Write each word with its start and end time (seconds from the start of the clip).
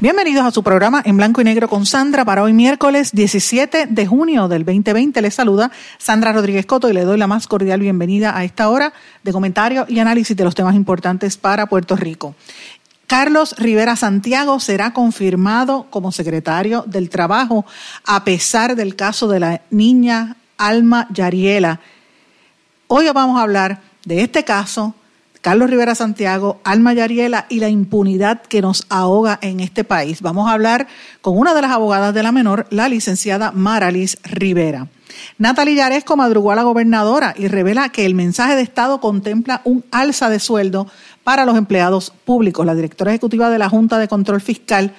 Bienvenidos 0.00 0.46
a 0.46 0.52
su 0.52 0.62
programa 0.62 1.02
en 1.04 1.16
blanco 1.16 1.40
y 1.40 1.44
negro 1.44 1.68
con 1.68 1.84
Sandra 1.84 2.24
para 2.24 2.44
hoy 2.44 2.52
miércoles 2.52 3.10
17 3.12 3.86
de 3.86 4.06
junio 4.06 4.46
del 4.46 4.64
2020. 4.64 5.20
Les 5.20 5.34
saluda 5.34 5.72
Sandra 5.98 6.32
Rodríguez 6.32 6.66
Coto 6.66 6.88
y 6.88 6.92
le 6.92 7.02
doy 7.02 7.18
la 7.18 7.26
más 7.26 7.48
cordial 7.48 7.80
bienvenida 7.80 8.38
a 8.38 8.44
esta 8.44 8.68
hora 8.68 8.92
de 9.24 9.32
comentario 9.32 9.86
y 9.88 9.98
análisis 9.98 10.36
de 10.36 10.44
los 10.44 10.54
temas 10.54 10.76
importantes 10.76 11.36
para 11.36 11.66
Puerto 11.66 11.96
Rico. 11.96 12.36
Carlos 13.08 13.56
Rivera 13.58 13.96
Santiago 13.96 14.60
será 14.60 14.92
confirmado 14.92 15.88
como 15.90 16.12
secretario 16.12 16.84
del 16.86 17.10
Trabajo 17.10 17.66
a 18.06 18.22
pesar 18.22 18.76
del 18.76 18.94
caso 18.94 19.26
de 19.26 19.40
la 19.40 19.62
niña 19.70 20.36
Alma 20.58 21.08
Yariela. 21.10 21.80
Hoy 22.86 23.08
vamos 23.12 23.36
a 23.36 23.42
hablar 23.42 23.80
de 24.04 24.22
este 24.22 24.44
caso, 24.44 24.94
Carlos 25.40 25.70
Rivera 25.70 25.94
Santiago, 25.94 26.60
Alma 26.64 26.92
Yariela 26.92 27.46
y 27.48 27.60
la 27.60 27.68
impunidad 27.68 28.42
que 28.42 28.62
nos 28.62 28.86
ahoga 28.88 29.38
en 29.42 29.60
este 29.60 29.84
país. 29.84 30.20
Vamos 30.22 30.48
a 30.48 30.52
hablar 30.52 30.88
con 31.20 31.38
una 31.38 31.54
de 31.54 31.62
las 31.62 31.70
abogadas 31.70 32.12
de 32.14 32.22
la 32.22 32.32
menor, 32.32 32.66
la 32.70 32.88
licenciada 32.88 33.52
Maralis 33.52 34.18
Rivera. 34.24 34.88
Natalie 35.38 35.76
Yaresco 35.76 36.16
madrugó 36.16 36.52
a 36.52 36.56
la 36.56 36.62
gobernadora 36.62 37.34
y 37.36 37.48
revela 37.48 37.88
que 37.90 38.06
el 38.06 38.14
mensaje 38.14 38.56
de 38.56 38.62
Estado 38.62 39.00
contempla 39.00 39.60
un 39.64 39.84
alza 39.90 40.28
de 40.28 40.38
sueldo 40.38 40.86
para 41.24 41.44
los 41.44 41.56
empleados 41.56 42.12
públicos. 42.24 42.66
La 42.66 42.74
directora 42.74 43.12
ejecutiva 43.12 43.50
de 43.50 43.58
la 43.58 43.68
Junta 43.68 43.98
de 43.98 44.08
Control 44.08 44.40
Fiscal, 44.40 44.94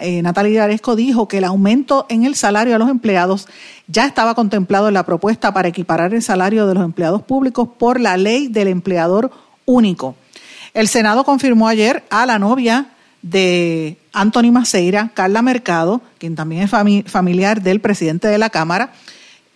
eh, 0.00 0.22
Natalia 0.22 0.62
Yaresco, 0.62 0.96
dijo 0.96 1.28
que 1.28 1.38
el 1.38 1.44
aumento 1.44 2.06
en 2.08 2.24
el 2.24 2.34
salario 2.34 2.74
a 2.74 2.78
los 2.78 2.88
empleados 2.88 3.48
ya 3.86 4.06
estaba 4.06 4.34
contemplado 4.34 4.88
en 4.88 4.94
la 4.94 5.04
propuesta 5.04 5.52
para 5.52 5.68
equiparar 5.68 6.14
el 6.14 6.22
salario 6.22 6.66
de 6.66 6.74
los 6.74 6.84
empleados 6.84 7.22
públicos 7.22 7.68
por 7.78 8.00
la 8.00 8.16
ley 8.16 8.48
del 8.48 8.68
empleador 8.68 9.30
único. 9.64 10.16
El 10.72 10.88
Senado 10.88 11.24
confirmó 11.24 11.68
ayer 11.68 12.04
a 12.10 12.26
la 12.26 12.38
novia 12.38 12.86
de 13.22 13.96
Anthony 14.12 14.52
Maceira, 14.52 15.10
Carla 15.14 15.40
Mercado, 15.40 16.02
quien 16.18 16.34
también 16.34 16.62
es 16.62 17.10
familiar 17.10 17.62
del 17.62 17.80
presidente 17.80 18.28
de 18.28 18.38
la 18.38 18.50
Cámara, 18.50 18.92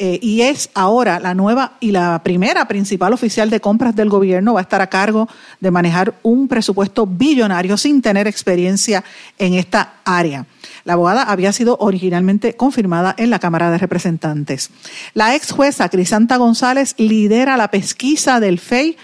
eh, 0.00 0.20
y 0.22 0.42
es 0.42 0.70
ahora 0.74 1.18
la 1.18 1.34
nueva 1.34 1.72
y 1.80 1.90
la 1.90 2.22
primera 2.22 2.68
principal 2.68 3.12
oficial 3.12 3.50
de 3.50 3.60
compras 3.60 3.96
del 3.96 4.08
gobierno, 4.08 4.54
va 4.54 4.60
a 4.60 4.62
estar 4.62 4.80
a 4.80 4.86
cargo 4.86 5.28
de 5.58 5.72
manejar 5.72 6.14
un 6.22 6.46
presupuesto 6.46 7.04
billonario 7.04 7.76
sin 7.76 8.00
tener 8.00 8.28
experiencia 8.28 9.02
en 9.38 9.54
esta 9.54 9.94
área. 10.04 10.46
La 10.84 10.92
abogada 10.92 11.24
había 11.24 11.52
sido 11.52 11.76
originalmente 11.80 12.54
confirmada 12.54 13.14
en 13.18 13.30
la 13.30 13.40
Cámara 13.40 13.72
de 13.72 13.78
Representantes. 13.78 14.70
La 15.14 15.34
ex 15.34 15.50
jueza 15.50 15.88
Crisanta 15.88 16.36
González 16.36 16.94
lidera 16.96 17.56
la 17.56 17.72
pesquisa 17.72 18.38
del 18.38 18.60
FEI 18.60 18.96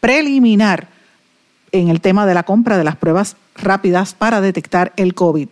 preliminar 0.00 0.88
en 1.72 1.88
el 1.88 2.00
tema 2.00 2.26
de 2.26 2.34
la 2.34 2.44
compra 2.44 2.78
de 2.78 2.84
las 2.84 2.96
pruebas 2.96 3.36
rápidas 3.54 4.14
para 4.14 4.40
detectar 4.40 4.92
el 4.96 5.14
COVID. 5.14 5.48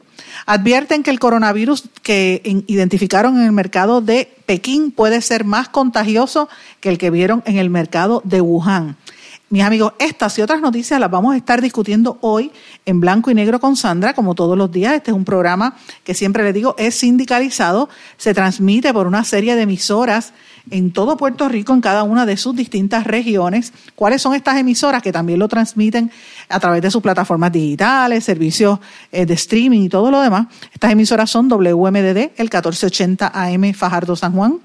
Advierten 0.47 1.03
que 1.03 1.11
el 1.11 1.19
coronavirus 1.19 1.85
que 2.03 2.41
identificaron 2.67 3.39
en 3.39 3.47
el 3.47 3.53
mercado 3.53 4.01
de 4.01 4.33
Pekín 4.47 4.91
puede 4.91 5.21
ser 5.21 5.45
más 5.45 5.69
contagioso 5.69 6.49
que 6.81 6.89
el 6.89 6.99
que 6.99 7.11
vieron 7.11 7.43
en 7.47 7.59
el 7.59 7.71
mercado 7.71 8.23
de 8.25 8.41
Wuhan. 8.41 8.97
Mis 9.49 9.63
amigos, 9.63 9.93
estas 10.01 10.37
y 10.39 10.43
otras 10.43 10.61
noticias 10.61 10.99
las 10.99 11.11
vamos 11.11 11.33
a 11.33 11.37
estar 11.37 11.63
discutiendo 11.63 12.19
hoy 12.21 12.51
en 12.85 12.99
blanco 12.99 13.31
y 13.31 13.35
negro 13.35 13.61
con 13.61 13.77
Sandra, 13.77 14.13
como 14.13 14.35
todos 14.35 14.59
los 14.59 14.73
días. 14.73 14.95
Este 14.95 15.13
es 15.13 15.17
un 15.17 15.25
programa 15.25 15.77
que 16.03 16.15
siempre 16.15 16.43
le 16.43 16.53
digo 16.53 16.75
es 16.79 16.97
sindicalizado, 16.97 17.89
se 18.17 18.35
transmite 18.35 18.93
por 18.93 19.07
una 19.07 19.23
serie 19.23 19.55
de 19.55 19.63
emisoras 19.63 20.33
en 20.71 20.93
todo 20.93 21.17
Puerto 21.17 21.49
Rico, 21.49 21.73
en 21.73 21.81
cada 21.81 22.03
una 22.03 22.27
de 22.27 22.37
sus 22.37 22.57
distintas 22.57 23.05
regiones. 23.05 23.73
¿Cuáles 23.95 24.23
son 24.23 24.35
estas 24.35 24.59
emisoras 24.59 25.03
que 25.03 25.13
también 25.13 25.39
lo 25.39 25.49
transmiten 25.49 26.11
a 26.49 26.61
través 26.61 26.83
de 26.83 26.91
sus 26.91 27.03
plataformas 27.03 27.53
digitales, 27.53 28.25
servicios 28.25 28.79
eh, 29.13 29.27
de 29.27 29.35
streaming 29.35 29.83
y 29.83 29.89
todo 29.89 30.11
lo 30.11 30.21
demás? 30.21 30.49
Estas 30.73 30.93
emisoras 30.93 31.31
son 31.31 31.49
WMDD, 31.49 32.33
el 32.37 32.51
1480 32.51 33.31
AM 33.33 33.73
Fajardo 33.75 34.17
San 34.17 34.33
Juan, 34.33 34.59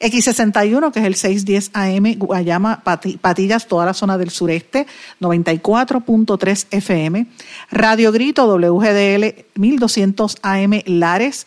X61, 0.00 0.92
que 0.92 1.00
es 1.00 1.06
el 1.06 1.14
610 1.14 1.70
AM 1.74 2.18
Guayama 2.18 2.82
Patillas, 3.20 3.66
toda 3.66 3.86
la 3.86 3.94
zona 3.94 4.18
del 4.18 4.30
sureste, 4.30 4.86
94.3 5.20 6.66
FM, 6.70 7.26
Radio 7.70 8.12
Grito 8.12 8.46
WGDL 8.46 9.46
1200 9.54 10.36
AM 10.42 10.82
Lares, 10.86 11.46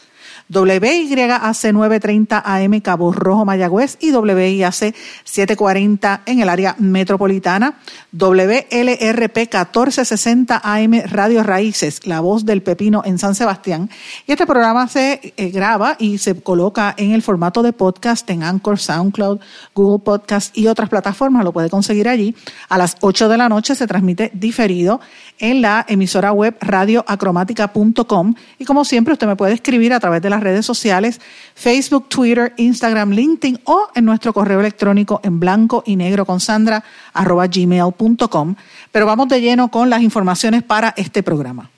WYAC 0.49 1.73
930 1.73 2.41
AM 2.43 2.81
Cabo 2.81 3.11
Rojo 3.11 3.45
Mayagüez 3.45 3.97
y 3.99 4.11
WIAC 4.11 4.95
740 5.23 6.21
en 6.25 6.39
el 6.39 6.49
área 6.49 6.75
metropolitana, 6.79 7.75
WLRP 8.11 9.37
1460 9.37 10.61
AM 10.63 11.01
Radio 11.05 11.43
Raíces, 11.43 12.05
La 12.07 12.19
Voz 12.19 12.45
del 12.45 12.63
Pepino 12.63 13.03
en 13.05 13.19
San 13.19 13.35
Sebastián. 13.35 13.89
Y 14.25 14.31
este 14.31 14.47
programa 14.47 14.87
se 14.87 15.33
eh, 15.37 15.49
graba 15.49 15.95
y 15.99 16.17
se 16.17 16.41
coloca 16.41 16.95
en 16.97 17.11
el 17.11 17.21
formato 17.21 17.61
de 17.61 17.73
podcast 17.73 18.29
en 18.29 18.43
Anchor, 18.43 18.79
SoundCloud, 18.79 19.39
Google 19.75 20.03
Podcast 20.03 20.57
y 20.57 20.67
otras 20.67 20.89
plataformas. 20.89 21.43
Lo 21.43 21.53
puede 21.53 21.69
conseguir 21.69 22.09
allí. 22.09 22.35
A 22.69 22.77
las 22.77 22.97
8 23.01 23.29
de 23.29 23.37
la 23.37 23.49
noche 23.49 23.75
se 23.75 23.87
transmite 23.87 24.31
diferido 24.33 24.99
en 25.37 25.61
la 25.61 25.85
emisora 25.87 26.31
web 26.31 26.57
radioacromática.com 26.59 28.33
y 28.57 28.65
como 28.65 28.85
siempre 28.85 29.13
usted 29.13 29.27
me 29.27 29.35
puede 29.35 29.53
escribir 29.53 29.93
a 29.93 29.99
través 29.99 30.21
de 30.21 30.29
las 30.29 30.38
redes 30.41 30.65
sociales 30.65 31.21
Facebook, 31.55 32.07
Twitter, 32.09 32.53
Instagram, 32.57 33.11
LinkedIn 33.11 33.59
o 33.65 33.89
en 33.95 34.05
nuestro 34.05 34.33
correo 34.33 34.59
electrónico 34.59 35.19
en 35.23 35.39
blanco 35.39 35.83
y 35.85 35.95
negro 35.95 36.25
con 36.25 36.39
Sandra 36.39 36.83
arroba 37.13 37.47
gmail.com. 37.47 38.55
Pero 38.91 39.05
vamos 39.05 39.27
de 39.27 39.41
lleno 39.41 39.69
con 39.69 39.89
las 39.89 40.01
informaciones 40.01 40.63
para 40.63 40.93
este 40.97 41.23
programa. 41.23 41.69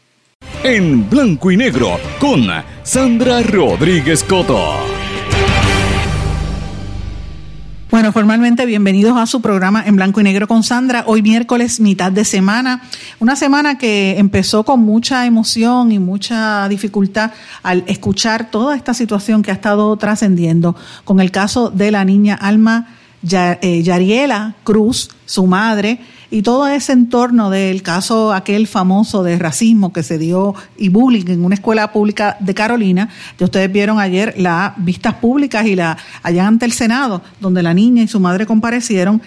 En 0.63 1.09
blanco 1.09 1.51
y 1.51 1.57
negro 1.57 1.99
con 2.19 2.47
Sandra 2.83 3.41
Rodríguez 3.41 4.23
Coto. 4.23 5.00
Bueno, 7.91 8.13
formalmente 8.13 8.65
bienvenidos 8.65 9.17
a 9.17 9.25
su 9.25 9.41
programa 9.41 9.83
en 9.85 9.97
blanco 9.97 10.21
y 10.21 10.23
negro 10.23 10.47
con 10.47 10.63
Sandra. 10.63 11.03
Hoy 11.07 11.21
miércoles, 11.21 11.81
mitad 11.81 12.09
de 12.09 12.23
semana. 12.23 12.83
Una 13.19 13.35
semana 13.35 13.77
que 13.77 14.17
empezó 14.17 14.63
con 14.63 14.79
mucha 14.79 15.25
emoción 15.25 15.91
y 15.91 15.99
mucha 15.99 16.69
dificultad 16.69 17.31
al 17.63 17.83
escuchar 17.87 18.49
toda 18.49 18.77
esta 18.77 18.93
situación 18.93 19.43
que 19.43 19.51
ha 19.51 19.55
estado 19.55 19.93
trascendiendo 19.97 20.73
con 21.03 21.19
el 21.19 21.31
caso 21.31 21.69
de 21.69 21.91
la 21.91 22.05
niña 22.05 22.35
Alma 22.35 22.87
eh, 23.29 23.81
Yariela 23.83 24.55
Cruz, 24.63 25.09
su 25.25 25.45
madre, 25.45 25.99
y 26.31 26.41
todo 26.43 26.67
ese 26.67 26.93
entorno 26.93 27.49
del 27.49 27.83
caso 27.83 28.33
aquel 28.33 28.65
famoso 28.65 29.21
de 29.21 29.37
racismo 29.37 29.91
que 29.91 30.01
se 30.01 30.17
dio 30.17 30.55
y 30.77 30.87
bullying 30.87 31.27
en 31.27 31.43
una 31.43 31.55
escuela 31.55 31.91
pública 31.91 32.37
de 32.39 32.53
Carolina. 32.53 33.09
Ya 33.37 33.45
ustedes 33.45 33.71
vieron 33.71 33.99
ayer 33.99 34.33
las 34.37 34.73
vistas 34.77 35.15
públicas 35.15 35.65
y 35.67 35.75
la 35.75 35.97
allá 36.23 36.47
ante 36.47 36.65
el 36.65 36.71
Senado, 36.71 37.21
donde 37.41 37.61
la 37.61 37.73
niña 37.73 38.01
y 38.03 38.07
su 38.07 38.21
madre 38.21 38.45
comparecieron 38.45 39.21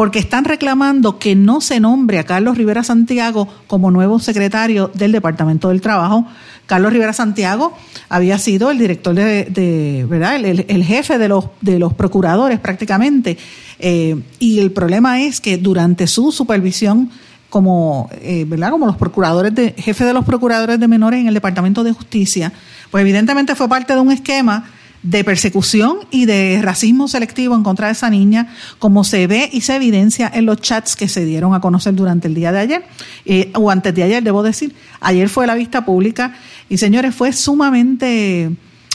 porque 0.00 0.18
están 0.18 0.46
reclamando 0.46 1.18
que 1.18 1.36
no 1.36 1.60
se 1.60 1.78
nombre 1.78 2.18
a 2.18 2.24
Carlos 2.24 2.56
Rivera 2.56 2.82
Santiago 2.82 3.46
como 3.66 3.90
nuevo 3.90 4.18
secretario 4.18 4.90
del 4.94 5.12
Departamento 5.12 5.68
del 5.68 5.82
Trabajo. 5.82 6.24
Carlos 6.64 6.94
Rivera 6.94 7.12
Santiago 7.12 7.76
había 8.08 8.38
sido 8.38 8.70
el 8.70 8.78
director 8.78 9.14
de, 9.14 10.06
¿verdad? 10.08 10.36
El, 10.42 10.84
jefe 10.84 11.18
de 11.18 11.28
los, 11.28 11.44
de 11.60 11.78
los 11.78 11.92
procuradores 11.92 12.58
prácticamente. 12.60 13.36
Eh, 13.78 14.18
y 14.38 14.60
el 14.60 14.72
problema 14.72 15.20
es 15.20 15.38
que 15.38 15.58
durante 15.58 16.06
su 16.06 16.32
supervisión 16.32 17.10
como, 17.50 18.08
eh, 18.22 18.46
¿verdad? 18.48 18.70
como 18.70 18.86
los 18.86 18.96
procuradores 18.96 19.54
de, 19.54 19.74
jefe 19.76 20.06
de 20.06 20.14
los 20.14 20.24
procuradores 20.24 20.80
de 20.80 20.88
menores 20.88 21.20
en 21.20 21.28
el 21.28 21.34
Departamento 21.34 21.84
de 21.84 21.92
Justicia, 21.92 22.54
pues 22.90 23.02
evidentemente 23.02 23.54
fue 23.54 23.68
parte 23.68 23.92
de 23.92 24.00
un 24.00 24.12
esquema 24.12 24.64
de 25.02 25.24
persecución 25.24 25.98
y 26.10 26.26
de 26.26 26.60
racismo 26.62 27.08
selectivo 27.08 27.54
en 27.54 27.62
contra 27.62 27.86
de 27.86 27.92
esa 27.92 28.10
niña, 28.10 28.54
como 28.78 29.02
se 29.04 29.26
ve 29.26 29.48
y 29.52 29.62
se 29.62 29.76
evidencia 29.76 30.30
en 30.32 30.46
los 30.46 30.60
chats 30.60 30.94
que 30.94 31.08
se 31.08 31.24
dieron 31.24 31.54
a 31.54 31.60
conocer 31.60 31.94
durante 31.94 32.28
el 32.28 32.34
día 32.34 32.52
de 32.52 32.58
ayer, 32.58 32.84
eh, 33.24 33.50
o 33.54 33.70
antes 33.70 33.94
de 33.94 34.02
ayer, 34.02 34.22
debo 34.22 34.42
decir. 34.42 34.74
Ayer 35.00 35.28
fue 35.28 35.46
la 35.46 35.54
vista 35.54 35.84
pública 35.84 36.34
y, 36.68 36.76
señores, 36.76 37.14
fue 37.14 37.32
sumamente 37.32 38.50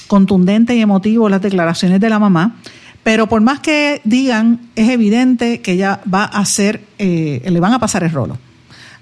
contundente 0.08 0.76
y 0.76 0.82
emotivo 0.82 1.30
las 1.30 1.42
declaraciones 1.42 2.00
de 2.00 2.10
la 2.10 2.20
mamá, 2.20 2.58
Pero 3.04 3.28
por 3.28 3.40
más 3.40 3.60
que 3.60 4.02
digan, 4.04 4.62
es 4.76 4.90
evidente 4.90 5.62
que 5.62 5.74
ella 5.74 6.02
va 6.12 6.24
a 6.24 6.40
hacer, 6.40 6.82
eh, 6.98 7.40
le 7.48 7.60
van 7.60 7.72
a 7.72 7.78
pasar 7.78 8.04
el 8.04 8.10
rolo. 8.10 8.40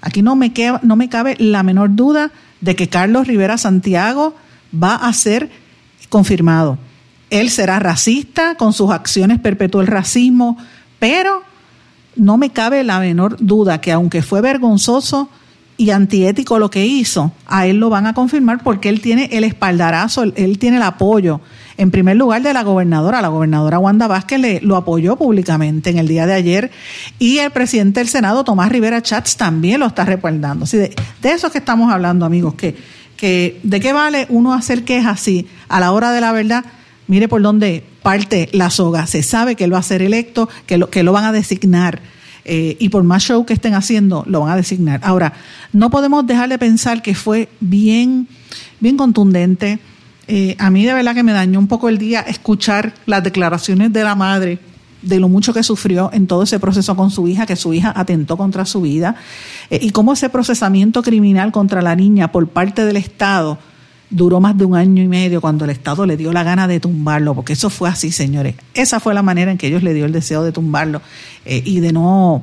Aquí 0.02 0.20
no 0.20 0.36
me, 0.36 0.52
no 0.82 0.96
me 0.96 1.08
cabe 1.08 1.36
la 1.38 1.62
menor 1.62 1.94
duda 1.96 2.30
de 2.60 2.76
que 2.76 2.90
Carlos 2.90 3.26
Rivera 3.26 3.56
Santiago 3.56 4.34
va 4.74 4.96
a 4.96 5.10
ser 5.14 5.48
confirmado. 6.10 6.76
Él 7.34 7.50
será 7.50 7.80
racista, 7.80 8.54
con 8.54 8.72
sus 8.72 8.92
acciones 8.92 9.40
perpetuó 9.40 9.80
el 9.80 9.88
racismo, 9.88 10.56
pero 11.00 11.42
no 12.14 12.38
me 12.38 12.50
cabe 12.50 12.84
la 12.84 13.00
menor 13.00 13.36
duda 13.40 13.80
que 13.80 13.90
aunque 13.90 14.22
fue 14.22 14.40
vergonzoso 14.40 15.28
y 15.76 15.90
antiético 15.90 16.60
lo 16.60 16.70
que 16.70 16.86
hizo, 16.86 17.32
a 17.48 17.66
él 17.66 17.78
lo 17.78 17.90
van 17.90 18.06
a 18.06 18.14
confirmar 18.14 18.62
porque 18.62 18.88
él 18.88 19.00
tiene 19.00 19.30
el 19.32 19.42
espaldarazo, 19.42 20.22
él, 20.22 20.58
tiene 20.60 20.76
el 20.76 20.84
apoyo, 20.84 21.40
en 21.76 21.90
primer 21.90 22.16
lugar, 22.16 22.40
de 22.42 22.52
la 22.52 22.62
gobernadora. 22.62 23.20
La 23.20 23.26
gobernadora 23.26 23.80
Wanda 23.80 24.06
Vázquez 24.06 24.38
le, 24.38 24.60
lo 24.60 24.76
apoyó 24.76 25.16
públicamente 25.16 25.90
en 25.90 25.98
el 25.98 26.06
día 26.06 26.26
de 26.26 26.34
ayer 26.34 26.70
y 27.18 27.38
el 27.38 27.50
presidente 27.50 27.98
del 27.98 28.08
Senado, 28.08 28.44
Tomás 28.44 28.70
Rivera 28.70 29.02
Chats, 29.02 29.36
también 29.36 29.80
lo 29.80 29.86
está 29.86 30.04
respaldando. 30.04 30.66
de, 30.66 30.94
de 31.20 31.32
eso 31.32 31.50
que 31.50 31.58
estamos 31.58 31.92
hablando, 31.92 32.26
amigos, 32.26 32.54
que, 32.54 32.76
que 33.16 33.58
de 33.64 33.80
qué 33.80 33.92
vale 33.92 34.26
uno 34.28 34.54
hacer 34.54 34.84
quejas 34.84 35.20
así 35.20 35.48
a 35.68 35.80
la 35.80 35.90
hora 35.90 36.12
de 36.12 36.20
la 36.20 36.30
verdad 36.30 36.64
Mire 37.06 37.28
por 37.28 37.42
dónde 37.42 37.84
parte 38.02 38.48
la 38.52 38.70
soga. 38.70 39.06
Se 39.06 39.22
sabe 39.22 39.56
que 39.56 39.64
él 39.64 39.74
va 39.74 39.78
a 39.78 39.82
ser 39.82 40.02
electo, 40.02 40.48
que 40.66 40.78
lo, 40.78 40.90
que 40.90 41.02
lo 41.02 41.12
van 41.12 41.24
a 41.24 41.32
designar. 41.32 42.00
Eh, 42.44 42.76
y 42.78 42.90
por 42.90 43.02
más 43.04 43.22
show 43.22 43.44
que 43.46 43.54
estén 43.54 43.74
haciendo, 43.74 44.24
lo 44.26 44.40
van 44.40 44.52
a 44.52 44.56
designar. 44.56 45.00
Ahora, 45.02 45.32
no 45.72 45.90
podemos 45.90 46.26
dejar 46.26 46.48
de 46.48 46.58
pensar 46.58 47.02
que 47.02 47.14
fue 47.14 47.48
bien, 47.60 48.28
bien 48.80 48.96
contundente. 48.96 49.78
Eh, 50.28 50.56
a 50.58 50.70
mí 50.70 50.84
de 50.84 50.94
verdad 50.94 51.14
que 51.14 51.22
me 51.22 51.32
dañó 51.32 51.58
un 51.58 51.68
poco 51.68 51.88
el 51.88 51.98
día 51.98 52.20
escuchar 52.20 52.94
las 53.06 53.22
declaraciones 53.22 53.92
de 53.92 54.04
la 54.04 54.14
madre 54.14 54.58
de 55.02 55.20
lo 55.20 55.28
mucho 55.28 55.52
que 55.52 55.62
sufrió 55.62 56.10
en 56.12 56.26
todo 56.26 56.44
ese 56.44 56.58
proceso 56.58 56.96
con 56.96 57.10
su 57.10 57.28
hija, 57.28 57.44
que 57.44 57.56
su 57.56 57.74
hija 57.74 57.92
atentó 57.94 58.38
contra 58.38 58.64
su 58.64 58.80
vida, 58.80 59.16
eh, 59.70 59.78
y 59.82 59.90
cómo 59.90 60.14
ese 60.14 60.30
procesamiento 60.30 61.02
criminal 61.02 61.52
contra 61.52 61.82
la 61.82 61.94
niña 61.94 62.32
por 62.32 62.48
parte 62.48 62.84
del 62.84 62.96
Estado 62.96 63.58
duró 64.14 64.40
más 64.40 64.56
de 64.56 64.64
un 64.64 64.76
año 64.76 65.02
y 65.02 65.08
medio 65.08 65.40
cuando 65.40 65.64
el 65.64 65.70
Estado 65.70 66.06
le 66.06 66.16
dio 66.16 66.32
la 66.32 66.44
gana 66.44 66.68
de 66.68 66.80
tumbarlo, 66.80 67.34
porque 67.34 67.54
eso 67.54 67.68
fue 67.68 67.88
así, 67.88 68.12
señores. 68.12 68.54
Esa 68.72 69.00
fue 69.00 69.12
la 69.12 69.22
manera 69.22 69.50
en 69.50 69.58
que 69.58 69.66
ellos 69.66 69.82
le 69.82 69.92
dio 69.92 70.04
el 70.04 70.12
deseo 70.12 70.44
de 70.44 70.52
tumbarlo 70.52 71.02
eh, 71.44 71.62
y 71.64 71.80
de 71.80 71.92
no, 71.92 72.42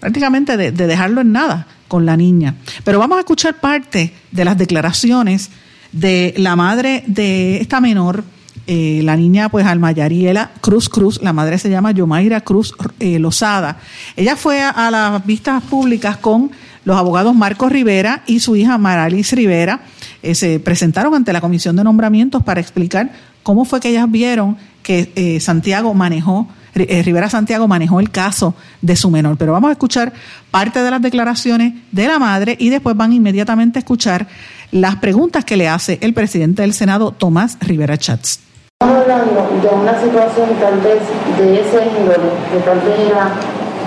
prácticamente 0.00 0.56
de, 0.56 0.72
dejarlo 0.72 1.22
en 1.22 1.32
nada 1.32 1.66
con 1.88 2.04
la 2.04 2.16
niña. 2.16 2.56
Pero 2.84 2.98
vamos 2.98 3.16
a 3.16 3.20
escuchar 3.20 3.60
parte 3.60 4.12
de 4.30 4.44
las 4.44 4.58
declaraciones 4.58 5.50
de 5.92 6.34
la 6.36 6.56
madre 6.56 7.04
de 7.06 7.60
esta 7.60 7.80
menor, 7.80 8.24
eh, 8.66 9.00
la 9.04 9.16
niña 9.16 9.48
pues 9.48 9.64
Almayariela 9.64 10.50
Cruz 10.60 10.88
Cruz, 10.88 11.22
la 11.22 11.32
madre 11.32 11.56
se 11.58 11.70
llama 11.70 11.92
Yomaira 11.92 12.40
Cruz 12.42 12.74
eh, 13.00 13.18
Lozada. 13.18 13.78
Ella 14.16 14.36
fue 14.36 14.60
a, 14.60 14.90
las 14.90 15.24
vistas 15.24 15.62
públicas 15.62 16.16
con 16.16 16.50
los 16.86 16.96
abogados 16.96 17.34
Marcos 17.34 17.70
Rivera 17.70 18.22
y 18.26 18.38
su 18.38 18.54
hija 18.54 18.78
Maralis 18.78 19.32
Rivera 19.32 19.80
eh, 20.22 20.36
se 20.36 20.60
presentaron 20.60 21.14
ante 21.14 21.32
la 21.32 21.40
Comisión 21.40 21.74
de 21.74 21.82
Nombramientos 21.82 22.44
para 22.44 22.60
explicar 22.60 23.10
cómo 23.42 23.64
fue 23.64 23.80
que 23.80 23.88
ellas 23.88 24.08
vieron 24.08 24.56
que 24.84 25.12
eh, 25.16 25.40
Santiago 25.40 25.92
manejó, 25.94 26.46
eh, 26.76 27.02
Rivera 27.02 27.28
Santiago 27.28 27.66
manejó 27.66 27.98
el 27.98 28.10
caso 28.10 28.54
de 28.82 28.94
su 28.94 29.10
menor. 29.10 29.36
Pero 29.36 29.50
vamos 29.50 29.70
a 29.70 29.72
escuchar 29.72 30.12
parte 30.52 30.80
de 30.80 30.88
las 30.92 31.02
declaraciones 31.02 31.74
de 31.90 32.06
la 32.06 32.20
madre 32.20 32.56
y 32.56 32.70
después 32.70 32.96
van 32.96 33.12
inmediatamente 33.12 33.80
a 33.80 33.80
escuchar 33.80 34.28
las 34.70 34.94
preguntas 34.94 35.44
que 35.44 35.56
le 35.56 35.68
hace 35.68 35.98
el 36.02 36.14
presidente 36.14 36.62
del 36.62 36.72
Senado, 36.72 37.10
Tomás 37.10 37.58
Rivera 37.60 37.98
Chats. 37.98 38.38
Estamos 38.80 39.02
hablando 39.02 39.58
de 39.60 39.74
una 39.74 40.00
situación 40.00 40.50
tal 40.60 40.78
vez 40.82 41.00
de 41.36 41.60
ese 41.62 41.84
índole, 41.98 42.30
que 42.52 42.60
tal 42.60 42.78
vez 42.78 43.10
era 43.10 43.32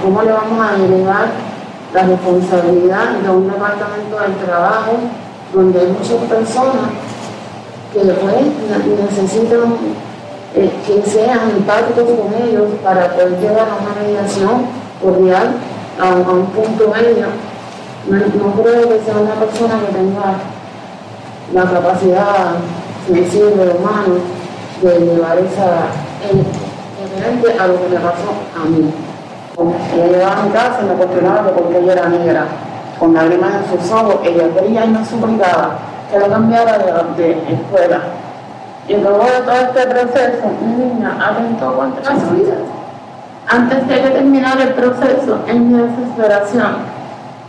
cómo 0.04 0.22
le 0.22 0.34
vamos 0.34 0.70
a 0.70 0.78
delegar 0.78 1.49
la 1.94 2.04
responsabilidad 2.04 3.20
de 3.24 3.30
un 3.30 3.48
departamento 3.48 4.20
del 4.20 4.36
trabajo 4.46 4.94
donde 5.54 5.80
hay 5.80 5.88
muchas 5.88 6.18
personas 6.30 6.92
que 7.94 8.04
después 8.04 8.36
necesitan 9.02 9.76
eh, 10.56 10.72
que 10.86 11.10
sean 11.10 11.52
empáticos 11.52 12.06
con 12.06 12.34
ellos 12.34 12.70
para 12.84 13.12
poder 13.14 13.40
llegar 13.40 13.68
a 13.70 13.76
una 13.76 14.02
mediación 14.02 14.66
cordial, 15.02 15.54
a, 16.00 16.32
un 16.32 16.46
punto 16.48 16.92
medio. 16.92 17.28
No, 18.08 18.64
creo 18.64 18.90
que 18.90 19.00
sea 19.04 19.18
una 19.18 19.36
persona 19.36 19.80
que 19.80 19.94
tenga 19.94 20.38
la 21.54 21.64
capacidad 21.72 22.56
sensible 23.08 23.76
humana 23.78 24.16
de 24.82 25.00
llevar 25.00 25.38
esa 25.40 25.90
diferente 27.02 27.60
a 27.60 27.68
lo 27.68 27.82
que 27.82 27.90
me 27.90 28.00
pasó 28.00 28.34
a 28.56 28.66
mí. 28.70 28.92
Ella 29.60 30.08
llegaba 30.08 30.42
a 30.42 30.44
mi 30.44 30.52
casa 30.52 30.80
y 30.82 30.86
me 30.86 30.94
cuestionaba 30.94 31.46
que 31.46 31.52
por 31.52 31.70
qué 31.70 31.80
ella 31.80 31.92
era 31.92 32.10
negra 32.10 32.46
con 32.98 33.14
lágrimas 33.14 33.52
en 33.56 33.80
sus 33.80 33.92
ojos, 33.92 34.16
ella 34.24 34.44
quería 34.54 34.86
y 34.86 34.90
me 34.90 35.06
suplicaba 35.06 35.80
que 36.12 36.20
lo 36.20 36.30
cambiara 36.30 36.78
de, 37.16 37.32
escuela. 37.32 38.00
Y 38.88 38.96
luego 38.96 39.24
de 39.24 39.42
todo 39.42 39.56
este 39.56 39.88
proceso, 39.88 40.48
mi 40.62 40.86
niña 40.86 41.18
atentó 41.20 41.76
contra 41.76 42.16
su 42.20 42.32
vida. 42.32 42.56
Antes 43.48 43.88
de 43.88 44.02
que 44.02 44.10
terminara 44.10 44.64
el 44.64 44.74
proceso, 44.74 45.40
en 45.48 45.72
mi 45.72 45.82
desesperación, 45.82 46.78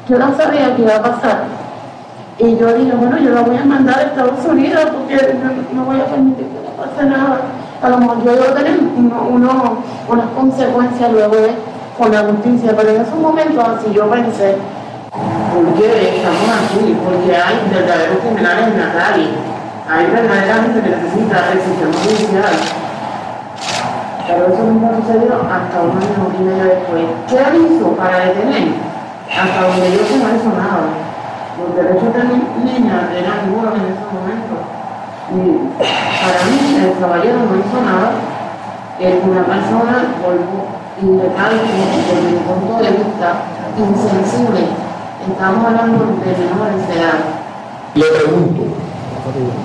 yo 0.09 0.19
no 0.19 0.37
sabía 0.37 0.75
qué 0.77 0.83
iba 0.83 0.97
a 0.97 1.03
pasar. 1.03 1.45
Y 2.39 2.57
yo 2.57 2.73
dije, 2.73 2.93
bueno, 2.93 3.19
yo 3.19 3.31
la 3.31 3.43
voy 3.43 3.57
a 3.57 3.65
mandar 3.65 3.99
a 3.99 4.03
Estados 4.03 4.45
Unidos 4.47 4.87
porque 4.93 5.39
no, 5.75 5.85
voy 5.85 6.01
a 6.01 6.07
permitir 6.07 6.47
que 6.47 6.61
le 6.61 6.71
pase 6.71 7.05
nada. 7.07 7.41
A 7.83 7.89
lo 7.89 7.99
mejor 7.99 8.25
yo 8.25 8.33
voy 8.33 8.47
a 8.47 8.55
tener 8.55 8.79
uno, 8.79 9.79
unas 10.09 10.27
consecuencias 10.37 11.13
luego 11.13 11.37
de, 11.37 11.55
con 11.99 12.13
la 12.13 12.23
justicia, 12.25 12.73
pero 12.77 12.91
en 12.91 13.03
esos 13.03 13.19
momentos 13.19 13.65
así 13.69 13.93
yo 13.93 14.11
pensé, 14.11 14.57
porque 15.55 16.17
estamos 16.17 16.49
aquí, 16.49 16.97
porque 17.05 17.37
hay 17.37 17.57
verdaderos 17.71 18.19
criminales 18.23 18.69
en 18.69 18.79
la 18.79 18.93
calle, 18.93 19.29
hay 19.91 20.07
verdaderamente 20.07 20.81
que 20.81 20.97
necesita 20.97 21.53
el 21.53 21.61
sistema 21.61 21.93
judicial. 22.05 22.55
Pero 24.27 24.47
eso 24.47 24.63
mismo 24.63 24.95
sucedió 24.95 25.35
hasta 25.43 25.83
un 25.83 25.99
año 25.99 26.31
y 26.39 26.43
medio 26.45 26.65
después. 26.65 27.03
¿Qué 27.27 27.43
hizo 27.59 27.91
para 27.97 28.31
detener? 28.31 28.79
Hasta 29.27 29.61
donde 29.67 29.91
yo 29.91 30.03
no 30.07 30.31
hizo 30.31 30.51
nada. 30.55 30.87
Los 31.59 31.75
derechos 31.75 32.15
de 32.15 32.23
mi 32.25 32.39
niña 32.63 33.11
eran 33.11 33.51
nulos 33.51 33.75
en 33.75 33.91
ese 33.91 34.07
momento. 34.15 34.55
Y 35.35 35.43
para 36.23 36.41
mí 36.47 36.79
el 36.79 36.95
caballero 37.01 37.39
no 37.43 37.59
hizo 37.59 37.79
nada. 37.83 38.11
Es 39.01 39.19
una 39.25 39.43
persona, 39.43 40.15
vuelvo 40.23 40.80
y 41.03 41.07
desde 41.07 42.31
mi 42.31 42.39
punto 42.39 42.83
de 42.83 42.91
vista, 42.91 43.43
insensible 43.79 44.91
Estamos 45.29 45.67
hablando 45.67 45.99
de 45.99 46.33
menores 46.33 46.89
de 46.89 46.95
edad. 46.95 47.19
Le 47.95 48.05
pregunto, 48.07 48.63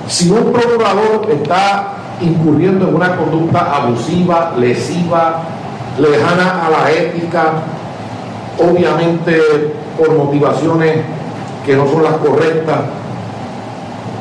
si 0.06 0.30
un 0.30 0.52
procurador 0.52 1.28
está 1.30 1.94
incurriendo 2.20 2.88
en 2.88 2.94
una 2.94 3.16
conducta 3.16 3.74
abusiva, 3.74 4.52
lesiva, 4.58 5.42
lejana 5.98 6.66
a 6.66 6.70
la 6.70 6.90
ética, 6.90 7.52
obviamente 8.58 9.40
por 9.96 10.14
motivaciones 10.14 10.98
que 11.64 11.74
no 11.74 11.86
son 11.90 12.02
las 12.02 12.18
correctas, 12.18 12.80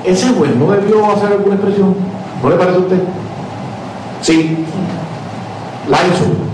ese 0.06 0.30
juez 0.30 0.56
no 0.56 0.72
debió 0.72 1.06
hacer 1.12 1.34
alguna 1.34 1.56
expresión. 1.56 1.96
¿No 2.42 2.50
le 2.50 2.56
parece 2.56 2.78
a 2.78 2.80
usted? 2.80 3.00
Sí. 4.22 4.66
La 5.90 5.98
hizo. 5.98 6.45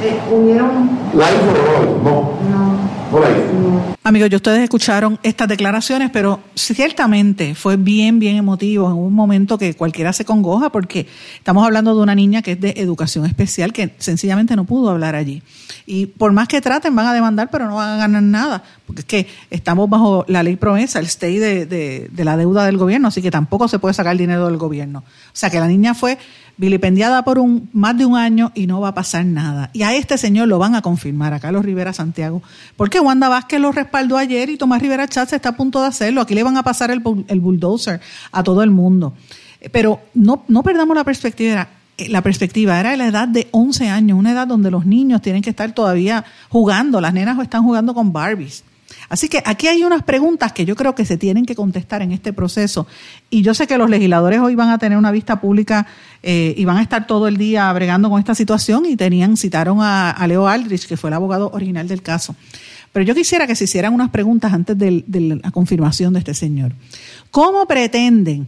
Eh, 0.00 0.20
¿Hubieron? 0.30 0.90
La 1.14 1.28
hizo 1.30 2.00
no. 2.04 2.38
No. 2.50 2.98
Amigos, 4.04 4.30
ustedes 4.32 4.62
escucharon 4.64 5.18
estas 5.22 5.48
declaraciones, 5.48 6.10
pero 6.10 6.40
ciertamente 6.54 7.54
fue 7.54 7.76
bien, 7.76 8.18
bien 8.18 8.36
emotivo 8.36 8.86
en 8.86 8.96
un 8.96 9.14
momento 9.14 9.56
que 9.56 9.74
cualquiera 9.74 10.12
se 10.12 10.26
congoja 10.26 10.70
porque 10.70 11.06
estamos 11.38 11.64
hablando 11.64 11.94
de 11.94 12.02
una 12.02 12.14
niña 12.14 12.42
que 12.42 12.52
es 12.52 12.60
de 12.60 12.74
educación 12.76 13.24
especial 13.24 13.72
que 13.72 13.94
sencillamente 13.98 14.56
no 14.56 14.64
pudo 14.64 14.90
hablar 14.90 15.14
allí. 15.14 15.42
Y 15.86 16.06
por 16.06 16.32
más 16.32 16.48
que 16.48 16.60
traten, 16.60 16.94
van 16.94 17.06
a 17.06 17.14
demandar, 17.14 17.48
pero 17.50 17.66
no 17.66 17.76
van 17.76 17.94
a 17.94 17.96
ganar 17.96 18.22
nada, 18.22 18.62
porque 18.86 19.00
es 19.00 19.06
que 19.06 19.26
estamos 19.50 19.88
bajo 19.88 20.26
la 20.28 20.42
ley 20.42 20.56
promesa, 20.56 20.98
el 20.98 21.06
stay 21.06 21.38
de, 21.38 21.66
de 21.66 22.24
la 22.24 22.36
deuda 22.36 22.66
del 22.66 22.76
gobierno, 22.76 23.08
así 23.08 23.22
que 23.22 23.30
tampoco 23.30 23.68
se 23.68 23.78
puede 23.78 23.94
sacar 23.94 24.16
dinero 24.18 24.46
del 24.46 24.58
gobierno. 24.58 24.98
O 25.00 25.32
sea 25.32 25.48
que 25.48 25.60
la 25.60 25.66
niña 25.66 25.94
fue 25.94 26.18
vilipendiada 26.58 27.24
por 27.24 27.38
un, 27.38 27.70
más 27.72 27.96
de 27.96 28.04
un 28.04 28.16
año 28.16 28.52
y 28.54 28.66
no 28.66 28.80
va 28.80 28.88
a 28.88 28.94
pasar 28.94 29.24
nada. 29.24 29.70
Y 29.72 29.82
a 29.82 29.94
este 29.94 30.18
señor 30.18 30.48
lo 30.48 30.58
van 30.58 30.74
a 30.74 30.82
confirmar, 30.82 31.32
a 31.32 31.40
Carlos 31.40 31.64
Rivera 31.64 31.92
Santiago, 31.92 32.42
porque 32.76 33.00
Wanda 33.00 33.28
Vázquez 33.28 33.60
lo 33.60 33.72
respaldó 33.72 34.18
ayer 34.18 34.50
y 34.50 34.58
Tomás 34.58 34.82
Rivera 34.82 35.08
Chatz 35.08 35.32
está 35.32 35.50
a 35.50 35.56
punto 35.56 35.80
de 35.80 35.86
hacerlo. 35.86 36.20
Aquí 36.20 36.34
le 36.34 36.42
van 36.42 36.56
a 36.56 36.62
pasar 36.62 36.90
el, 36.90 37.02
el 37.28 37.40
bulldozer 37.40 38.00
a 38.32 38.42
todo 38.42 38.62
el 38.62 38.70
mundo. 38.70 39.14
Pero 39.72 40.00
no, 40.14 40.44
no 40.48 40.62
perdamos 40.62 40.96
la 40.96 41.04
perspectiva. 41.04 41.68
La 42.08 42.22
perspectiva 42.22 42.78
era 42.78 42.96
la 42.96 43.08
edad 43.08 43.26
de 43.26 43.48
11 43.50 43.88
años, 43.88 44.18
una 44.18 44.32
edad 44.32 44.46
donde 44.46 44.70
los 44.70 44.86
niños 44.86 45.22
tienen 45.22 45.42
que 45.42 45.50
estar 45.50 45.72
todavía 45.72 46.24
jugando, 46.48 47.00
las 47.00 47.12
nenas 47.12 47.38
están 47.40 47.64
jugando 47.64 47.92
con 47.94 48.12
Barbies. 48.12 48.62
Así 49.08 49.28
que 49.28 49.42
aquí 49.44 49.68
hay 49.68 49.84
unas 49.84 50.02
preguntas 50.02 50.52
que 50.52 50.64
yo 50.64 50.76
creo 50.76 50.94
que 50.94 51.04
se 51.04 51.16
tienen 51.16 51.46
que 51.46 51.54
contestar 51.54 52.02
en 52.02 52.12
este 52.12 52.32
proceso. 52.32 52.86
Y 53.30 53.42
yo 53.42 53.54
sé 53.54 53.66
que 53.66 53.78
los 53.78 53.88
legisladores 53.88 54.40
hoy 54.40 54.54
van 54.54 54.70
a 54.70 54.78
tener 54.78 54.98
una 54.98 55.10
vista 55.10 55.40
pública 55.40 55.86
eh, 56.22 56.54
y 56.56 56.64
van 56.64 56.78
a 56.78 56.82
estar 56.82 57.06
todo 57.06 57.28
el 57.28 57.36
día 57.36 57.72
bregando 57.72 58.10
con 58.10 58.18
esta 58.18 58.34
situación 58.34 58.86
y 58.86 58.96
tenían, 58.96 59.36
citaron 59.36 59.78
a, 59.80 60.24
Leo 60.26 60.48
Aldrich, 60.48 60.86
que 60.86 60.96
fue 60.96 61.10
el 61.10 61.14
abogado 61.14 61.50
original 61.52 61.88
del 61.88 62.02
caso. 62.02 62.34
Pero 62.92 63.04
yo 63.04 63.14
quisiera 63.14 63.46
que 63.46 63.54
se 63.54 63.64
hicieran 63.64 63.94
unas 63.94 64.10
preguntas 64.10 64.52
antes 64.52 64.76
de 64.76 65.40
la 65.42 65.50
confirmación 65.50 66.12
de 66.14 66.20
este 66.20 66.34
señor. 66.34 66.72
¿Cómo 67.30 67.66
pretenden 67.66 68.46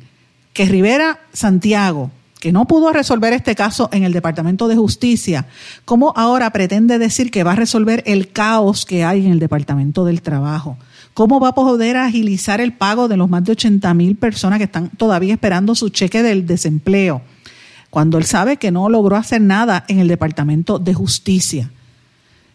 que 0.52 0.64
Rivera 0.64 1.20
Santiago, 1.32 2.10
que 2.40 2.52
no 2.52 2.66
pudo 2.66 2.92
resolver 2.92 3.32
este 3.32 3.54
caso 3.54 3.88
en 3.92 4.02
el 4.02 4.12
Departamento 4.12 4.66
de 4.66 4.74
Justicia, 4.74 5.46
¿cómo 5.84 6.12
ahora 6.16 6.50
pretende 6.50 6.98
decir 6.98 7.30
que 7.30 7.44
va 7.44 7.52
a 7.52 7.56
resolver 7.56 8.02
el 8.06 8.32
caos 8.32 8.86
que 8.86 9.04
hay 9.04 9.26
en 9.26 9.32
el 9.32 9.38
Departamento 9.38 10.04
del 10.04 10.22
Trabajo? 10.22 10.78
¿Cómo 11.12 11.38
va 11.38 11.48
a 11.48 11.54
poder 11.54 11.98
agilizar 11.98 12.60
el 12.60 12.72
pago 12.72 13.08
de 13.08 13.18
los 13.18 13.28
más 13.28 13.44
de 13.44 13.52
80 13.52 13.92
mil 13.94 14.16
personas 14.16 14.58
que 14.58 14.64
están 14.64 14.88
todavía 14.88 15.34
esperando 15.34 15.74
su 15.74 15.90
cheque 15.90 16.22
del 16.22 16.46
desempleo? 16.46 17.20
Cuando 17.90 18.16
él 18.16 18.24
sabe 18.24 18.56
que 18.56 18.70
no 18.70 18.88
logró 18.88 19.16
hacer 19.16 19.42
nada 19.42 19.84
en 19.88 19.98
el 19.98 20.08
Departamento 20.08 20.78
de 20.78 20.94
Justicia. 20.94 21.70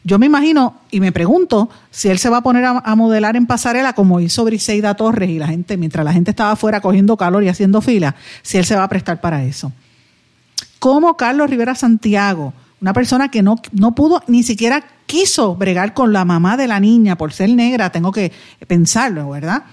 Yo 0.08 0.20
me 0.20 0.28
imagino 0.28 0.76
y 0.92 1.00
me 1.00 1.12
pregunto 1.12 1.68
si 1.90 2.10
él 2.10 2.20
se 2.20 2.30
va 2.30 2.38
a 2.38 2.44
poner 2.44 2.64
a, 2.64 2.96
modelar 2.96 3.36
en 3.36 3.48
pasarela 3.48 3.94
como 3.94 4.20
hizo 4.20 4.46
Briseida 4.46 4.94
Torres 4.94 5.32
y 5.32 5.40
la 5.40 5.48
gente, 5.48 5.78
mientras 5.78 6.06
la 6.06 6.14
gente 6.14 6.30
estaba 6.30 6.52
afuera 6.52 6.80
cogiendo 6.80 7.18
calor 7.18 7.44
y 7.44 7.50
haciendo 7.50 7.82
fila, 7.82 8.16
si 8.44 8.60
él 8.60 8.66
se 8.66 8.76
va 8.76 8.84
a 8.84 8.88
prestar 8.88 9.20
para 9.20 9.44
eso. 9.44 9.72
Como 10.78 11.18
Carlos 11.18 11.50
Rivera 11.50 11.74
Santiago, 11.74 12.54
una 12.82 12.94
persona 12.94 13.32
que 13.32 13.42
no, 13.42 13.56
no 13.72 13.96
pudo, 13.96 14.22
ni 14.28 14.44
siquiera 14.44 14.86
quiso 15.08 15.56
bregar 15.56 15.96
con 15.96 16.14
la 16.14 16.24
mamá 16.24 16.56
de 16.56 16.68
la 16.68 16.80
niña 16.80 17.18
por 17.18 17.34
ser 17.34 17.50
negra, 17.50 17.90
tengo 17.90 18.12
que 18.12 18.32
pensarlo, 18.68 19.32
¿verdad? 19.32 19.64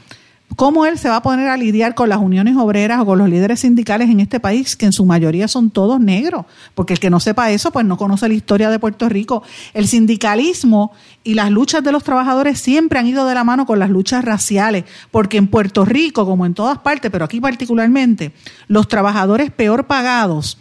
¿Cómo 0.56 0.86
él 0.86 0.98
se 0.98 1.08
va 1.08 1.16
a 1.16 1.22
poner 1.22 1.48
a 1.48 1.56
lidiar 1.56 1.94
con 1.94 2.08
las 2.08 2.18
uniones 2.18 2.56
obreras 2.56 3.00
o 3.00 3.06
con 3.06 3.18
los 3.18 3.28
líderes 3.28 3.60
sindicales 3.60 4.10
en 4.10 4.20
este 4.20 4.40
país, 4.40 4.76
que 4.76 4.86
en 4.86 4.92
su 4.92 5.04
mayoría 5.04 5.48
son 5.48 5.70
todos 5.70 6.00
negros? 6.00 6.44
Porque 6.74 6.92
el 6.92 7.00
que 7.00 7.10
no 7.10 7.20
sepa 7.20 7.50
eso, 7.50 7.70
pues 7.70 7.86
no 7.86 7.96
conoce 7.96 8.28
la 8.28 8.34
historia 8.34 8.70
de 8.70 8.78
Puerto 8.78 9.08
Rico. 9.08 9.42
El 9.74 9.88
sindicalismo 9.88 10.92
y 11.24 11.34
las 11.34 11.50
luchas 11.50 11.82
de 11.82 11.92
los 11.92 12.04
trabajadores 12.04 12.60
siempre 12.60 12.98
han 12.98 13.06
ido 13.06 13.26
de 13.26 13.34
la 13.34 13.44
mano 13.44 13.66
con 13.66 13.78
las 13.78 13.90
luchas 13.90 14.24
raciales, 14.24 14.84
porque 15.10 15.38
en 15.38 15.48
Puerto 15.48 15.84
Rico, 15.84 16.26
como 16.26 16.46
en 16.46 16.54
todas 16.54 16.78
partes, 16.78 17.10
pero 17.10 17.24
aquí 17.24 17.40
particularmente, 17.40 18.32
los 18.68 18.88
trabajadores 18.88 19.50
peor 19.50 19.86
pagados, 19.86 20.58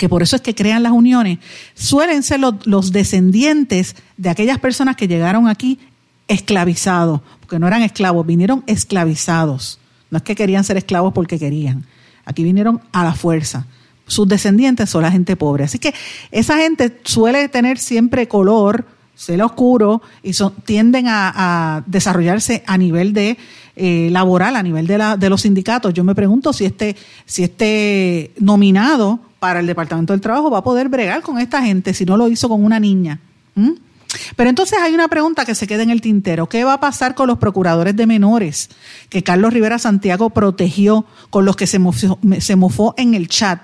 que 0.00 0.08
por 0.08 0.22
eso 0.22 0.34
es 0.34 0.40
que 0.40 0.54
crean 0.54 0.82
las 0.82 0.92
uniones, 0.92 1.40
suelen 1.74 2.22
ser 2.22 2.40
los, 2.40 2.90
descendientes 2.90 3.96
de 4.16 4.30
aquellas 4.30 4.58
personas 4.58 4.96
que 4.96 5.06
llegaron 5.06 5.46
aquí 5.46 5.78
esclavizados, 6.26 7.20
porque 7.50 7.58
no 7.58 7.66
eran 7.66 7.82
esclavos, 7.82 8.24
vinieron 8.24 8.62
esclavizados. 8.68 9.80
No 10.08 10.18
es 10.18 10.22
que 10.22 10.36
querían 10.36 10.62
ser 10.62 10.76
esclavos 10.76 11.12
porque 11.12 11.36
querían. 11.36 11.84
Aquí 12.24 12.44
vinieron 12.44 12.80
a 12.92 13.02
la 13.02 13.12
fuerza. 13.12 13.66
Sus 14.06 14.28
descendientes 14.28 14.88
son 14.88 15.02
la 15.02 15.10
gente 15.10 15.34
pobre. 15.34 15.64
Así 15.64 15.80
que 15.80 15.92
esa 16.30 16.58
gente 16.58 17.00
suele 17.02 17.48
tener 17.48 17.78
siempre 17.78 18.28
color, 18.28 18.84
celo 19.16 19.46
oscuro, 19.46 20.00
y 20.22 20.30
tienden 20.64 21.06
a, 21.08 21.82
desarrollarse 21.88 22.62
a 22.68 22.78
nivel 22.78 23.12
de 23.12 23.36
eh, 23.74 24.10
laboral, 24.12 24.54
a 24.54 24.62
nivel 24.62 24.86
de, 24.86 24.98
la, 24.98 25.16
de 25.16 25.28
los 25.28 25.40
sindicatos. 25.40 25.92
Yo 25.92 26.04
me 26.04 26.14
pregunto 26.14 26.52
si 26.52 26.66
este, 26.66 26.94
si 27.26 27.42
este 27.42 28.30
nominado 28.38 29.18
para 29.40 29.58
el 29.58 29.66
Departamento 29.66 30.12
del 30.12 30.20
Trabajo 30.20 30.52
va 30.52 30.58
a 30.58 30.62
poder 30.62 30.88
bregar 30.88 31.22
con 31.22 31.40
esta 31.40 31.60
gente 31.62 31.94
si 31.94 32.04
no 32.04 32.16
lo 32.16 32.28
hizo 32.28 32.48
con 32.48 32.64
una 32.64 32.78
niña. 32.78 33.18
Pero 34.36 34.50
entonces 34.50 34.78
hay 34.80 34.94
una 34.94 35.08
pregunta 35.08 35.44
que 35.44 35.54
se 35.54 35.66
queda 35.66 35.82
en 35.82 35.90
el 35.90 36.00
tintero. 36.00 36.48
¿Qué 36.48 36.64
va 36.64 36.74
a 36.74 36.80
pasar 36.80 37.14
con 37.14 37.28
los 37.28 37.38
procuradores 37.38 37.96
de 37.96 38.06
menores 38.06 38.70
que 39.08 39.22
Carlos 39.22 39.52
Rivera 39.52 39.78
Santiago 39.78 40.30
protegió, 40.30 41.06
con 41.30 41.44
los 41.44 41.56
que 41.56 41.66
se 41.66 41.78
mofó, 41.78 42.94
en 42.96 43.14
el 43.14 43.28
chat, 43.28 43.60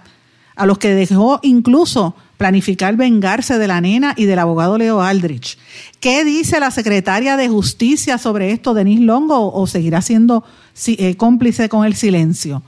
a 0.55 0.67
los 0.67 0.79
que 0.79 0.95
dejó 0.95 1.41
incluso 1.43 2.15
planificar 2.37 2.97
vengarse 2.97 3.59
de 3.59 3.67
la 3.67 3.81
nena 3.81 4.15
y 4.17 4.25
del 4.27 4.39
abogado 4.39 4.79
Leo 4.79 5.01
Aldrich? 5.01 5.59
¿Qué 6.01 6.25
dice 6.25 6.61
la 6.61 6.71
secretaria 6.71 7.37
de 7.37 7.49
Justicia 7.49 8.19
sobre 8.19 8.53
esto, 8.53 8.75
Denise 8.75 9.03
Longo, 9.03 9.53
o 9.53 9.67
seguirá 9.67 10.03
siendo 10.03 10.45
eh, 10.87 11.17
cómplice 11.17 11.69
con 11.69 11.85
el 11.85 11.95
silencio? 11.95 12.63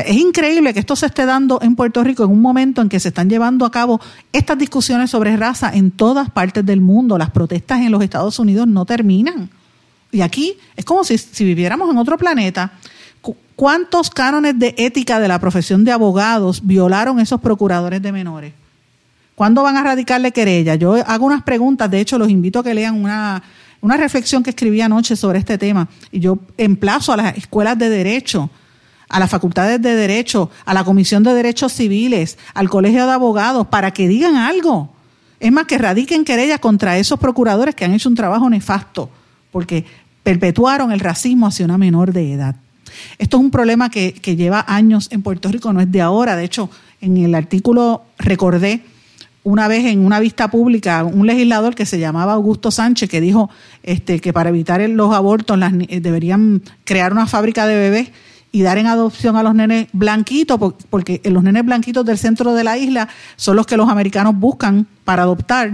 Es 0.00 0.16
increíble 0.16 0.72
que 0.72 0.80
esto 0.80 0.96
se 0.96 1.06
esté 1.06 1.26
dando 1.26 1.60
en 1.60 1.76
Puerto 1.76 2.02
Rico 2.02 2.24
en 2.24 2.30
un 2.30 2.40
momento 2.40 2.80
en 2.80 2.88
que 2.88 2.98
se 2.98 3.08
están 3.08 3.28
llevando 3.28 3.66
a 3.66 3.70
cabo 3.70 4.00
estas 4.32 4.56
discusiones 4.56 5.10
sobre 5.10 5.36
raza 5.36 5.70
en 5.74 5.90
todas 5.90 6.30
partes 6.30 6.64
del 6.64 6.80
mundo. 6.80 7.18
Las 7.18 7.30
protestas 7.30 7.80
en 7.80 7.92
los 7.92 8.02
Estados 8.02 8.38
Unidos 8.38 8.66
no 8.66 8.86
terminan. 8.86 9.50
Y 10.10 10.22
aquí 10.22 10.56
es 10.76 10.84
como 10.86 11.04
si, 11.04 11.16
viviéramos 11.44 11.90
en 11.90 11.98
otro 11.98 12.16
planeta. 12.16 12.72
¿Cuántos 13.54 14.08
cánones 14.08 14.58
de 14.58 14.74
ética 14.78 15.20
de 15.20 15.28
la 15.28 15.38
profesión 15.38 15.84
de 15.84 15.92
abogados 15.92 16.66
violaron 16.66 17.20
esos 17.20 17.40
procuradores 17.40 18.00
de 18.00 18.12
menores? 18.12 18.54
¿Cuándo 19.34 19.62
van 19.62 19.76
a 19.76 19.82
radicarle 19.82 20.32
querella? 20.32 20.74
Yo 20.74 20.94
hago 21.06 21.26
unas 21.26 21.42
preguntas, 21.42 21.90
de 21.90 22.00
hecho 22.00 22.18
los 22.18 22.30
invito 22.30 22.60
a 22.60 22.64
que 22.64 22.74
lean 22.74 22.98
una, 22.98 23.42
una 23.82 23.96
reflexión 23.98 24.42
que 24.42 24.50
escribí 24.50 24.80
anoche 24.80 25.16
sobre 25.16 25.38
este 25.38 25.58
tema. 25.58 25.86
Y 26.10 26.20
yo 26.20 26.38
emplazo 26.56 27.12
a 27.12 27.16
las 27.18 27.36
escuelas 27.36 27.78
de 27.78 27.90
derecho 27.90 28.50
a 29.12 29.20
las 29.20 29.30
facultades 29.30 29.80
de 29.80 29.94
Derecho, 29.94 30.50
a 30.64 30.74
la 30.74 30.84
Comisión 30.84 31.22
de 31.22 31.34
Derechos 31.34 31.72
Civiles, 31.74 32.38
al 32.54 32.70
Colegio 32.70 33.04
de 33.04 33.12
Abogados, 33.12 33.66
para 33.66 33.92
que 33.92 34.08
digan 34.08 34.36
algo. 34.36 34.90
Es 35.38 35.52
más, 35.52 35.66
que 35.66 35.76
radiquen 35.76 36.24
querellas 36.24 36.58
contra 36.60 36.96
esos 36.96 37.20
procuradores 37.20 37.74
que 37.74 37.84
han 37.84 37.92
hecho 37.92 38.08
un 38.08 38.14
trabajo 38.14 38.48
nefasto, 38.48 39.10
porque 39.50 39.84
perpetuaron 40.22 40.92
el 40.92 41.00
racismo 41.00 41.46
hacia 41.46 41.66
una 41.66 41.76
menor 41.76 42.12
de 42.12 42.32
edad. 42.32 42.56
Esto 43.18 43.36
es 43.36 43.42
un 43.42 43.50
problema 43.50 43.90
que, 43.90 44.12
lleva 44.34 44.64
años 44.66 45.08
en 45.10 45.22
Puerto 45.22 45.50
Rico, 45.50 45.72
no 45.74 45.80
es 45.82 45.92
de 45.92 46.00
ahora. 46.00 46.34
De 46.34 46.44
hecho, 46.44 46.70
en 47.02 47.18
el 47.18 47.34
artículo 47.34 48.04
recordé 48.18 48.82
una 49.44 49.68
vez 49.68 49.84
en 49.86 50.06
una 50.06 50.20
vista 50.20 50.50
pública 50.50 51.04
un 51.04 51.26
legislador 51.26 51.74
que 51.74 51.84
se 51.84 51.98
llamaba 51.98 52.32
Augusto 52.32 52.70
Sánchez 52.70 53.10
que 53.10 53.20
dijo 53.20 53.50
este, 53.82 54.20
que 54.20 54.32
para 54.32 54.50
evitar 54.50 54.88
los 54.88 55.12
abortos 55.12 55.58
las, 55.58 55.72
deberían 55.72 56.62
crear 56.84 57.12
una 57.12 57.26
fábrica 57.26 57.66
de 57.66 57.74
bebés 57.74 58.10
y 58.52 58.62
dar 58.62 58.76
en 58.76 58.86
adopción 58.86 59.36
a 59.36 59.42
los 59.42 59.54
nenes 59.54 59.88
blanquitos, 59.92 60.60
porque 60.90 61.22
los 61.24 61.42
nenes 61.42 61.64
blanquitos 61.64 62.04
del 62.04 62.18
centro 62.18 62.52
de 62.52 62.62
la 62.62 62.76
isla 62.76 63.08
son 63.36 63.56
los 63.56 63.66
que 63.66 63.78
los 63.78 63.88
americanos 63.88 64.36
buscan 64.36 64.86
para 65.04 65.22
adoptar. 65.22 65.72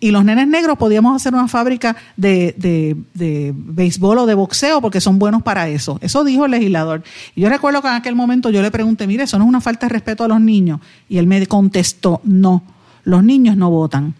Y 0.00 0.10
los 0.10 0.24
nenes 0.24 0.46
negros 0.46 0.78
podíamos 0.78 1.16
hacer 1.16 1.34
una 1.34 1.48
fábrica 1.48 1.96
de, 2.16 2.54
de, 2.56 2.96
de, 3.14 3.52
béisbol 3.54 4.18
o 4.18 4.26
de 4.26 4.34
boxeo 4.34 4.80
porque 4.80 5.00
son 5.00 5.18
buenos 5.18 5.42
para 5.42 5.68
eso. 5.68 5.98
Eso 6.00 6.22
dijo 6.22 6.44
el 6.44 6.52
legislador. 6.52 7.02
Y 7.34 7.40
yo 7.40 7.48
recuerdo 7.48 7.82
que 7.82 7.88
en 7.88 7.94
aquel 7.94 8.14
momento 8.14 8.50
yo 8.50 8.62
le 8.62 8.70
pregunté, 8.70 9.06
mire, 9.06 9.24
eso 9.24 9.38
no 9.38 9.44
es 9.44 9.48
una 9.48 9.60
falta 9.60 9.86
de 9.86 9.94
respeto 9.94 10.22
a 10.22 10.28
los 10.28 10.40
niños. 10.40 10.80
Y 11.08 11.18
él 11.18 11.26
me 11.26 11.44
contestó, 11.46 12.20
no, 12.24 12.62
los 13.04 13.24
niños 13.24 13.56
no 13.56 13.70
votan. 13.70 14.14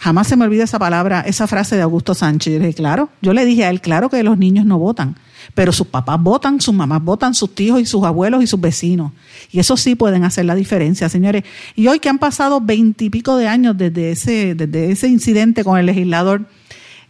Jamás 0.00 0.26
se 0.26 0.36
me 0.36 0.44
olvida 0.44 0.64
esa 0.64 0.78
palabra, 0.78 1.20
esa 1.20 1.46
frase 1.46 1.76
de 1.76 1.82
Augusto 1.82 2.14
Sánchez. 2.14 2.54
Yo 2.54 2.58
dije, 2.58 2.74
claro, 2.74 3.10
yo 3.20 3.32
le 3.32 3.44
dije 3.44 3.64
a 3.64 3.70
él, 3.70 3.80
claro 3.80 4.10
que 4.10 4.22
los 4.22 4.38
niños 4.38 4.66
no 4.66 4.78
votan 4.78 5.16
pero 5.54 5.72
sus 5.72 5.86
papás 5.86 6.20
votan, 6.20 6.60
sus 6.60 6.74
mamás 6.74 7.02
votan, 7.02 7.34
sus 7.34 7.54
tíos 7.54 7.80
y 7.80 7.86
sus 7.86 8.04
abuelos 8.04 8.42
y 8.42 8.46
sus 8.46 8.60
vecinos. 8.60 9.12
Y 9.50 9.58
eso 9.58 9.76
sí 9.76 9.94
pueden 9.94 10.24
hacer 10.24 10.44
la 10.44 10.54
diferencia, 10.54 11.08
señores. 11.08 11.44
Y 11.74 11.88
hoy 11.88 11.98
que 11.98 12.08
han 12.08 12.18
pasado 12.18 12.60
veintipico 12.60 13.36
de 13.36 13.48
años 13.48 13.76
desde 13.76 14.12
ese, 14.12 14.54
desde 14.54 14.90
ese 14.90 15.08
incidente 15.08 15.64
con 15.64 15.78
el 15.78 15.86
legislador, 15.86 16.46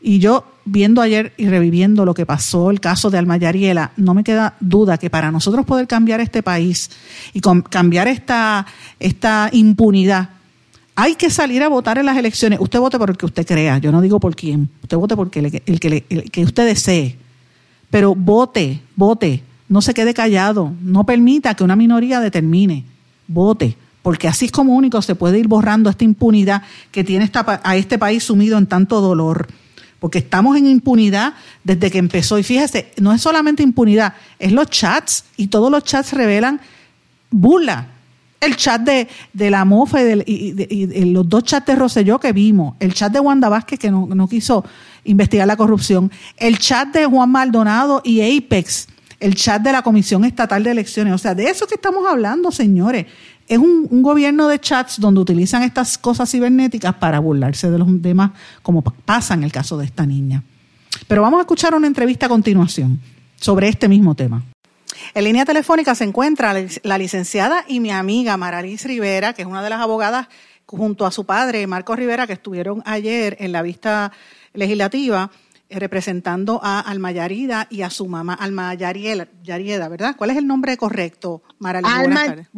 y 0.00 0.18
yo 0.18 0.44
viendo 0.64 1.00
ayer 1.00 1.32
y 1.36 1.46
reviviendo 1.46 2.04
lo 2.04 2.14
que 2.14 2.26
pasó, 2.26 2.70
el 2.70 2.80
caso 2.80 3.10
de 3.10 3.18
Alma 3.18 3.36
Yariela, 3.36 3.92
no 3.96 4.14
me 4.14 4.24
queda 4.24 4.56
duda 4.60 4.98
que 4.98 5.10
para 5.10 5.30
nosotros 5.30 5.64
poder 5.64 5.86
cambiar 5.86 6.20
este 6.20 6.42
país 6.42 6.90
y 7.32 7.40
cambiar 7.40 8.08
esta, 8.08 8.66
esta 8.98 9.48
impunidad, 9.52 10.30
hay 10.94 11.14
que 11.14 11.30
salir 11.30 11.62
a 11.62 11.68
votar 11.68 11.98
en 11.98 12.06
las 12.06 12.16
elecciones. 12.16 12.60
Usted 12.60 12.78
vote 12.78 12.98
por 12.98 13.10
el 13.10 13.16
que 13.16 13.26
usted 13.26 13.46
crea, 13.46 13.78
yo 13.78 13.92
no 13.92 14.00
digo 14.00 14.20
por 14.20 14.36
quién. 14.36 14.68
Usted 14.82 14.96
vote 14.96 15.16
por 15.16 15.30
el 15.32 15.50
que, 15.50 15.62
el 15.66 16.30
que, 16.30 16.44
usted 16.44 16.66
desee 16.66 17.16
pero 17.92 18.14
vote, 18.14 18.80
vote, 18.96 19.42
no 19.68 19.82
se 19.82 19.92
quede 19.92 20.14
callado, 20.14 20.72
no 20.80 21.04
permita 21.04 21.54
que 21.54 21.62
una 21.62 21.76
minoría 21.76 22.20
determine, 22.20 22.86
vote, 23.28 23.76
porque 24.02 24.28
así 24.28 24.46
es 24.46 24.50
como 24.50 24.74
único 24.74 25.02
se 25.02 25.14
puede 25.14 25.38
ir 25.38 25.46
borrando 25.46 25.90
esta 25.90 26.02
impunidad 26.02 26.62
que 26.90 27.04
tiene 27.04 27.30
a 27.34 27.76
este 27.76 27.98
país 27.98 28.24
sumido 28.24 28.56
en 28.56 28.66
tanto 28.66 29.02
dolor. 29.02 29.46
Porque 30.00 30.18
estamos 30.18 30.56
en 30.56 30.66
impunidad 30.66 31.34
desde 31.62 31.90
que 31.90 31.98
empezó. 31.98 32.38
Y 32.38 32.42
fíjese, 32.42 32.92
no 32.98 33.12
es 33.12 33.20
solamente 33.20 33.62
impunidad, 33.62 34.14
es 34.38 34.50
los 34.50 34.68
chats. 34.68 35.26
Y 35.36 35.46
todos 35.46 35.70
los 35.70 35.84
chats 35.84 36.14
revelan 36.14 36.60
burla. 37.30 37.88
El 38.42 38.56
chat 38.56 38.80
de, 38.80 39.06
de 39.32 39.50
la 39.50 39.64
mofa 39.64 40.00
y, 40.02 41.04
los 41.12 41.28
dos 41.28 41.44
chats 41.44 41.64
de 41.64 41.76
Roselló 41.76 42.18
que 42.18 42.32
vimos. 42.32 42.74
El 42.80 42.92
chat 42.92 43.12
de 43.12 43.20
Wanda 43.20 43.48
Vázquez 43.48 43.78
que 43.78 43.88
no, 43.88 44.08
no 44.08 44.28
quiso 44.28 44.64
investigar 45.04 45.46
la 45.46 45.56
corrupción, 45.56 46.10
el 46.36 46.58
chat 46.58 46.88
de 46.88 47.06
Juan 47.06 47.30
Maldonado 47.30 48.00
y 48.04 48.20
Apex, 48.20 48.88
el 49.20 49.36
chat 49.36 49.62
de 49.62 49.70
la 49.70 49.82
Comisión 49.82 50.24
Estatal 50.24 50.64
de 50.64 50.72
Elecciones. 50.72 51.14
O 51.14 51.18
sea, 51.18 51.36
de 51.36 51.44
eso 51.44 51.68
que 51.68 51.76
estamos 51.76 52.04
hablando, 52.08 52.50
señores. 52.50 53.06
Es 53.46 53.58
un, 53.58 54.02
gobierno 54.02 54.48
de 54.48 54.58
chats 54.58 54.98
donde 54.98 55.20
utilizan 55.20 55.62
estas 55.62 55.98
cosas 55.98 56.30
cibernéticas 56.30 56.94
para 56.94 57.20
burlarse 57.20 57.70
de 57.70 57.78
los 57.78 58.02
demás, 58.02 58.32
como 58.62 58.82
pasa 58.82 59.34
en 59.34 59.44
el 59.44 59.52
caso 59.52 59.76
de 59.78 59.84
esta 59.84 60.04
niña. 60.04 60.42
Pero 61.06 61.22
vamos 61.22 61.38
a 61.38 61.42
escuchar 61.42 61.74
una 61.74 61.86
entrevista 61.86 62.26
a 62.26 62.28
continuación 62.28 62.98
sobre 63.36 63.68
este 63.68 63.88
mismo 63.88 64.14
tema. 64.14 64.42
En 65.14 65.24
línea 65.24 65.44
telefónica 65.44 65.94
se 65.94 66.04
encuentra 66.04 66.54
la 66.82 66.98
licenciada 66.98 67.64
y 67.68 67.80
mi 67.80 67.90
amiga 67.90 68.38
Maraliz 68.38 68.84
Rivera, 68.86 69.34
que 69.34 69.42
es 69.42 69.48
una 69.48 69.62
de 69.62 69.68
las 69.68 69.80
abogadas 69.80 70.28
junto 70.64 71.04
a 71.04 71.10
su 71.10 71.26
padre, 71.26 71.66
Marcos 71.66 71.98
Rivera, 71.98 72.26
que 72.26 72.32
estuvieron 72.32 72.82
ayer 72.86 73.36
en 73.38 73.52
la 73.52 73.60
vista 73.60 74.12
legislativa 74.54 75.30
eh, 75.68 75.78
representando 75.78 76.60
a 76.62 76.80
Alma 76.80 77.12
Yarida 77.12 77.66
y 77.68 77.82
a 77.82 77.90
su 77.90 78.06
mamá, 78.06 78.32
Alma 78.32 78.72
Yarieda, 78.74 79.88
¿verdad? 79.88 80.16
¿Cuál 80.16 80.30
es 80.30 80.38
el 80.38 80.46
nombre 80.46 80.78
correcto, 80.78 81.42
Maraliz? 81.58 81.90
Alma, 81.92 82.48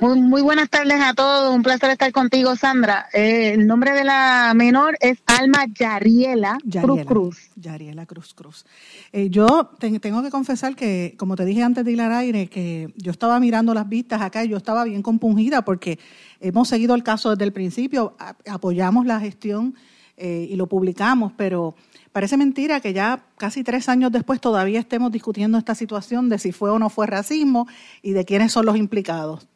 muy, 0.00 0.42
buenas 0.42 0.68
tardes 0.68 1.00
a 1.00 1.14
todos, 1.14 1.54
un 1.54 1.62
placer 1.62 1.90
estar 1.90 2.10
contigo, 2.12 2.56
Sandra. 2.56 3.06
Eh, 3.12 3.52
el 3.54 3.66
nombre 3.66 3.92
de 3.92 4.04
la 4.04 4.52
menor 4.54 4.96
es 5.00 5.18
Alma 5.26 5.66
Yariela, 5.72 6.58
Cruz 6.82 7.04
Cruz. 7.04 7.50
Yariela 7.56 8.06
Cruz 8.06 8.34
Cruz. 8.34 8.66
Eh, 9.12 9.30
yo 9.30 9.70
tengo 9.78 10.22
que 10.22 10.30
confesar 10.30 10.74
que, 10.74 11.14
como 11.16 11.36
te 11.36 11.44
dije 11.44 11.62
antes 11.62 11.84
de 11.84 11.92
ir 11.92 12.00
al 12.00 12.12
aire, 12.12 12.48
que 12.48 12.92
yo 12.96 13.10
estaba 13.12 13.38
mirando 13.40 13.72
las 13.74 13.88
vistas 13.88 14.20
acá 14.20 14.44
y 14.44 14.48
yo 14.48 14.56
estaba 14.56 14.84
bien 14.84 15.02
compungida 15.02 15.62
porque 15.62 15.98
hemos 16.40 16.68
seguido 16.68 16.94
el 16.94 17.02
caso 17.02 17.30
desde 17.30 17.44
el 17.44 17.52
principio, 17.52 18.16
apoyamos 18.48 19.06
la 19.06 19.20
gestión 19.20 19.74
eh, 20.16 20.48
y 20.50 20.56
lo 20.56 20.68
publicamos, 20.68 21.32
pero 21.36 21.74
parece 22.12 22.36
mentira 22.36 22.80
que 22.80 22.92
ya 22.92 23.24
casi 23.36 23.64
tres 23.64 23.88
años 23.88 24.12
después 24.12 24.40
todavía 24.40 24.80
estemos 24.80 25.10
discutiendo 25.10 25.58
esta 25.58 25.74
situación 25.74 26.28
de 26.28 26.38
si 26.38 26.52
fue 26.52 26.70
o 26.70 26.78
no 26.78 26.90
fue 26.90 27.06
racismo 27.06 27.66
y 28.02 28.12
de 28.12 28.24
quiénes 28.24 28.52
son 28.52 28.66
los 28.66 28.76
implicados. 28.76 29.48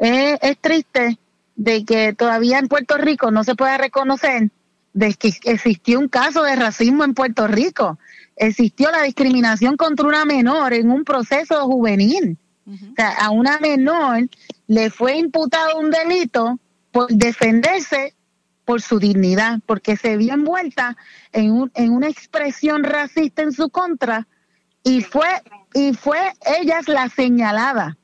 Es, 0.00 0.58
triste 0.60 1.18
de 1.56 1.84
que 1.84 2.14
todavía 2.14 2.58
en 2.58 2.68
Puerto 2.68 2.96
Rico 2.96 3.30
no 3.30 3.44
se 3.44 3.54
pueda 3.54 3.76
reconocer 3.76 4.50
de 4.94 5.14
que 5.14 5.32
existió 5.44 6.00
un 6.00 6.08
caso 6.08 6.42
de 6.42 6.56
racismo 6.56 7.04
en 7.04 7.12
Puerto 7.12 7.46
Rico. 7.46 7.98
Existió 8.36 8.90
la 8.90 9.02
discriminación 9.02 9.76
contra 9.76 10.06
una 10.06 10.24
menor 10.24 10.72
en 10.72 10.90
un 10.90 11.04
proceso 11.04 11.66
juvenil. 11.66 12.38
O 12.66 12.94
sea, 12.96 13.10
a 13.10 13.30
una 13.30 13.58
menor 13.58 14.28
le 14.68 14.90
fue 14.90 15.18
imputado 15.18 15.78
un 15.78 15.90
delito 15.90 16.58
por 16.92 17.08
defenderse 17.08 18.14
por 18.64 18.80
su 18.80 18.98
dignidad, 18.98 19.58
porque 19.66 19.96
se 19.96 20.16
vio 20.16 20.32
envuelta 20.32 20.96
en, 21.32 21.50
un, 21.50 21.70
en 21.74 21.92
una 21.92 22.08
expresión 22.08 22.84
racista 22.84 23.42
en 23.42 23.52
su 23.52 23.68
contra 23.68 24.28
y 24.82 25.02
fue, 25.02 25.28
y 25.74 25.92
fue 25.92 26.18
ella 26.58 26.80
la 26.86 27.08
señalada. 27.08 27.98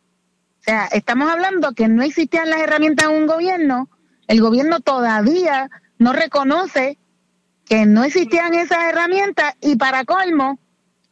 Sea, 0.67 0.87
estamos 0.87 1.31
hablando 1.31 1.73
que 1.75 1.87
no 1.87 2.03
existían 2.03 2.51
las 2.51 2.61
herramientas 2.61 3.07
en 3.07 3.13
un 3.13 3.27
gobierno, 3.27 3.89
el 4.27 4.41
gobierno 4.41 4.81
todavía 4.81 5.71
no 5.99 6.13
reconoce 6.13 6.99
que 7.65 7.87
no 7.87 8.03
existían 8.03 8.53
esas 8.55 8.79
herramientas 8.91 9.55
y 9.61 9.77
para 9.77 10.05
colmo, 10.05 10.59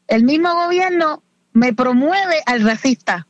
el 0.09 0.25
mismo 0.25 0.53
gobierno 0.55 1.23
me 1.53 1.73
promueve 1.73 2.43
al 2.47 2.63
racista. 2.63 3.29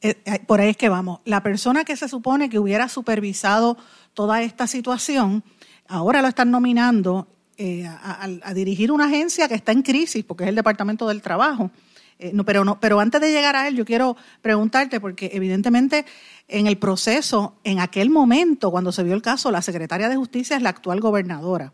Eh, 0.00 0.16
eh, 0.24 0.40
por 0.46 0.60
ahí 0.60 0.70
es 0.70 0.76
que 0.76 0.88
vamos. 0.88 1.20
La 1.24 1.42
persona 1.42 1.84
que 1.84 1.96
se 1.96 2.08
supone 2.08 2.48
que 2.48 2.58
hubiera 2.58 2.88
supervisado 2.88 3.76
toda 4.14 4.42
esta 4.42 4.66
situación, 4.66 5.44
ahora 5.86 6.22
lo 6.22 6.28
están 6.28 6.50
nominando 6.50 7.28
eh, 7.56 7.84
a, 7.86 8.54
dirigir 8.54 8.92
una 8.92 9.06
agencia 9.06 9.48
que 9.48 9.54
está 9.54 9.72
en 9.72 9.82
crisis, 9.82 10.24
porque 10.24 10.44
es 10.44 10.48
el 10.48 10.54
Departamento 10.54 11.08
del 11.08 11.20
Trabajo. 11.20 11.70
Eh, 12.18 12.32
no, 12.34 12.44
pero, 12.44 12.64
no, 12.64 12.80
pero 12.80 12.98
antes 13.00 13.20
de 13.20 13.30
llegar 13.30 13.54
a 13.54 13.68
él, 13.68 13.76
yo 13.76 13.84
quiero 13.84 14.16
preguntarte, 14.42 15.00
porque 15.00 15.30
evidentemente 15.32 16.04
en 16.48 16.66
el 16.66 16.76
proceso, 16.76 17.56
en 17.62 17.78
aquel 17.78 18.10
momento, 18.10 18.70
cuando 18.70 18.90
se 18.90 19.02
vio 19.04 19.14
el 19.14 19.22
caso, 19.22 19.50
la 19.50 19.62
secretaria 19.62 20.08
de 20.08 20.16
Justicia 20.16 20.56
es 20.56 20.62
la 20.62 20.70
actual 20.70 21.00
gobernadora, 21.00 21.72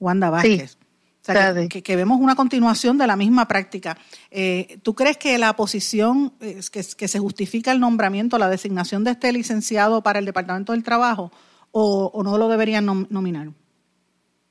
Wanda 0.00 0.30
Vázquez. 0.30 0.78
O 1.26 1.32
sea, 1.32 1.54
que, 1.68 1.96
vemos 1.96 2.20
una 2.20 2.34
continuación 2.34 2.98
de 2.98 3.06
la 3.06 3.16
misma 3.16 3.48
práctica. 3.48 3.96
Eh, 4.30 4.78
¿Tú 4.82 4.94
crees 4.94 5.16
que 5.16 5.38
la 5.38 5.56
posición, 5.56 6.34
que, 6.38 6.82
se 6.82 7.18
justifica 7.18 7.72
el 7.72 7.80
nombramiento, 7.80 8.36
la 8.36 8.50
designación 8.50 9.04
de 9.04 9.12
este 9.12 9.32
licenciado 9.32 10.02
para 10.02 10.18
el 10.18 10.26
Departamento 10.26 10.72
del 10.72 10.82
Trabajo, 10.82 11.32
o, 11.72 12.22
no 12.22 12.36
lo 12.36 12.48
deberían 12.48 13.06
nominar? 13.08 13.48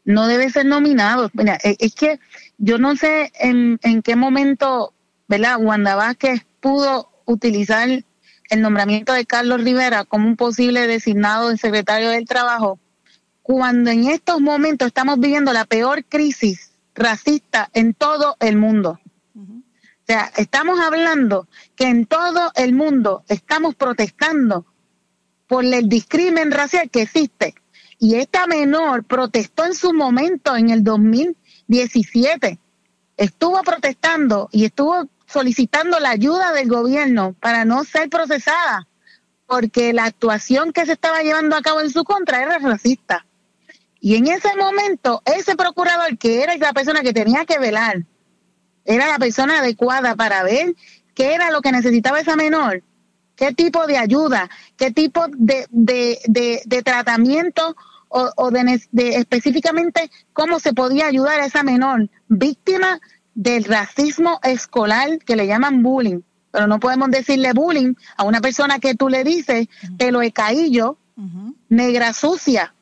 No 0.04 0.26
debe 0.26 0.50
ser 0.50 0.66
nominado. 0.66 1.30
Mira, 1.34 1.60
e, 1.64 1.78
es 1.80 1.94
que 1.94 2.20
yo 2.58 2.80
no 2.80 2.96
sé 2.96 3.32
en, 3.40 3.80
en 3.84 4.02
qué 4.02 4.16
momento 4.16 4.94
¿verdad? 5.34 5.58
Wanda 5.60 5.96
Vázquez 5.96 6.46
pudo 6.60 7.10
utilizar 7.26 7.90
el 7.90 8.62
nombramiento 8.62 9.14
de 9.14 9.26
Carlos 9.26 9.64
Rivera 9.64 10.06
como 10.06 10.28
un 10.28 10.36
posible 10.36 10.86
designado 10.86 11.50
de 11.50 11.58
secretario 11.58 12.12
del 12.12 12.28
Trabajo, 12.28 12.80
cuando 13.42 13.90
en 13.90 14.10
estos 14.10 14.40
momentos 14.42 14.90
estamos 14.90 15.20
viviendo 15.20 15.52
la 15.52 15.66
peor 15.66 16.06
crisis 16.06 16.74
racista 16.94 17.68
en 17.74 17.96
todo 17.96 18.36
el 18.40 18.58
mundo. 18.58 19.00
O 19.36 20.06
sea, 20.06 20.32
estamos 20.38 20.80
hablando 20.80 21.48
que 21.76 21.86
en 21.86 22.06
todo 22.06 22.52
el 22.54 22.74
mundo 22.74 23.24
estamos 23.28 23.74
protestando 23.74 24.68
por 25.48 25.66
el 25.66 25.90
discrimen 25.90 26.52
racial 26.52 26.92
que 26.92 27.02
existe. 27.02 27.56
Y 27.98 28.18
esta 28.18 28.46
menor 28.46 29.04
protestó 29.06 29.66
en 29.66 29.74
su 29.74 29.94
momento 29.94 30.56
en 30.56 30.70
el 30.70 30.84
2017. 30.84 32.60
Estuvo 33.18 33.62
protestando 33.64 34.50
y 34.52 34.66
estuvo 34.66 35.08
solicitando 35.34 36.00
la 36.00 36.12
ayuda 36.12 36.54
del 36.54 36.70
gobierno 36.70 37.36
para 37.40 37.66
no 37.66 37.84
ser 37.84 38.10
procesada, 38.10 38.88
porque 39.48 39.92
la 39.92 40.06
actuación 40.06 40.72
que 40.72 40.86
se 40.86 40.94
estaba 40.94 41.22
llevando 41.22 41.56
a 41.56 41.62
cabo 41.62 41.82
en 41.82 41.90
su 41.90 42.04
contra 42.04 42.42
era 42.42 42.60
racista. 42.60 43.26
Y 44.00 44.16
en 44.16 44.28
ese 44.28 44.56
momento, 44.56 45.22
ese 45.26 45.56
procurador, 45.56 46.18
que 46.18 46.44
era 46.44 46.56
la 46.58 46.74
persona 46.74 47.02
que 47.02 47.14
tenía 47.14 47.46
que 47.46 47.58
velar, 47.58 48.06
era 48.86 49.08
la 49.08 49.18
persona 49.18 49.60
adecuada 49.60 50.16
para 50.16 50.44
ver 50.44 50.76
qué 51.16 51.34
era 51.34 51.52
lo 51.52 51.62
que 51.62 51.72
necesitaba 51.72 52.20
esa 52.20 52.36
menor, 52.36 52.84
qué 53.36 53.54
tipo 53.54 53.88
de 53.88 53.98
ayuda, 53.98 54.50
qué 54.78 54.92
tipo 54.92 55.26
de, 55.30 55.68
de, 55.72 56.84
tratamiento 56.84 57.76
o, 58.10 58.30
o 58.36 58.52
de, 58.52 58.82
específicamente 59.16 60.12
cómo 60.34 60.60
se 60.60 60.74
podía 60.74 61.08
ayudar 61.08 61.40
a 61.40 61.46
esa 61.46 61.64
menor 61.64 62.10
víctima 62.28 63.00
del 63.36 63.64
racismo 63.66 64.40
escolar 64.44 65.20
que 65.20 65.36
le 65.36 65.48
llaman 65.48 65.82
bullying, 65.84 66.22
pero 66.52 66.68
no 66.68 66.80
podemos 66.80 67.10
decirle 67.10 67.54
bullying 67.54 67.96
a 68.18 68.24
una 68.24 68.42
persona 68.42 68.80
que 68.80 68.96
tú 68.96 69.10
le 69.10 69.24
dices 69.24 69.68
pelo 69.98 70.20
de 70.20 70.32
caillo, 70.32 70.98
negra 71.70 72.14
sucia. 72.14 72.74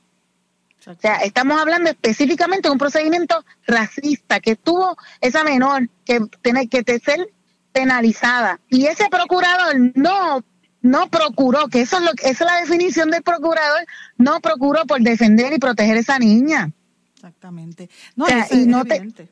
O 0.86 0.96
sea, 1.00 1.18
estamos 1.18 1.62
hablando 1.62 1.90
específicamente 1.90 2.68
de 2.68 2.72
un 2.72 2.80
procedimiento 2.80 3.46
racista 3.68 4.40
que 4.40 4.56
tuvo 4.56 4.98
esa 5.22 5.44
menor 5.44 5.90
que 6.06 6.22
tiene 6.42 6.68
que 6.68 6.84
ser 7.00 7.30
penalizada. 7.72 8.60
Y 8.68 8.88
ese 8.88 9.08
procurador 9.10 9.76
no 9.96 10.44
no 10.82 11.10
procuró, 11.10 11.68
que 11.68 11.82
eso 11.82 11.98
es 11.98 12.04
lo 12.04 12.12
esa 12.12 12.30
es 12.30 12.40
la 12.42 12.60
definición 12.60 13.12
del 13.12 13.22
procurador, 13.22 13.86
no 14.18 14.40
procuró 14.40 14.86
por 14.86 15.00
defender 15.02 15.54
y 15.54 15.60
proteger 15.60 15.98
a 15.98 16.00
esa 16.00 16.20
niña. 16.20 16.72
Exactamente. 17.16 17.90
No, 18.16 18.26
y 18.50 18.66
no 18.66 18.84
Te, 18.84 19.30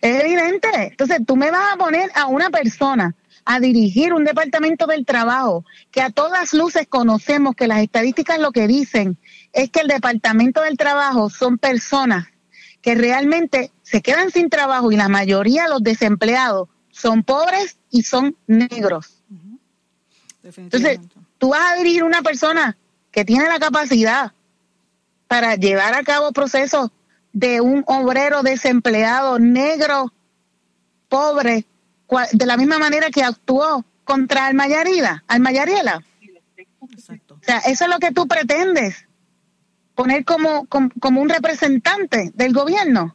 es 0.00 0.24
evidente. 0.24 0.68
Entonces, 0.74 1.20
tú 1.26 1.36
me 1.36 1.50
vas 1.50 1.74
a 1.74 1.76
poner 1.76 2.10
a 2.14 2.26
una 2.26 2.50
persona 2.50 3.14
a 3.44 3.60
dirigir 3.60 4.12
un 4.12 4.24
departamento 4.24 4.86
del 4.86 5.06
trabajo 5.06 5.64
que 5.92 6.02
a 6.02 6.10
todas 6.10 6.52
luces 6.52 6.86
conocemos 6.88 7.54
que 7.54 7.68
las 7.68 7.78
estadísticas 7.78 8.40
lo 8.40 8.50
que 8.50 8.66
dicen 8.66 9.18
es 9.52 9.70
que 9.70 9.80
el 9.80 9.88
departamento 9.88 10.62
del 10.62 10.76
trabajo 10.76 11.30
son 11.30 11.56
personas 11.56 12.26
que 12.82 12.94
realmente 12.94 13.70
se 13.82 14.02
quedan 14.02 14.30
sin 14.30 14.50
trabajo 14.50 14.90
y 14.90 14.96
la 14.96 15.08
mayoría 15.08 15.64
de 15.64 15.70
los 15.70 15.82
desempleados 15.82 16.68
son 16.90 17.22
pobres 17.22 17.78
y 17.90 18.02
son 18.02 18.36
negros. 18.46 19.22
Entonces, 20.42 21.00
tú 21.38 21.50
vas 21.50 21.72
a 21.72 21.76
dirigir 21.76 22.02
una 22.02 22.22
persona 22.22 22.76
que 23.10 23.24
tiene 23.24 23.48
la 23.48 23.58
capacidad 23.58 24.32
para 25.28 25.56
llevar 25.56 25.94
a 25.94 26.02
cabo 26.02 26.32
procesos 26.32 26.90
de 27.36 27.60
un 27.60 27.84
obrero 27.86 28.42
desempleado 28.42 29.38
negro, 29.38 30.10
pobre, 31.10 31.66
de 32.32 32.46
la 32.46 32.56
misma 32.56 32.78
manera 32.78 33.10
que 33.10 33.22
actuó 33.22 33.84
contra 34.04 34.46
Almayarida, 34.46 35.22
Almayariela. 35.28 36.02
O 36.80 37.38
sea, 37.42 37.58
eso 37.58 37.84
es 37.84 37.90
lo 37.90 37.98
que 37.98 38.12
tú 38.12 38.26
pretendes, 38.26 39.06
poner 39.94 40.24
como, 40.24 40.66
como, 40.66 41.20
un 41.20 41.28
representante 41.28 42.32
del 42.32 42.54
gobierno. 42.54 43.14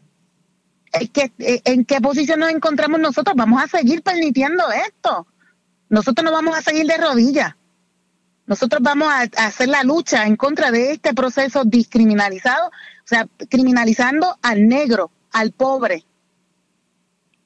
que, 1.12 1.32
eh, 1.40 1.62
¿En 1.66 1.84
qué 1.84 2.00
posición 2.00 2.42
nos 2.42 2.52
encontramos 2.52 3.00
nosotros? 3.00 3.36
Vamos 3.36 3.64
a 3.64 3.68
seguir 3.68 4.04
permitiendo 4.04 4.72
esto. 4.72 5.26
Nosotros 5.90 6.24
no 6.24 6.32
vamos 6.32 6.56
a 6.56 6.62
seguir 6.62 6.86
de 6.86 6.98
rodillas. 6.98 7.56
Nosotros 8.46 8.84
vamos 8.84 9.08
a, 9.12 9.22
hacer 9.48 9.70
la 9.70 9.84
lucha 9.84 10.28
en 10.28 10.36
contra 10.36 10.70
de 10.70 10.92
este 10.92 11.16
proceso 11.16 11.64
discriminalizado 11.66 12.70
sea, 13.16 13.28
criminalizando 13.50 14.38
al 14.42 14.68
negro, 14.68 15.12
al 15.32 15.52
pobre. 15.52 16.06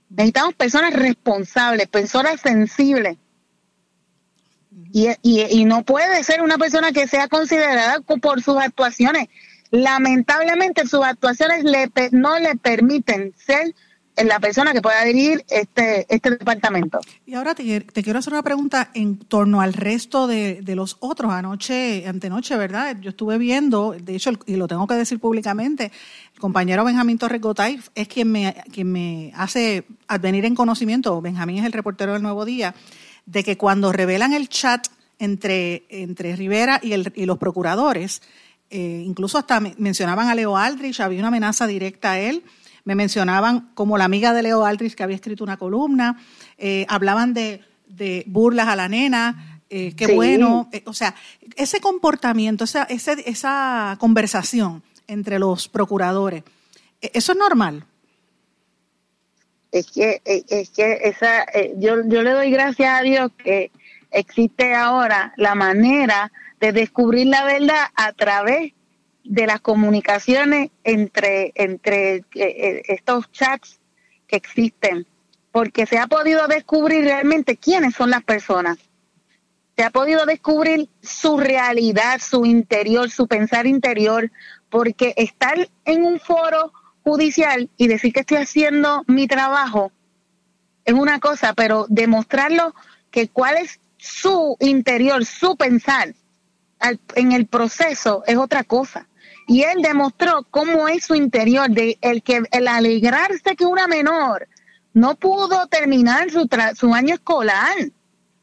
Necesitamos 0.09 0.53
personas 0.55 0.93
responsables, 0.93 1.87
personas 1.87 2.39
sensibles. 2.41 3.17
Y, 4.91 5.09
y, 5.21 5.65
no 5.65 5.83
puede 5.83 6.23
ser 6.23 6.41
una 6.41 6.57
persona 6.57 6.91
que 6.91 7.07
sea 7.07 7.27
considerada 7.27 7.99
por 8.01 8.41
sus 8.41 8.57
actuaciones. 8.57 9.27
lamentablemente 9.71 10.87
sus 10.87 11.03
actuaciones 11.03 11.63
le, 11.63 11.89
no 12.11 12.39
le 12.39 12.55
permiten 12.55 13.33
ser 13.35 13.75
la 14.23 14.39
persona 14.39 14.71
que 14.71 14.81
pueda 14.81 15.03
dirigir 15.03 15.43
este, 15.49 16.05
este 16.09 16.31
departamento. 16.31 16.99
Y 17.25 17.33
ahora 17.33 17.53
te, 17.53 17.83
quiero 17.85 18.19
hacer 18.19 18.33
una 18.33 18.43
pregunta 18.43 18.89
en 18.93 19.17
torno 19.17 19.61
al 19.61 19.73
resto 19.73 20.27
de, 20.27 20.63
los 20.75 20.97
otros. 20.99 21.31
Anoche, 21.31 22.07
antenoche, 22.07 22.55
¿verdad? 22.55 22.97
Yo 23.01 23.09
estuve 23.09 23.37
viendo, 23.37 23.91
de 23.91 24.15
hecho, 24.15 24.31
y 24.45 24.55
lo 24.55 24.67
tengo 24.67 24.87
que 24.87 24.95
decir 24.95 25.19
públicamente, 25.19 25.91
el 26.33 26.39
compañero 26.39 26.85
Benjamín 26.85 27.17
Torres 27.17 27.41
Gotay 27.41 27.79
es 27.93 28.07
quien 28.07 28.31
me, 28.31 28.55
quien 28.71 28.91
me 28.91 29.31
hace 29.35 29.85
advenir 30.07 30.45
en 30.45 30.55
conocimiento, 30.55 31.21
Benjamín 31.21 31.59
es 31.59 31.65
el 31.65 31.73
reportero 31.73 32.13
del 32.13 32.21
Nuevo 32.21 32.45
Día, 32.45 32.73
de 33.25 33.43
que 33.43 33.57
cuando 33.57 33.91
revelan 33.91 34.33
el 34.33 34.49
chat 34.49 34.87
entre, 35.19 35.85
entre 35.89 36.35
Rivera 36.35 36.79
y, 36.81 36.93
el, 36.93 37.11
y 37.15 37.25
los 37.25 37.37
procuradores, 37.37 38.21
eh, 38.69 39.03
incluso 39.05 39.37
hasta 39.37 39.59
mencionaban 39.59 40.27
a 40.29 40.35
Leo 40.35 40.57
Aldrich, 40.57 40.99
había 40.99 41.19
una 41.19 41.29
amenaza 41.29 41.67
directa 41.67 42.11
a 42.11 42.19
él 42.19 42.43
me 42.85 42.95
mencionaban 42.95 43.71
como 43.73 43.97
la 43.97 44.05
amiga 44.05 44.33
de 44.33 44.43
Leo 44.43 44.63
Aldrich 44.63 44.95
que 44.95 45.03
había 45.03 45.15
escrito 45.15 45.43
una 45.43 45.57
columna, 45.57 46.21
eh, 46.57 46.85
hablaban 46.87 47.33
de, 47.33 47.61
burlas 48.27 48.67
a 48.67 48.75
la 48.75 48.87
nena, 48.87 49.61
eh, 49.69 49.93
qué 49.95 50.13
bueno, 50.13 50.69
eh, 50.71 50.83
o 50.85 50.93
sea, 50.93 51.15
ese 51.55 51.81
comportamiento, 51.81 52.63
esa, 52.63 52.83
esa 52.83 53.97
conversación 53.99 54.83
entre 55.07 55.39
los 55.39 55.67
procuradores, 55.67 56.43
¿eso 57.01 57.31
es 57.31 57.37
normal? 57.37 57.85
Es 59.71 59.91
que, 59.91 60.21
es 60.23 60.69
que 60.69 60.99
esa, 61.03 61.45
yo, 61.77 61.95
yo 62.05 62.21
le 62.21 62.31
doy 62.31 62.49
gracias 62.51 62.99
a 62.99 63.01
Dios 63.01 63.31
que 63.43 63.71
existe 64.11 64.73
ahora 64.73 65.33
la 65.37 65.55
manera 65.55 66.31
de 66.59 66.71
descubrir 66.71 67.27
la 67.27 67.43
verdad 67.43 67.87
a 67.95 68.13
través 68.13 68.73
de 69.25 69.47
las 69.47 69.59
comunicaciones 69.59 70.69
entre, 70.83 71.51
entre 71.55 72.15
eh, 72.15 72.23
eh, 72.35 72.81
estos 72.87 73.31
chats 73.31 73.79
que 74.27 74.35
existen, 74.35 75.07
porque 75.51 75.85
se 75.85 75.97
ha 75.97 76.07
podido 76.07 76.47
descubrir 76.47 77.03
realmente 77.03 77.57
quiénes 77.57 77.95
son 77.95 78.11
las 78.11 78.23
personas. 78.23 78.77
Se 79.75 79.83
ha 79.83 79.89
podido 79.89 80.25
descubrir 80.25 80.89
su 81.01 81.37
realidad, 81.37 82.21
su 82.21 82.45
interior, 82.45 83.09
su 83.09 83.27
pensar 83.27 83.67
interior, 83.67 84.31
porque 84.69 85.13
estar 85.17 85.69
en 85.83 86.03
un 86.03 86.19
foro 86.19 86.71
judicial 87.03 87.69
y 87.77 87.87
decir 87.87 88.13
que 88.13 88.21
estoy 88.21 88.37
haciendo 88.37 89.03
mi 89.07 89.27
trabajo 89.27 89.91
es 90.85 90.93
una 90.93 91.19
cosa, 91.19 91.53
pero 91.53 91.87
demostrarlo 91.89 92.73
que 93.09 93.27
cuál 93.27 93.57
es 93.57 93.79
su 93.97 94.55
interior, 94.59 95.25
su 95.25 95.57
pensar 95.57 96.13
en 97.15 97.31
el 97.31 97.47
proceso 97.47 98.23
es 98.27 98.37
otra 98.37 98.63
cosa 98.63 99.07
y 99.47 99.63
él 99.63 99.81
demostró 99.81 100.45
cómo 100.49 100.87
es 100.87 101.05
su 101.05 101.15
interior, 101.15 101.69
de 101.69 101.97
el 102.01 102.23
que 102.23 102.43
el 102.51 102.67
alegrarse 102.67 103.55
que 103.55 103.65
una 103.65 103.87
menor 103.87 104.47
no 104.93 105.15
pudo 105.15 105.67
terminar 105.67 106.31
su, 106.31 106.47
su 106.75 106.93
año 106.93 107.15
escolar. 107.15 107.75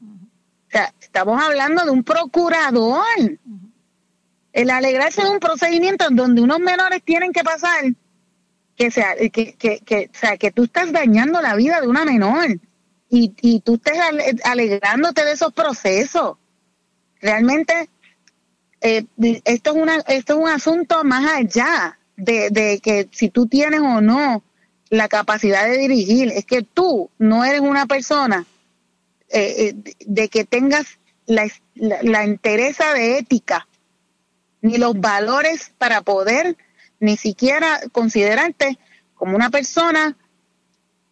O 0.00 0.70
sea, 0.70 0.92
estamos 1.00 1.42
hablando 1.42 1.84
de 1.84 1.90
un 1.90 2.04
procurador. 2.04 3.04
El 4.52 4.70
alegrarse 4.70 5.22
de 5.22 5.30
un 5.30 5.40
procedimiento 5.40 6.06
donde 6.10 6.42
unos 6.42 6.60
menores 6.60 7.02
tienen 7.02 7.32
que 7.32 7.42
pasar, 7.42 7.84
que, 8.76 8.90
sea, 8.90 9.14
que, 9.16 9.54
que, 9.54 9.80
que, 9.80 10.10
o 10.12 10.18
sea, 10.18 10.36
que 10.36 10.50
tú 10.52 10.64
estás 10.64 10.92
dañando 10.92 11.40
la 11.40 11.54
vida 11.56 11.80
de 11.80 11.88
una 11.88 12.04
menor 12.04 12.60
y, 13.08 13.32
y 13.40 13.60
tú 13.60 13.74
estés 13.74 13.98
alegrándote 14.44 15.24
de 15.24 15.32
esos 15.32 15.54
procesos. 15.54 16.36
Realmente 17.20 17.88
eh, 18.82 19.04
esto, 19.44 19.70
es 19.70 19.76
una, 19.76 19.96
esto 20.08 20.34
es 20.34 20.38
un 20.38 20.48
asunto 20.48 21.04
más 21.04 21.24
allá 21.32 21.98
de, 22.16 22.80
que 22.82 23.08
si 23.12 23.30
tú 23.30 23.46
tienes 23.46 23.80
o 23.80 24.00
no 24.00 24.42
la 24.90 25.08
capacidad 25.08 25.66
de 25.66 25.78
dirigir, 25.78 26.32
es 26.32 26.44
que 26.44 26.62
tú 26.62 27.10
no 27.18 27.44
eres 27.44 27.60
una 27.60 27.86
persona 27.86 28.44
eh, 29.28 29.74
eh, 29.86 29.94
de 30.04 30.28
que 30.28 30.44
tengas 30.44 30.86
la, 31.26 31.48
la, 31.74 31.98
la 32.02 32.24
interesa 32.24 32.92
de 32.92 33.18
ética 33.18 33.66
ni 34.60 34.78
los 34.78 34.98
valores 35.00 35.72
para 35.78 36.02
poder 36.02 36.56
ni 37.00 37.16
siquiera 37.16 37.80
considerarte 37.92 38.78
como 39.14 39.36
una 39.36 39.50
persona 39.50 40.16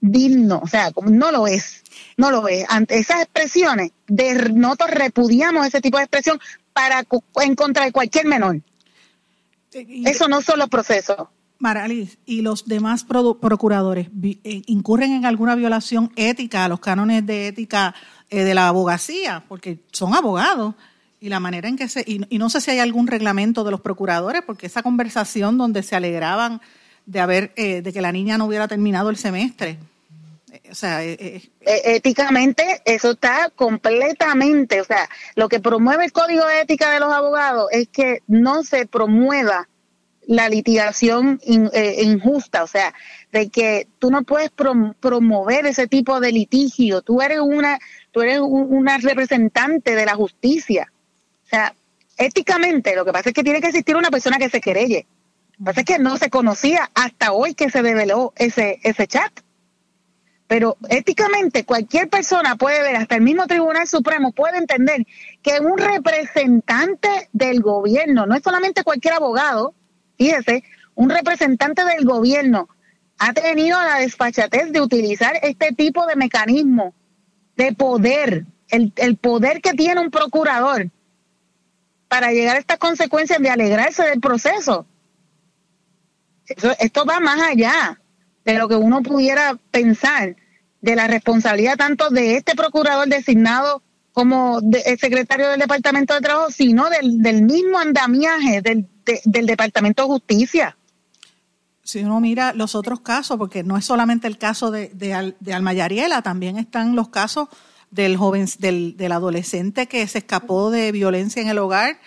digno, 0.00 0.60
o 0.62 0.66
sea, 0.66 0.90
no 1.04 1.30
lo 1.30 1.46
es, 1.46 1.82
no 2.16 2.30
lo 2.30 2.48
es. 2.48 2.64
Ante 2.68 2.98
esas 2.98 3.22
expresiones, 3.22 3.92
de, 4.06 4.50
nosotros 4.52 4.90
repudiamos 4.90 5.66
ese 5.66 5.80
tipo 5.80 5.98
de 5.98 6.04
expresión 6.04 6.40
para 6.72 7.04
en 7.42 7.54
contra 7.54 7.84
de 7.84 7.92
cualquier 7.92 8.26
menor. 8.26 8.60
Eso 9.72 10.28
no 10.28 10.40
son 10.40 10.58
los 10.58 10.68
procesos. 10.68 11.28
Maralis, 11.58 12.18
¿y 12.24 12.40
los 12.40 12.64
demás 12.64 13.04
procuradores 13.04 14.08
eh, 14.22 14.62
incurren 14.66 15.12
en 15.12 15.26
alguna 15.26 15.54
violación 15.54 16.10
ética 16.16 16.64
a 16.64 16.68
los 16.68 16.80
cánones 16.80 17.26
de 17.26 17.48
ética 17.48 17.94
eh, 18.30 18.44
de 18.44 18.54
la 18.54 18.68
abogacía? 18.68 19.44
Porque 19.46 19.78
son 19.92 20.14
abogados 20.14 20.74
y 21.20 21.28
la 21.28 21.38
manera 21.38 21.68
en 21.68 21.76
que 21.76 21.86
se... 21.88 22.02
Y, 22.06 22.38
no 22.38 22.48
sé 22.48 22.62
si 22.62 22.70
hay 22.70 22.78
algún 22.78 23.06
reglamento 23.06 23.62
de 23.62 23.72
los 23.72 23.82
procuradores, 23.82 24.40
porque 24.46 24.66
esa 24.66 24.82
conversación 24.82 25.58
donde 25.58 25.82
se 25.82 25.94
alegraban 25.94 26.62
de 27.04 27.20
haber 27.20 27.52
eh, 27.56 27.82
de 27.82 27.92
que 27.92 28.00
la 28.00 28.10
niña 28.10 28.38
no 28.38 28.46
hubiera 28.46 28.66
terminado 28.66 29.10
el 29.10 29.18
semestre, 29.18 29.78
o 30.70 30.74
sea, 30.74 31.04
eh, 31.04 31.16
eh, 31.18 31.50
eh, 31.60 31.82
éticamente 31.84 32.82
eso 32.84 33.12
está 33.12 33.50
completamente, 33.54 34.80
o 34.80 34.84
sea, 34.84 35.08
lo 35.34 35.48
que 35.48 35.60
promueve 35.60 36.04
el 36.04 36.12
código 36.12 36.46
de 36.46 36.60
ética 36.60 36.90
de 36.90 37.00
los 37.00 37.12
abogados 37.12 37.68
es 37.70 37.88
que 37.88 38.22
no 38.26 38.62
se 38.62 38.86
promueva 38.86 39.68
la 40.26 40.48
litigación 40.48 41.40
injusta, 41.44 42.62
o 42.62 42.66
sea, 42.66 42.94
de 43.32 43.48
que 43.48 43.88
tú 43.98 44.10
no 44.10 44.22
puedes 44.22 44.50
promover 44.50 45.66
ese 45.66 45.88
tipo 45.88 46.20
de 46.20 46.30
litigio, 46.30 47.02
tú 47.02 47.20
eres 47.20 47.40
una 47.40 47.78
tú 48.12 48.22
eres 48.22 48.40
una 48.40 48.98
representante 48.98 49.94
de 49.94 50.06
la 50.06 50.14
justicia. 50.14 50.92
O 51.44 51.48
sea, 51.48 51.74
éticamente 52.16 52.94
lo 52.94 53.04
que 53.04 53.12
pasa 53.12 53.30
es 53.30 53.34
que 53.34 53.42
tiene 53.42 53.60
que 53.60 53.68
existir 53.68 53.96
una 53.96 54.10
persona 54.10 54.38
que 54.38 54.50
se 54.50 54.60
querelle. 54.60 55.06
Lo 55.52 55.58
que 55.58 55.64
pasa 55.64 55.80
es 55.80 55.86
que 55.86 55.98
no 55.98 56.16
se 56.16 56.30
conocía 56.30 56.90
hasta 56.94 57.32
hoy 57.32 57.54
que 57.54 57.70
se 57.70 57.82
develó 57.82 58.32
ese 58.36 58.78
ese 58.84 59.08
chat. 59.08 59.32
Pero 60.50 60.76
éticamente 60.88 61.64
cualquier 61.64 62.08
persona 62.08 62.56
puede 62.56 62.82
ver, 62.82 62.96
hasta 62.96 63.14
el 63.14 63.20
mismo 63.20 63.46
Tribunal 63.46 63.86
Supremo 63.86 64.32
puede 64.32 64.58
entender 64.58 65.06
que 65.44 65.60
un 65.60 65.78
representante 65.78 67.28
del 67.32 67.60
gobierno, 67.60 68.26
no 68.26 68.34
es 68.34 68.42
solamente 68.42 68.82
cualquier 68.82 69.14
abogado, 69.14 69.76
fíjese, 70.18 70.64
un 70.96 71.08
representante 71.08 71.84
del 71.84 72.04
gobierno 72.04 72.68
ha 73.20 73.32
tenido 73.32 73.80
la 73.80 74.00
desfachatez 74.00 74.72
de 74.72 74.80
utilizar 74.80 75.34
este 75.40 75.70
tipo 75.72 76.04
de 76.06 76.16
mecanismo 76.16 76.94
de 77.54 77.72
poder, 77.72 78.44
el, 78.70 78.92
el 78.96 79.16
poder 79.18 79.62
que 79.62 79.74
tiene 79.74 80.00
un 80.00 80.10
procurador 80.10 80.90
para 82.08 82.32
llegar 82.32 82.56
a 82.56 82.58
estas 82.58 82.78
consecuencias 82.78 83.38
de 83.38 83.50
alegrarse 83.50 84.02
del 84.02 84.18
proceso. 84.18 84.84
esto 86.44 87.04
va 87.04 87.20
más 87.20 87.40
allá 87.40 88.00
de 88.44 88.54
lo 88.54 88.68
que 88.68 88.74
uno 88.74 89.00
pudiera 89.00 89.56
pensar 89.70 90.34
de 90.80 90.96
la 90.96 91.06
responsabilidad 91.06 91.76
tanto 91.76 92.10
de 92.10 92.36
este 92.36 92.54
procurador 92.54 93.08
designado 93.08 93.82
como 94.12 94.60
el 94.60 94.98
secretario 94.98 95.48
del 95.50 95.60
Departamento 95.60 96.14
de 96.14 96.20
Trabajo, 96.20 96.50
sino 96.50 96.90
del, 96.90 97.22
del 97.22 97.42
mismo 97.42 97.78
andamiaje 97.78 98.60
del, 98.60 98.86
del 99.24 99.46
Departamento 99.46 100.02
de 100.02 100.08
Justicia. 100.08 100.76
Si 101.82 102.00
uno 102.04 102.20
mira 102.20 102.52
los 102.52 102.74
otros 102.74 103.00
casos, 103.00 103.36
porque 103.38 103.62
no 103.62 103.76
es 103.76 103.84
solamente 103.84 104.26
el 104.26 104.38
caso 104.38 104.70
de, 104.70 104.88
de, 104.94 105.34
de 105.38 105.54
Alma 105.54 105.72
Yariela, 105.72 106.22
también 106.22 106.56
están 106.56 106.94
los 106.94 107.08
casos 107.08 107.48
del 107.90 108.16
joven, 108.16 108.46
del, 108.58 108.96
del 108.96 109.12
adolescente 109.12 109.86
que 109.86 110.06
se 110.06 110.18
escapó 110.18 110.70
de 110.70 110.92
violencia 110.92 111.42
en 111.42 111.48
el 111.48 111.58
hogar, 111.58 111.98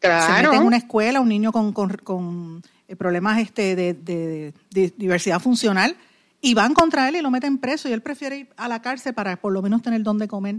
claro. 0.00 0.34
se 0.34 0.42
mete 0.42 0.56
en 0.56 0.62
una 0.62 0.76
escuela, 0.76 1.20
un 1.20 1.28
niño 1.28 1.52
con, 1.52 1.72
con, 1.72 1.90
con 1.98 2.62
problemas 2.96 3.38
este 3.38 3.76
de, 3.76 3.94
de, 3.94 4.54
diversidad 4.96 5.40
funcional, 5.40 5.96
y 6.40 6.54
van 6.54 6.74
contra 6.74 7.08
él 7.08 7.16
y 7.16 7.22
lo 7.22 7.30
meten 7.30 7.58
preso 7.58 7.88
y 7.88 7.92
él 7.92 8.02
prefiere 8.02 8.38
ir 8.38 8.48
a 8.56 8.68
la 8.68 8.80
cárcel 8.80 9.14
para 9.14 9.36
por 9.36 9.52
lo 9.52 9.62
menos 9.62 9.82
tener 9.82 10.02
dónde 10.02 10.28
comer. 10.28 10.56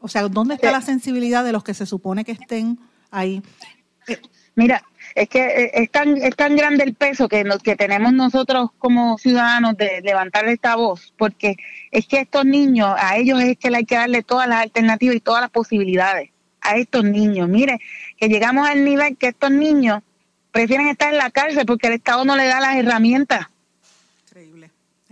O 0.00 0.08
sea, 0.08 0.22
¿dónde 0.28 0.54
está 0.54 0.72
la 0.72 0.82
sensibilidad 0.82 1.44
de 1.44 1.52
los 1.52 1.62
que 1.62 1.74
se 1.74 1.86
supone 1.86 2.24
que 2.24 2.32
estén 2.32 2.78
ahí? 3.10 3.42
Eh, 4.08 4.20
Mira, 4.54 4.84
es 5.14 5.28
que 5.28 5.40
eh, 5.40 5.70
es 5.74 5.90
tan, 5.90 6.16
es 6.18 6.36
tan 6.36 6.56
grande 6.56 6.84
el 6.84 6.94
peso 6.94 7.28
que, 7.28 7.44
que 7.62 7.76
tenemos 7.76 8.12
nosotros 8.12 8.70
como 8.78 9.16
ciudadanos 9.16 9.76
de 9.78 10.02
levantar 10.02 10.46
esta 10.48 10.76
voz, 10.76 11.14
porque 11.16 11.56
es 11.90 12.06
que 12.06 12.20
estos 12.20 12.44
niños, 12.44 12.94
a 12.98 13.16
ellos 13.16 13.40
es 13.40 13.56
que 13.56 13.74
hay 13.74 13.86
que 13.86 13.94
darle 13.94 14.22
todas 14.22 14.48
las 14.48 14.60
alternativas 14.60 15.16
y 15.16 15.20
todas 15.20 15.40
las 15.40 15.50
posibilidades 15.50 16.30
a 16.60 16.76
estos 16.76 17.04
niños. 17.04 17.48
Mire, 17.48 17.80
que 18.18 18.28
llegamos 18.28 18.68
al 18.68 18.84
nivel 18.84 19.16
que 19.16 19.28
estos 19.28 19.50
niños 19.50 20.02
prefieren 20.50 20.88
estar 20.88 21.10
en 21.12 21.18
la 21.18 21.30
cárcel 21.30 21.64
porque 21.64 21.86
el 21.86 21.94
Estado 21.94 22.24
no 22.24 22.36
le 22.36 22.46
da 22.46 22.60
las 22.60 22.76
herramientas. 22.76 23.46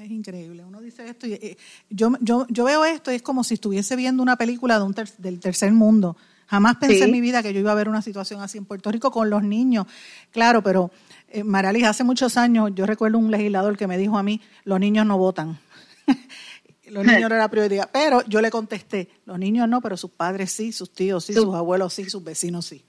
Es 0.01 0.11
increíble. 0.11 0.65
Uno 0.65 0.81
dice 0.81 1.07
esto 1.07 1.27
y 1.27 1.35
eh, 1.35 1.59
yo, 1.91 2.13
yo, 2.21 2.47
yo 2.49 2.65
veo 2.65 2.87
esto 2.87 3.13
y 3.13 3.17
es 3.17 3.23
como 3.23 3.45
si 3.45 3.55
estuviese 3.55 3.97
viendo 3.97 4.23
una 4.23 4.37
película 4.37 4.79
de 4.79 4.85
un 4.85 4.95
del 5.19 5.41
tercer 5.41 5.73
mundo. 5.73 6.17
Jamás 6.47 6.77
pensé 6.77 7.05
en 7.05 7.13
mi 7.13 7.21
vida 7.21 7.43
que 7.43 7.53
yo 7.53 7.61
iba 7.61 7.71
a 7.71 7.75
ver 7.75 7.89
una 7.89 8.01
situación 8.01 8.41
así 8.41 8.57
en 8.57 8.65
Puerto 8.65 8.91
Rico 8.91 9.11
con 9.11 9.29
los 9.29 9.43
niños. 9.43 9.87
Claro, 10.31 10.63
pero 10.63 10.91
Eh, 11.29 11.45
Maralis, 11.45 11.85
hace 11.85 12.03
muchos 12.03 12.37
años 12.37 12.73
yo 12.75 12.87
recuerdo 12.87 13.19
un 13.19 13.31
legislador 13.31 13.77
que 13.77 13.87
me 13.87 13.97
dijo 13.99 14.19
a 14.19 14.23
mí, 14.23 14.41
los 14.65 14.81
niños 14.81 15.07
no 15.07 15.17
votan. 15.17 15.61
los 16.89 17.05
niños 17.05 17.29
no 17.29 17.37
era 17.37 17.49
prioridad. 17.49 17.89
Pero 17.93 18.23
yo 18.27 18.41
le 18.41 18.51
contesté, 18.51 19.11
los 19.27 19.39
niños 19.39 19.69
no, 19.69 19.81
pero 19.81 19.97
sus 19.97 20.11
padres 20.11 20.51
sí, 20.51 20.73
sus 20.73 20.93
tíos 20.93 21.27
sí, 21.27 21.35
sus 21.35 21.55
abuelos 21.55 21.93
sí, 21.93 22.09
sus 22.09 22.25
vecinos 22.25 22.67
sí. 22.67 22.83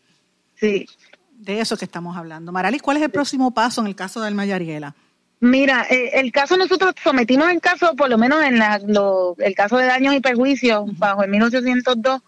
Sí. 0.56 0.88
De 1.34 1.60
eso 1.60 1.76
que 1.76 1.86
estamos 1.86 2.16
hablando. 2.16 2.52
Maralis, 2.52 2.82
¿cuál 2.82 2.98
es 2.98 3.04
el 3.04 3.12
próximo 3.12 3.52
paso 3.52 3.82
en 3.82 3.88
el 3.88 3.96
caso 3.96 4.22
de 4.22 4.28
Alma 4.28 4.46
Yariela? 4.46 4.96
Mira, 5.42 5.88
eh, 5.90 6.12
el 6.20 6.32
caso 6.32 6.56
nosotros 6.56 6.94
sometimos 7.04 7.50
el 7.50 7.60
caso, 7.62 7.96
por 7.96 8.10
lo 8.10 8.20
menos 8.20 8.44
en 8.44 8.60
la, 8.60 8.80
el 9.40 9.56
caso 9.56 9.78
de 9.78 9.88
daños 9.88 10.14
y 10.14 10.20
perjuicios, 10.20 10.96
bajo 11.00 11.24
el 11.24 11.32
1802, 11.32 12.22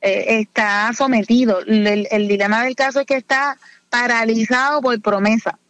eh, 0.00 0.40
está 0.40 0.92
sometido. 0.92 1.60
El, 1.60 2.26
dilema 2.26 2.64
del 2.64 2.74
caso 2.74 3.00
es 3.00 3.06
que 3.06 3.14
está 3.14 3.56
paralizado 3.88 4.80
por 4.82 5.00
promesa. 5.00 5.60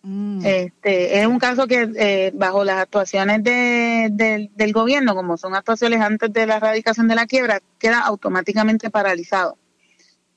Mm. 0.00 0.40
Este, 0.42 1.20
es 1.20 1.26
un 1.26 1.38
caso 1.38 1.66
que 1.66 1.90
eh, 1.96 2.32
bajo 2.34 2.64
las 2.64 2.78
actuaciones 2.78 3.44
de, 3.44 4.48
del 4.54 4.72
gobierno, 4.72 5.14
como 5.14 5.36
son 5.36 5.54
actuaciones 5.54 6.00
antes 6.00 6.32
de 6.32 6.46
la 6.46 6.56
erradicación 6.56 7.08
de 7.08 7.14
la 7.14 7.26
quiebra, 7.26 7.60
queda 7.78 8.00
automáticamente 8.00 8.88
paralizado. 8.88 9.58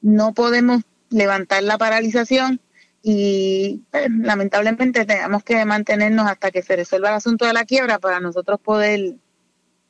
No 0.01 0.33
podemos 0.33 0.81
levantar 1.09 1.63
la 1.63 1.77
paralización 1.77 2.59
y 3.03 3.81
pues, 3.89 4.09
lamentablemente 4.09 5.05
tenemos 5.05 5.43
que 5.43 5.65
mantenernos 5.65 6.27
hasta 6.27 6.51
que 6.51 6.61
se 6.61 6.75
resuelva 6.75 7.09
el 7.09 7.15
asunto 7.15 7.45
de 7.45 7.53
la 7.53 7.65
quiebra 7.65 7.99
para 7.99 8.19
nosotros 8.19 8.59
poder 8.59 9.15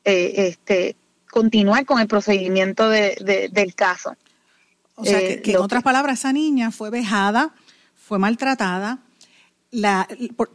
eh, 0.03 0.33
este 0.37 0.95
continuar 1.29 1.85
con 1.85 1.99
el 1.99 2.07
procedimiento 2.07 2.89
de, 2.89 3.49
del 3.51 3.73
caso. 3.73 4.15
O 4.95 5.05
sea, 5.05 5.19
que, 5.19 5.33
eh, 5.33 5.41
en 5.45 5.57
otras 5.57 5.81
palabras, 5.81 6.19
esa 6.19 6.33
niña 6.33 6.71
fue 6.71 6.89
vejada, 6.89 7.53
fue 7.95 8.19
maltratada, 8.19 8.99
la, 9.71 10.07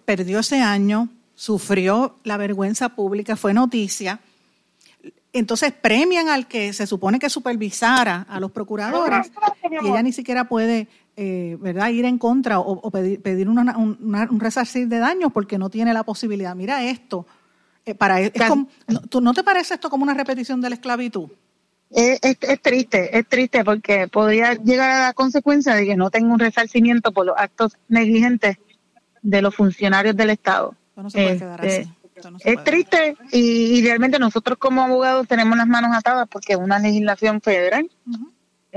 perdió 0.05 0.40
ese 0.40 0.61
año, 0.61 1.09
sufrió 1.35 2.16
la 2.25 2.37
vergüenza 2.37 2.90
pública, 2.90 3.37
fue 3.37 3.55
noticia. 3.55 4.21
Entonces 5.33 5.73
premian 5.73 6.29
al 6.29 6.47
que 6.47 6.73
se 6.73 6.87
supone 6.87 7.19
que 7.19 7.31
supervisara 7.31 8.27
a 8.29 8.40
los 8.40 8.51
procuradores 8.51 9.31
y 9.71 9.87
ella 9.87 10.03
ni 10.03 10.12
siquiera 10.12 10.49
puede 10.49 10.88
eh, 11.16 11.57
¿verdad? 11.61 11.88
ir 11.88 12.05
en 12.05 12.18
contra 12.18 12.61
o, 12.61 12.90
pedir, 12.90 13.22
pedir 13.22 13.48
un 13.48 14.40
resarcir 14.40 14.87
de 14.88 14.98
daños 14.98 15.33
porque 15.33 15.57
no 15.57 15.70
tiene 15.70 15.94
la 15.94 16.02
posibilidad. 16.02 16.55
Mira 16.55 16.85
esto. 16.85 17.26
Eh, 17.87 17.94
para, 17.94 18.20
es 18.20 18.33
no, 19.20 19.33
te 19.33 19.44
parece 19.44 19.74
esto 19.74 19.88
como 19.88 20.02
una 20.02 20.14
repetición 20.14 20.61
de 20.61 20.70
la 20.70 20.74
esclavitud? 20.74 21.31
Es, 21.88 22.18
es, 22.22 22.61
triste, 22.61 23.16
es 23.16 23.26
triste 23.29 23.64
porque 23.64 24.09
podría 24.09 24.55
llegar 24.55 24.90
a 24.90 25.07
la 25.07 25.12
consecuencia 25.12 25.72
de 25.74 25.87
que 25.87 25.96
no 25.96 26.11
tenga 26.11 26.33
un 26.33 26.40
resarcimiento 26.40 27.12
por 27.12 27.26
los 27.26 27.37
actos 27.38 27.79
negligentes 27.88 28.59
de 29.22 29.40
los 29.40 29.55
funcionarios 29.55 30.16
del 30.16 30.31
Estado. 30.31 30.74
No 30.96 31.09
se 31.11 31.22
puede 31.22 31.38
quedar 31.38 31.64
este, 31.64 31.92
así. 32.18 32.35
es 32.44 32.64
triste 32.64 33.16
y, 33.31 33.83
realmente 33.83 34.18
nosotros 34.18 34.59
como 34.59 34.83
abogados 34.83 35.29
tenemos 35.29 35.57
las 35.57 35.68
manos 35.68 35.96
atadas 35.96 36.26
porque 36.29 36.55
es 36.55 36.59
una 36.59 36.79
legislación 36.79 37.40
federal. 37.40 37.88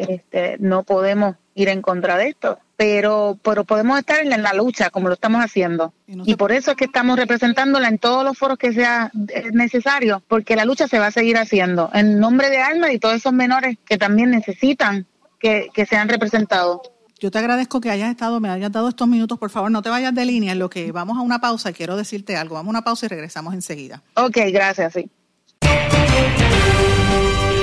Este, 0.08 0.58
no 0.60 0.84
podemos 0.84 1.36
ir 1.56 1.70
en 1.70 1.82
contra 1.82 2.18
de 2.18 2.30
esto, 2.30 2.60
pero, 2.78 3.38
pero 3.42 3.66
podemos 3.66 4.00
estar 4.00 4.22
en 4.26 4.42
la 4.42 4.54
lucha 4.54 4.90
como 4.90 5.10
lo 5.10 5.16
estamos 5.16 5.44
haciendo. 5.44 5.94
Y, 6.08 6.36
por 6.36 6.52
eso 6.52 6.72
es 6.72 6.78
que 6.78 6.86
estamos 6.86 7.20
representándola 7.20 7.90
en 7.90 7.98
todos 7.98 8.24
los 8.24 8.38
foros 8.38 8.58
que 8.58 8.72
sea 8.72 9.12
eh, 9.28 9.50
necesario, 9.52 10.24
porque 10.28 10.56
la 10.56 10.66
lucha 10.66 10.88
se 10.88 11.00
va 11.00 11.08
a 11.08 11.12
seguir 11.12 11.38
haciendo 11.38 11.90
en 11.94 12.20
nombre 12.20 12.50
de 12.50 12.60
Alma 12.60 12.92
y 12.92 13.00
todos 13.00 13.16
esos 13.16 13.34
menores 13.34 13.78
que 13.86 13.98
también 13.98 14.32
necesitan 14.32 15.06
que, 15.40 15.68
que 15.74 15.86
sean 15.86 16.08
representados. 16.08 16.82
Yo 17.20 17.32
te 17.32 17.38
agradezco 17.38 17.82
que 17.82 17.90
hayas 17.90 18.10
estado, 18.10 18.40
me 18.40 18.50
hayas 18.50 18.72
dado 18.72 18.88
estos 18.88 19.08
minutos. 19.08 19.38
Por 19.38 19.50
favor, 19.50 19.70
no 19.70 19.82
te 19.82 19.90
vayas 19.90 20.16
de 20.16 20.24
línea. 20.24 20.54
En 20.54 20.60
lo 20.60 20.70
que 20.70 20.94
vamos 20.94 21.18
a 21.18 21.22
una 21.22 21.40
pausa, 21.40 21.74
quiero 21.74 21.98
decirte 21.98 22.38
algo. 22.38 22.56
Vamos 22.56 22.70
a 22.70 22.78
una 22.78 22.84
pausa 22.84 23.08
y 23.08 23.10
regresamos 23.10 23.54
enseguida. 23.54 24.02
Ok, 24.16 24.38
gracias, 24.54 24.94
sí. 24.94 25.10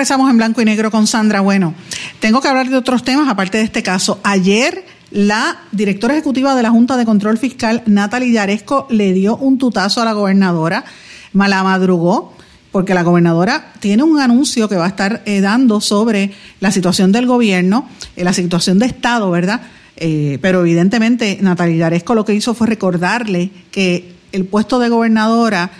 Regresamos 0.00 0.30
en 0.30 0.38
blanco 0.38 0.62
y 0.62 0.64
negro 0.64 0.90
con 0.90 1.06
Sandra. 1.06 1.42
Bueno, 1.42 1.74
tengo 2.20 2.40
que 2.40 2.48
hablar 2.48 2.70
de 2.70 2.76
otros 2.78 3.04
temas 3.04 3.28
aparte 3.28 3.58
de 3.58 3.64
este 3.64 3.82
caso. 3.82 4.18
Ayer 4.22 4.82
la 5.10 5.58
directora 5.72 6.14
ejecutiva 6.14 6.54
de 6.54 6.62
la 6.62 6.70
Junta 6.70 6.96
de 6.96 7.04
Control 7.04 7.36
Fiscal, 7.36 7.82
Natalie 7.84 8.32
Yaresco, 8.32 8.86
le 8.88 9.12
dio 9.12 9.36
un 9.36 9.58
tutazo 9.58 10.00
a 10.00 10.06
la 10.06 10.14
gobernadora, 10.14 10.86
la 11.34 11.62
madrugó, 11.62 12.32
porque 12.72 12.94
la 12.94 13.02
gobernadora 13.02 13.74
tiene 13.78 14.02
un 14.02 14.18
anuncio 14.18 14.70
que 14.70 14.76
va 14.76 14.86
a 14.86 14.88
estar 14.88 15.20
eh, 15.26 15.42
dando 15.42 15.82
sobre 15.82 16.32
la 16.60 16.70
situación 16.70 17.12
del 17.12 17.26
gobierno, 17.26 17.86
eh, 18.16 18.24
la 18.24 18.32
situación 18.32 18.78
de 18.78 18.86
Estado, 18.86 19.30
¿verdad? 19.30 19.60
Eh, 19.98 20.38
pero 20.40 20.62
evidentemente 20.62 21.36
Natalie 21.42 21.76
Yaresco 21.76 22.14
lo 22.14 22.24
que 22.24 22.32
hizo 22.32 22.54
fue 22.54 22.68
recordarle 22.68 23.50
que 23.70 24.14
el 24.32 24.46
puesto 24.46 24.78
de 24.78 24.88
gobernadora 24.88 25.70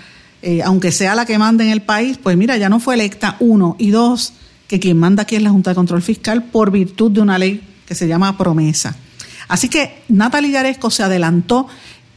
eh, 0.42 0.62
aunque 0.62 0.92
sea 0.92 1.14
la 1.14 1.26
que 1.26 1.38
manda 1.38 1.64
en 1.64 1.70
el 1.70 1.82
país, 1.82 2.18
pues 2.22 2.36
mira, 2.36 2.56
ya 2.56 2.68
no 2.68 2.80
fue 2.80 2.94
electa, 2.94 3.36
uno, 3.40 3.76
y 3.78 3.90
dos, 3.90 4.32
que 4.68 4.80
quien 4.80 4.98
manda 4.98 5.22
aquí 5.22 5.36
es 5.36 5.42
la 5.42 5.50
Junta 5.50 5.70
de 5.70 5.74
Control 5.74 6.02
Fiscal 6.02 6.44
por 6.44 6.70
virtud 6.70 7.10
de 7.10 7.20
una 7.20 7.38
ley 7.38 7.60
que 7.86 7.94
se 7.94 8.06
llama 8.06 8.38
promesa. 8.38 8.96
Así 9.48 9.68
que 9.68 10.02
Natalia 10.08 10.52
Yaresco 10.52 10.90
se 10.90 11.02
adelantó 11.02 11.66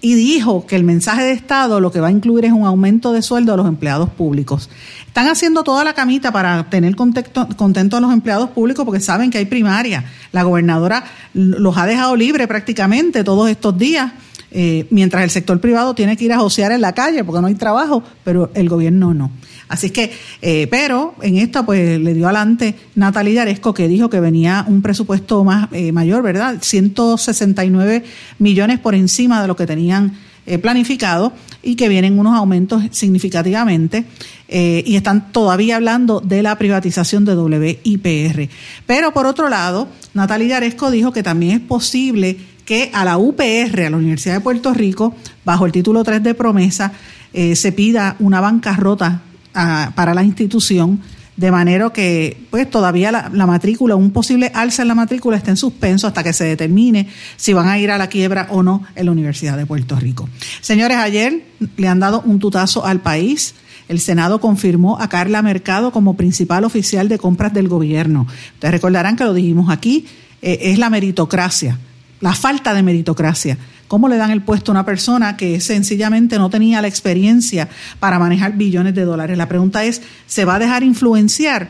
y 0.04 0.16
dijo 0.16 0.68
que 0.68 0.76
el 0.76 0.84
mensaje 0.84 1.24
de 1.24 1.32
Estado 1.32 1.80
lo 1.80 1.92
que 1.92 2.02
va 2.02 2.10
a 2.10 2.12
incluir 2.12 2.44
es 2.46 2.52
un 2.52 2.66
aumento 2.66 3.14
de 3.14 3.22
sueldo 3.22 3.54
a 3.54 3.58
los 3.58 3.66
empleados 3.68 4.10
públicos. 4.10 4.70
Están 5.08 5.30
haciendo 5.30 5.64
toda 5.64 5.84
la 5.84 5.94
camita 5.94 6.32
para 6.32 6.70
tener 6.70 6.96
contento, 6.96 7.98
a 7.98 8.02
los 8.02 8.12
empleados 8.12 8.50
públicos 8.50 8.84
porque 8.84 9.00
saben 9.00 9.32
que 9.32 9.38
hay 9.38 9.46
primaria. 9.46 10.04
La 10.34 10.44
gobernadora 10.44 11.06
los 11.34 11.78
ha 11.78 11.86
dejado 11.86 12.16
libre 12.18 12.48
prácticamente 12.50 13.24
todos 13.24 13.50
estos 13.50 13.78
días 13.78 14.12
eh, 14.56 14.86
mientras 14.92 15.24
el 15.24 15.32
sector 15.32 15.60
privado 15.60 15.96
tiene 15.96 16.16
que 16.16 16.26
ir 16.26 16.34
a 16.34 16.38
josear 16.38 16.72
en 16.72 16.82
la 16.82 16.94
calle 16.94 17.24
porque 17.24 17.42
no 17.42 17.48
hay 17.48 17.56
trabajo, 17.56 18.04
pero 18.24 18.52
el 18.54 18.70
gobierno 18.70 19.14
no. 19.14 19.32
Así 19.68 19.90
que, 19.90 20.12
eh, 20.44 20.68
pero 20.70 21.16
en 21.24 21.38
esta 21.38 21.66
pues 21.66 22.00
le 22.00 22.14
dio 22.14 22.26
adelante 22.26 22.76
Natalia 22.94 23.34
Yaresco 23.34 23.74
que 23.74 23.88
dijo 23.88 24.12
que 24.12 24.20
venía 24.20 24.64
un 24.68 24.84
presupuesto 24.84 25.44
más 25.44 25.70
eh, 25.72 25.92
mayor, 25.92 26.22
¿verdad? 26.22 26.58
169 26.62 28.04
millones 28.38 28.78
por 28.78 28.94
encima 28.94 29.42
de 29.42 29.48
lo 29.48 29.56
que 29.56 29.66
tenían 29.66 30.14
planificado 30.62 31.32
y 31.62 31.76
que 31.76 31.88
vienen 31.88 32.20
unos 32.20 32.36
aumentos 32.36 32.84
significativamente 32.92 34.04
y 34.50 34.98
están 34.98 35.32
todavía 35.32 35.78
hablando 35.78 36.20
de 36.20 36.44
la 36.44 36.58
privatización 36.58 37.24
de 37.24 37.34
WIPR. 37.34 38.50
Pero 38.86 39.14
por 39.14 39.26
otro 39.26 39.48
lado, 39.48 39.88
Natalia 40.14 40.60
Yaresco 40.60 40.92
dijo 40.92 41.14
que 41.14 41.24
también 41.24 41.54
es 41.54 41.60
posible 41.62 42.38
que 42.66 42.90
a 42.94 43.06
la 43.06 43.18
UPR, 43.18 43.86
a 43.86 43.90
la 43.90 43.98
Universidad 43.98 44.36
de 44.36 44.42
Puerto 44.42 44.74
Rico, 44.74 45.16
bajo 45.46 45.66
el 45.66 45.72
título 45.72 46.04
3 46.04 46.24
de 46.24 46.34
promesa, 46.34 46.94
eh, 47.34 47.56
se 47.56 47.72
pida 47.72 48.16
una 48.20 48.42
bancarrota 48.42 49.22
ah, 49.54 49.92
para 49.96 50.14
la 50.14 50.24
institución, 50.24 51.02
de 51.36 51.52
manera 51.52 51.90
que 51.90 52.38
pues 52.52 52.70
todavía 52.70 53.12
la, 53.12 53.48
matrícula, 53.48 53.96
un 53.96 54.12
posible 54.12 54.52
alza 54.54 54.84
en 54.84 54.88
la 54.88 54.96
matrícula 54.96 55.36
está 55.36 55.50
en 55.50 55.58
suspenso 55.58 56.06
hasta 56.06 56.24
que 56.24 56.32
se 56.32 56.44
determine 56.44 57.08
si 57.38 57.54
van 57.54 57.68
a 57.68 57.80
ir 57.80 57.90
a 57.90 57.98
la 57.98 58.08
quiebra 58.08 58.48
o 58.52 58.62
no 58.62 58.84
en 58.96 59.08
la 59.08 59.12
Universidad 59.12 59.58
de 59.58 59.66
Puerto 59.66 59.96
Rico. 59.96 60.30
Señores, 60.62 60.98
ayer 60.98 61.44
le 61.76 61.88
han 61.88 62.00
dado 62.00 62.22
un 62.26 62.38
tutazo 62.38 62.86
al 62.86 63.00
país. 63.00 63.56
El 63.90 64.00
Senado 64.00 64.40
confirmó 64.40 65.00
a 65.00 65.10
Carla 65.10 65.42
Mercado 65.42 65.92
como 65.92 66.16
principal 66.16 66.66
oficial 66.66 67.10
de 67.10 67.18
compras 67.18 67.52
del 67.52 67.68
gobierno. 67.68 68.28
Ustedes 68.54 68.72
recordarán 68.72 69.16
que 69.16 69.24
lo 69.24 69.34
dijimos 69.34 69.72
aquí, 69.72 70.06
eh, 70.42 70.60
es 70.62 70.78
la 70.78 70.92
meritocracia 70.92 71.80
la 72.24 72.34
falta 72.34 72.74
de 72.74 72.84
meritocracia. 72.84 73.58
¿Cómo 73.90 74.08
le 74.08 74.16
dan 74.16 74.32
el 74.32 74.42
puesto 74.42 74.72
a 74.72 74.76
una 74.76 74.86
persona 74.86 75.36
que 75.36 75.60
sencillamente 75.60 76.38
no 76.38 76.50
tenía 76.50 76.82
la 76.82 76.88
experiencia 76.88 77.68
para 78.00 78.18
manejar 78.18 78.54
billones 78.54 78.96
de 78.96 79.04
dólares? 79.04 79.38
La 79.38 79.50
pregunta 79.50 79.84
es, 79.84 80.02
¿se 80.26 80.46
va 80.46 80.56
a 80.56 80.60
dejar 80.60 80.84
influenciar? 80.84 81.68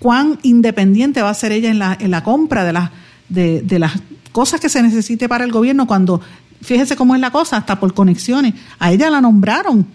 ¿Cuán 0.00 0.40
independiente 0.42 1.22
va 1.22 1.30
a 1.30 1.34
ser 1.34 1.52
ella 1.52 1.70
en 1.70 1.78
la, 1.78 1.96
en 2.00 2.10
la 2.10 2.24
compra 2.24 2.64
de 2.64 2.72
las, 2.72 2.90
de, 3.28 3.62
de 3.62 3.78
las 3.78 3.92
cosas 4.32 4.60
que 4.60 4.68
se 4.68 4.82
necesite 4.82 5.28
para 5.28 5.44
el 5.44 5.52
gobierno 5.52 5.86
cuando, 5.86 6.20
fíjese 6.60 6.96
cómo 6.96 7.14
es 7.14 7.20
la 7.20 7.30
cosa, 7.30 7.58
hasta 7.58 7.78
por 7.78 7.94
conexiones, 7.94 8.54
a 8.80 8.90
ella 8.90 9.10
la 9.10 9.20
nombraron 9.20 9.86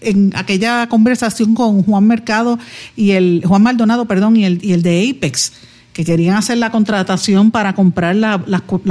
en 0.00 0.32
aquella 0.34 0.88
conversación 0.88 1.54
con 1.54 1.82
Juan 1.82 2.06
Mercado 2.06 2.58
y 2.96 3.10
el 3.10 3.42
Juan 3.44 3.62
Maldonado, 3.62 4.06
perdón, 4.06 4.36
y 4.36 4.46
el, 4.46 4.64
y 4.64 4.72
el 4.72 4.82
de 4.82 5.14
Apex 5.14 5.52
que 5.96 6.04
querían 6.04 6.36
hacer 6.36 6.58
la 6.58 6.70
contratación 6.70 7.50
para 7.50 7.74
comprar 7.74 8.14
las, 8.14 8.42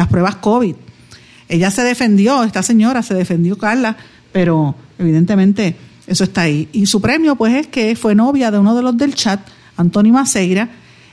pruebas 0.10 0.38
COVID. 0.38 0.74
ella 1.48 1.70
se 1.70 1.84
defendió, 1.84 2.44
esta 2.44 2.64
señora 2.64 3.04
se 3.04 3.14
defendió, 3.14 3.60
Carla, 3.60 3.96
pero 4.32 4.74
evidentemente 4.98 5.76
eso 6.08 6.24
está 6.24 6.42
ahí. 6.42 6.68
Y 6.72 6.88
su 6.88 7.02
premio, 7.02 7.36
pues, 7.36 7.54
es 7.54 7.68
que 7.68 7.96
fue 7.96 8.16
novia 8.16 8.50
de 8.50 8.58
uno 8.58 8.76
de 8.76 8.82
los 8.82 8.98
del 8.98 9.14
chat, 9.14 9.40
Antonio 9.78 10.14
Maceira, 10.14 10.68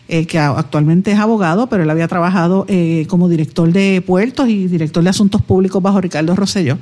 eh, 0.08 0.24
que 0.24 0.38
actualmente 0.38 1.12
es 1.12 1.18
abogado, 1.18 1.66
pero 1.66 1.82
él 1.82 1.90
había 1.90 2.08
trabajado 2.08 2.64
eh, 2.70 3.04
como 3.10 3.28
director 3.28 3.70
de 3.70 4.00
puertos 4.00 4.48
y 4.48 4.68
director 4.68 5.04
de 5.04 5.10
asuntos 5.10 5.42
públicos 5.42 5.82
bajo 5.82 6.00
Ricardo 6.00 6.34
Rosselló. 6.34 6.78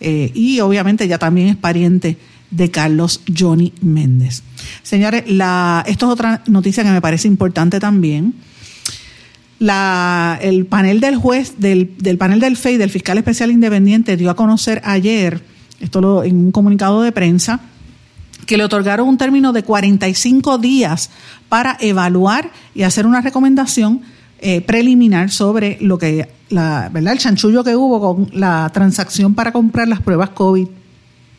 Eh, 0.00 0.30
y 0.32 0.60
obviamente 0.60 1.06
ya 1.06 1.18
también 1.18 1.48
es 1.48 1.56
pariente 1.56 2.16
de 2.56 2.70
Carlos 2.70 3.20
Johnny 3.36 3.72
Méndez. 3.82 4.42
Señores, 4.82 5.24
la, 5.26 5.84
esto 5.86 6.06
es 6.06 6.12
otra 6.12 6.42
noticia 6.46 6.82
que 6.82 6.90
me 6.90 7.00
parece 7.00 7.28
importante 7.28 7.78
también. 7.78 8.34
La, 9.58 10.38
el 10.40 10.66
panel 10.66 11.00
del 11.00 11.16
juez, 11.16 11.54
del, 11.58 11.94
del 11.98 12.18
panel 12.18 12.40
del 12.40 12.56
FEI, 12.56 12.76
del 12.78 12.90
fiscal 12.90 13.18
especial 13.18 13.50
independiente, 13.50 14.16
dio 14.16 14.30
a 14.30 14.36
conocer 14.36 14.80
ayer, 14.84 15.42
esto 15.80 16.00
lo, 16.00 16.24
en 16.24 16.36
un 16.36 16.52
comunicado 16.52 17.02
de 17.02 17.12
prensa, 17.12 17.60
que 18.46 18.56
le 18.56 18.64
otorgaron 18.64 19.08
un 19.08 19.18
término 19.18 19.52
de 19.52 19.62
45 19.62 20.58
días 20.58 21.10
para 21.48 21.76
evaluar 21.80 22.50
y 22.74 22.82
hacer 22.82 23.06
una 23.06 23.20
recomendación 23.20 24.02
eh, 24.38 24.60
preliminar 24.60 25.30
sobre 25.30 25.78
lo 25.80 25.98
que 25.98 26.28
la 26.50 26.90
verdad 26.92 27.14
el 27.14 27.18
chanchullo 27.18 27.64
que 27.64 27.74
hubo 27.74 27.98
con 28.00 28.30
la 28.38 28.70
transacción 28.72 29.34
para 29.34 29.50
comprar 29.50 29.88
las 29.88 30.00
pruebas 30.00 30.30
COVID 30.30 30.68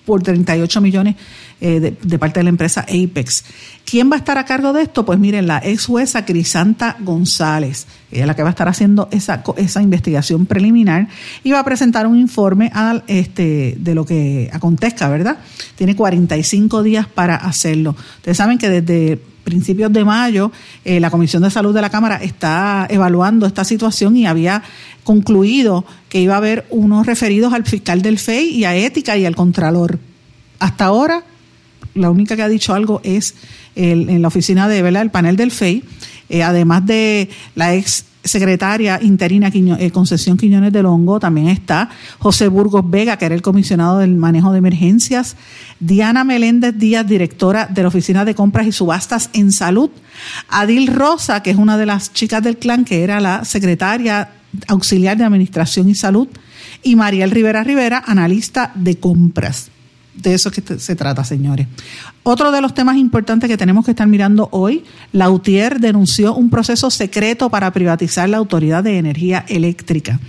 por 0.08 0.24
38 0.24 0.80
millones 0.80 1.15
eh, 1.60 1.98
de, 2.02 2.17
parte 2.17 2.39
de 2.39 2.46
la 2.46 2.50
empresa 2.50 2.86
Apex. 2.88 3.43
¿Quién 3.84 4.10
va 4.10 4.15
a 4.15 4.20
estar 4.20 4.38
a 4.38 4.46
cargo 4.46 4.72
de 4.72 4.84
esto? 4.84 5.06
Pues 5.06 5.20
miren, 5.20 5.48
la 5.48 5.60
ex 5.62 5.86
jueza 5.86 6.24
Crisanta 6.24 6.96
González, 7.02 7.88
ella 8.10 8.22
es 8.22 8.28
la 8.28 8.36
que 8.36 8.41
va 8.41 8.48
a 8.48 8.52
estar 8.52 8.70
haciendo 8.70 9.10
esa, 9.12 9.43
esa 9.58 9.82
investigación 9.82 10.46
preliminar 10.46 11.10
y 11.43 11.52
va 11.52 11.60
a 11.60 11.65
presentar 11.65 12.08
un 12.08 12.17
informe 12.17 12.72
al, 12.74 13.04
este, 13.08 13.76
de 13.78 13.96
lo 13.96 14.06
que 14.06 14.50
acontezca, 14.54 15.10
¿verdad? 15.10 15.39
Tiene 15.76 15.93
45 15.93 16.84
días 16.84 17.06
para 17.06 17.36
hacerlo. 17.36 17.93
Ustedes 18.20 18.38
saben 18.38 18.58
que 18.58 18.70
desde 18.70 19.20
principios 19.47 19.93
de 19.93 20.03
mayo, 20.03 20.51
eh, 20.83 20.99
la 20.99 21.10
Comisión 21.10 21.41
de 21.41 21.49
Salud 21.49 21.73
de 21.73 21.79
la 21.79 21.89
Cámara 21.89 22.17
está 22.17 22.86
evaluando 22.89 23.45
esta 23.45 23.63
situación 23.63 24.17
y 24.17 24.25
había 24.25 24.62
concluido 25.05 25.86
que 26.10 26.19
iba 26.19 26.33
a 26.33 26.38
haber 26.38 26.65
unos 26.69 27.05
referidos 27.05 27.53
al 27.53 27.63
fiscal 27.63 28.01
del 28.01 28.19
FEI 28.19 28.49
y 28.49 28.65
a 28.65 28.75
Ética 28.75 29.15
y 29.15 29.25
al 29.25 29.38
Contralor. 29.38 29.99
Hasta 30.60 30.83
ahora, 30.83 31.23
la 31.93 32.12
única 32.12 32.36
que 32.36 32.41
ha 32.41 32.49
dicho 32.49 32.73
algo 32.73 32.99
es 33.05 33.36
en 33.75 34.21
la 34.21 34.27
oficina 34.27 34.67
de 34.67 34.81
¿verdad? 34.81 35.03
el 35.03 35.12
panel 35.12 35.38
del 35.38 35.51
FEI, 35.51 35.81
eh, 36.27 36.43
además 36.43 36.86
de 36.86 37.29
la 37.55 37.73
ex 37.73 38.03
secretaria 38.28 39.00
interina 39.02 39.52
eh, 39.54 39.92
Concesión 39.92 40.38
Quiñones 40.38 40.72
de 40.74 40.84
Longo, 40.84 41.20
también 41.20 41.48
está 41.48 41.90
José 42.20 42.48
Burgos 42.48 42.90
Vega, 42.90 43.18
que 43.18 43.26
era 43.26 43.36
el 43.36 43.42
comisionado 43.42 44.00
del 44.00 44.16
manejo 44.16 44.52
de 44.52 44.60
emergencias, 44.60 45.36
Diana 45.80 46.24
Meléndez 46.24 46.78
Díaz, 46.78 47.08
directora 47.08 47.68
de 47.68 47.82
la 47.82 47.88
Oficina 47.88 48.26
de 48.26 48.36
Compras 48.36 48.68
y 48.68 48.72
Subastas 48.72 49.30
en 49.34 49.52
Salud, 49.52 49.90
Adil 50.50 50.88
Rosa, 50.88 51.42
que 51.44 51.52
es 51.52 51.58
una 51.58 51.78
de 51.78 51.86
las 51.86 52.13
chicas 52.13 52.44
del 52.44 52.58
clan, 52.58 52.86
que 52.86 53.04
era 53.04 53.20
la 53.20 53.46
secretaria 53.46 54.30
auxiliar 54.68 55.18
de 55.18 55.24
Administración 55.24 55.90
y 55.90 55.96
Salud, 55.96 56.28
y 56.84 56.96
Mariel 56.96 57.32
Rivera 57.32 57.63
Rivera, 57.63 58.04
analista 58.06 58.72
de 58.76 58.98
compras 58.98 59.72
de 60.17 60.34
eso 60.34 60.51
que 60.51 60.62
se 60.80 60.95
trata, 60.95 61.23
señores. 61.23 61.67
Otro 62.23 62.51
de 62.51 62.62
los 62.62 62.73
temas 62.73 62.97
importantes 62.97 63.49
que 63.49 63.58
tenemos 63.58 63.86
que 63.86 63.91
estar 63.91 64.08
mirando 64.08 64.49
hoy, 64.51 64.84
Lautier 65.12 65.80
denunció 65.80 66.36
un 66.36 66.49
proceso 66.49 66.89
secreto 66.89 67.49
para 67.49 67.71
privatizar 67.71 68.27
la 68.30 68.38
Autoridad 68.38 68.84
de 68.84 68.97
Energía 68.97 69.45
Eléctrica. 69.47 70.19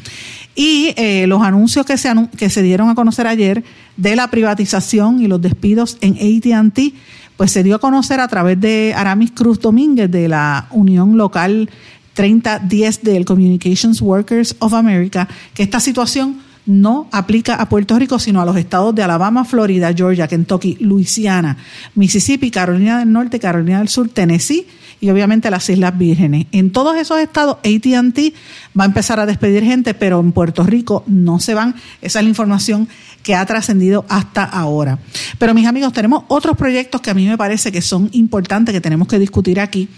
Y 0.54 0.92
eh, 0.96 1.26
los 1.26 1.42
anuncios 1.42 1.86
que 1.86 1.96
se, 1.96 2.12
que 2.36 2.50
se 2.50 2.62
dieron 2.62 2.88
a 2.90 2.94
conocer 2.94 3.26
ayer 3.26 3.62
de 3.96 4.16
la 4.16 4.28
privatización 4.28 5.22
y 5.22 5.28
los 5.28 5.40
despidos 5.40 5.98
en 6.00 6.14
ATT, 6.14 6.94
pues 7.36 7.52
se 7.52 7.62
dio 7.62 7.76
a 7.76 7.78
conocer 7.78 8.18
a 8.20 8.28
través 8.28 8.60
de 8.60 8.92
Aramis 8.96 9.30
Cruz 9.30 9.60
Domínguez 9.60 10.10
de 10.10 10.28
la 10.28 10.66
Unión 10.70 11.16
Local 11.16 11.70
3010 12.14 13.02
del 13.04 13.24
Communications 13.24 14.02
Workers 14.02 14.56
of 14.58 14.74
America, 14.74 15.28
que 15.54 15.62
esta 15.62 15.78
situación 15.78 16.40
no 16.68 17.08
aplica 17.12 17.54
a 17.54 17.68
Puerto 17.68 17.98
Rico, 17.98 18.18
sino 18.18 18.40
a 18.40 18.44
los 18.44 18.56
estados 18.56 18.94
de 18.94 19.02
Alabama, 19.02 19.44
Florida, 19.44 19.92
Georgia, 19.94 20.28
Kentucky, 20.28 20.76
Luisiana, 20.80 21.56
Mississippi, 21.94 22.50
Carolina 22.50 22.98
del 22.98 23.10
Norte, 23.10 23.40
Carolina 23.40 23.78
del 23.78 23.88
Sur, 23.88 24.10
Tennessee 24.10 24.66
y 25.00 25.10
obviamente 25.10 25.50
las 25.50 25.68
Islas 25.70 25.96
Vírgenes. 25.96 26.46
En 26.52 26.70
todos 26.70 26.96
esos 26.96 27.18
estados, 27.20 27.56
ATT 27.58 28.34
va 28.78 28.84
a 28.84 28.86
empezar 28.86 29.18
a 29.18 29.26
despedir 29.26 29.64
gente, 29.64 29.94
pero 29.94 30.20
en 30.20 30.32
Puerto 30.32 30.62
Rico 30.62 31.04
no 31.06 31.40
se 31.40 31.54
van. 31.54 31.74
Esa 32.02 32.18
es 32.18 32.24
la 32.24 32.28
información 32.28 32.88
que 33.22 33.34
ha 33.34 33.44
trascendido 33.44 34.04
hasta 34.08 34.44
ahora. 34.44 34.98
Pero 35.38 35.54
mis 35.54 35.66
amigos, 35.66 35.92
tenemos 35.92 36.24
otros 36.28 36.56
proyectos 36.56 37.00
que 37.00 37.10
a 37.10 37.14
mí 37.14 37.26
me 37.26 37.36
parece 37.36 37.70
que 37.70 37.82
son 37.82 38.08
importantes, 38.12 38.72
que 38.72 38.80
tenemos 38.80 39.08
que 39.08 39.18
discutir 39.18 39.60
aquí. 39.60 39.88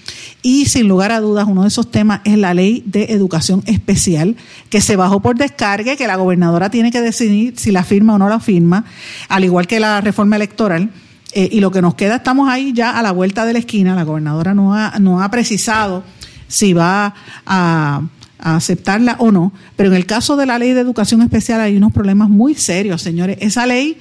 Y 0.43 0.67
sin 0.67 0.89
lugar 0.89 1.13
a 1.13 1.21
dudas, 1.21 1.47
uno 1.49 1.63
de 1.63 1.69
esos 1.69 1.91
temas 1.91 2.21
es 2.25 2.39
la 2.39 2.55
ley 2.55 2.83
de 2.87 3.05
educación 3.11 3.63
especial, 3.67 4.37
que 4.69 4.81
se 4.81 4.97
bajó 4.97 5.21
por 5.21 5.37
descargue, 5.37 5.97
que 5.97 6.07
la 6.07 6.17
gobernadora 6.17 6.71
tiene 6.71 6.91
que 6.91 7.01
decidir 7.01 7.55
si 7.57 7.71
la 7.71 7.85
firma 7.85 8.15
o 8.15 8.19
no 8.19 8.29
la 8.29 8.41
firma, 8.41 8.85
al 9.29 9.45
igual 9.45 9.67
que 9.67 9.81
la 9.81 10.01
reforma 10.01 10.37
electoral. 10.37 10.91
Eh, 11.33 11.49
y 11.53 11.61
lo 11.61 11.71
que 11.71 11.81
nos 11.81 11.95
queda, 11.95 12.17
estamos 12.17 12.49
ahí 12.49 12.73
ya 12.73 12.99
a 12.99 13.03
la 13.03 13.13
vuelta 13.13 13.45
de 13.45 13.53
la 13.53 13.61
esquina. 13.61 13.95
La 13.95 14.03
gobernadora 14.03 14.55
no 14.55 14.75
ha, 14.75 14.99
no 14.99 15.23
ha 15.23 15.31
precisado 15.31 16.03
si 16.49 16.73
va 16.73 17.15
a, 17.47 18.03
aceptarla 18.41 19.17
o 19.19 19.31
no, 19.31 19.53
pero 19.77 19.91
en 19.91 19.97
el 19.97 20.07
caso 20.07 20.37
de 20.37 20.47
la 20.47 20.59
ley 20.59 20.73
de 20.73 20.81
educación 20.81 21.23
especial 21.23 21.61
hay 21.61 21.77
unos 21.77 21.93
problemas 21.93 22.29
muy 22.29 22.55
serios, 22.55 23.03
señores. 23.03 23.37
Esa 23.41 23.67
ley, 23.67 23.99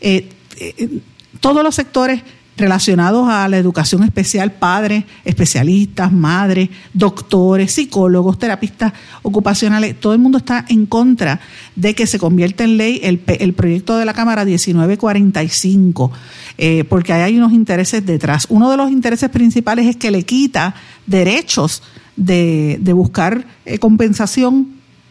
eh, 0.00 0.28
eh, 0.58 1.00
todos 1.40 1.62
los 1.62 1.74
sectores 1.74 2.22
relacionados 2.56 3.28
a 3.28 3.48
la 3.48 3.56
educación 3.56 4.02
especial, 4.02 4.52
padres, 4.52 5.04
especialistas, 5.24 6.12
madres, 6.12 6.68
doctores, 6.92 7.72
psicólogos, 7.72 8.38
terapistas 8.38 8.92
ocupacionales, 9.22 9.98
todo 9.98 10.12
el 10.12 10.18
mundo 10.18 10.38
está 10.38 10.64
en 10.68 10.86
contra 10.86 11.40
de 11.76 11.94
que 11.94 12.06
se 12.06 12.18
convierta 12.18 12.64
en 12.64 12.76
ley 12.76 13.00
el, 13.02 13.18
proyecto 13.54 13.96
de 13.96 14.04
la 14.04 14.12
Cámara 14.12 14.44
1945, 14.44 16.12
eh, 16.58 16.84
porque 16.84 17.12
hay 17.12 17.38
unos 17.38 17.52
intereses 17.52 18.04
detrás. 18.04 18.46
Uno 18.50 18.70
de 18.70 18.76
los 18.76 18.90
intereses 18.90 19.30
principales 19.30 19.86
es 19.86 19.96
que 19.96 20.10
le 20.10 20.24
quita 20.24 20.74
derechos 21.06 21.82
de, 22.16 22.78
buscar 22.94 23.46
eh, 23.64 23.78
compensación 23.78 24.68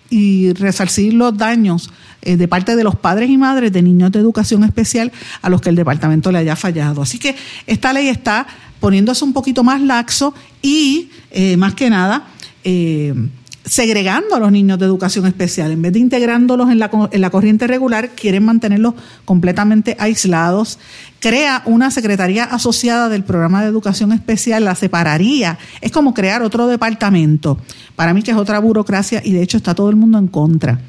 y 0.10 0.54
resarcir 0.54 1.14
los 1.14 1.38
daños 1.38 1.90
eh, 2.22 2.36
de 2.36 2.48
parte 2.48 2.76
de 2.76 2.84
los 2.84 2.96
padres 2.96 3.30
y 3.30 3.38
madres 3.38 3.72
de 3.72 3.82
niños 3.82 4.12
de 4.12 4.20
educación 4.20 4.64
especial 4.64 5.12
a 5.42 5.50
los 5.50 5.62
que 5.62 5.70
el 5.70 5.76
departamento 5.76 6.32
le 6.32 6.40
haya 6.40 6.56
fallado. 6.56 7.02
Así 7.02 7.18
que 7.18 7.36
esta 7.66 7.94
ley 7.94 8.10
está 8.10 8.46
poniéndose 8.80 9.24
un 9.24 9.34
poquito 9.34 9.64
más 9.64 9.82
laxo 9.82 10.34
y, 10.62 11.10
eh, 11.32 11.56
más 11.56 11.76
que 11.76 11.90
nada, 11.90 12.28
segregando 13.64 14.36
a 14.36 14.40
los 14.40 14.52
niños 14.52 14.78
de 14.80 14.86
educación 14.86 15.26
especial. 15.26 15.72
En 15.72 15.82
vez 15.82 15.94
de 15.94 16.00
integrándolos 16.00 16.70
en 16.70 16.80
la, 16.80 16.92
en 17.12 17.22
la 17.22 17.30
corriente 17.30 17.68
regular, 17.68 18.10
quieren 18.10 18.44
mantenerlos 18.44 18.96
completamente 19.26 19.96
aislados. 20.00 20.78
Crea 21.22 21.62
una 21.66 21.92
secretaría 21.92 22.46
asociada 22.46 23.08
del 23.08 23.24
programa 23.24 23.62
de 23.62 23.68
educación 23.68 24.12
especial, 24.12 24.66
la 24.66 24.74
separaría. 24.74 25.60
Es 25.80 25.92
como 25.92 26.16
crear 26.16 26.42
otro 26.42 26.66
departamento. 26.66 27.60
Para 27.96 28.16
mí 28.16 28.24
que 28.24 28.32
es 28.32 28.38
otra 28.38 28.58
burocracia 28.58 29.22
y 29.24 29.32
de 29.32 29.44
hecho 29.44 29.58
está 29.58 29.76
todo 29.76 29.92
el 29.92 29.96
mundo 29.96 30.18
en 30.18 30.28
contra. 30.28 30.82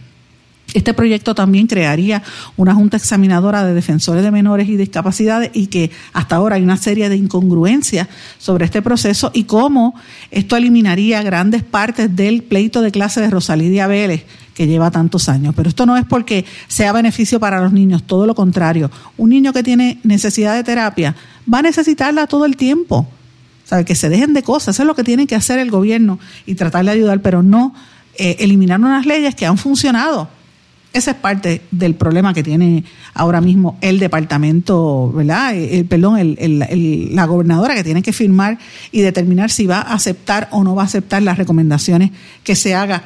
Este 0.72 0.94
proyecto 0.94 1.34
también 1.34 1.66
crearía 1.66 2.22
una 2.56 2.74
junta 2.74 2.96
examinadora 2.96 3.62
de 3.62 3.74
defensores 3.74 4.22
de 4.22 4.30
menores 4.30 4.70
y 4.70 4.76
discapacidades 4.78 5.50
y 5.52 5.66
que 5.66 5.90
hasta 6.14 6.36
ahora 6.36 6.56
hay 6.56 6.62
una 6.62 6.78
serie 6.78 7.10
de 7.10 7.16
incongruencias 7.16 8.08
sobre 8.38 8.64
este 8.64 8.80
proceso 8.80 9.32
y 9.34 9.44
cómo 9.44 9.94
esto 10.30 10.56
eliminaría 10.56 11.22
grandes 11.22 11.62
partes 11.62 12.16
del 12.16 12.42
pleito 12.42 12.80
de 12.80 12.90
clase 12.90 13.20
de 13.20 13.28
Rosalidia 13.28 13.86
Vélez 13.86 14.24
que 14.54 14.66
lleva 14.66 14.90
tantos 14.90 15.28
años. 15.28 15.54
Pero 15.56 15.68
esto 15.68 15.86
no 15.86 15.96
es 15.96 16.04
porque 16.04 16.44
sea 16.68 16.92
beneficio 16.92 17.40
para 17.40 17.60
los 17.60 17.72
niños, 17.72 18.02
todo 18.04 18.26
lo 18.26 18.34
contrario. 18.34 18.90
Un 19.16 19.30
niño 19.30 19.52
que 19.52 19.62
tiene 19.62 19.98
necesidad 20.02 20.54
de 20.54 20.64
terapia 20.64 21.16
va 21.52 21.58
a 21.58 21.62
necesitarla 21.62 22.26
todo 22.26 22.44
el 22.44 22.56
tiempo. 22.56 23.08
O 23.70 23.84
que 23.84 23.94
se 23.94 24.10
dejen 24.10 24.34
de 24.34 24.42
cosas, 24.42 24.76
eso 24.76 24.82
es 24.82 24.86
lo 24.86 24.94
que 24.94 25.04
tiene 25.04 25.26
que 25.26 25.34
hacer 25.34 25.58
el 25.58 25.70
gobierno 25.70 26.18
y 26.44 26.56
tratar 26.56 26.84
de 26.84 26.90
ayudar, 26.90 27.22
pero 27.22 27.42
no 27.42 27.74
eh, 28.18 28.36
eliminar 28.40 28.78
unas 28.78 29.06
leyes 29.06 29.34
que 29.34 29.46
han 29.46 29.56
funcionado 29.56 30.28
esa 30.92 31.12
es 31.12 31.16
parte 31.16 31.62
del 31.70 31.94
problema 31.94 32.34
que 32.34 32.42
tiene 32.42 32.84
ahora 33.14 33.40
mismo 33.40 33.78
el 33.80 33.98
departamento, 33.98 35.10
¿verdad? 35.12 35.54
El, 35.54 35.80
eh, 35.80 35.84
perdón, 35.84 36.18
el, 36.18 37.14
la 37.14 37.24
gobernadora 37.24 37.74
que 37.74 37.84
tiene 37.84 38.02
que 38.02 38.12
firmar 38.12 38.58
y 38.90 39.00
determinar 39.00 39.50
si 39.50 39.66
va 39.66 39.78
a 39.78 39.94
aceptar 39.94 40.48
o 40.50 40.64
no 40.64 40.74
va 40.74 40.82
a 40.82 40.86
aceptar 40.86 41.22
las 41.22 41.38
recomendaciones 41.38 42.10
que 42.44 42.54
se 42.54 42.74
haga 42.74 43.04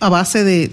a 0.00 0.08
base 0.08 0.44
de 0.44 0.70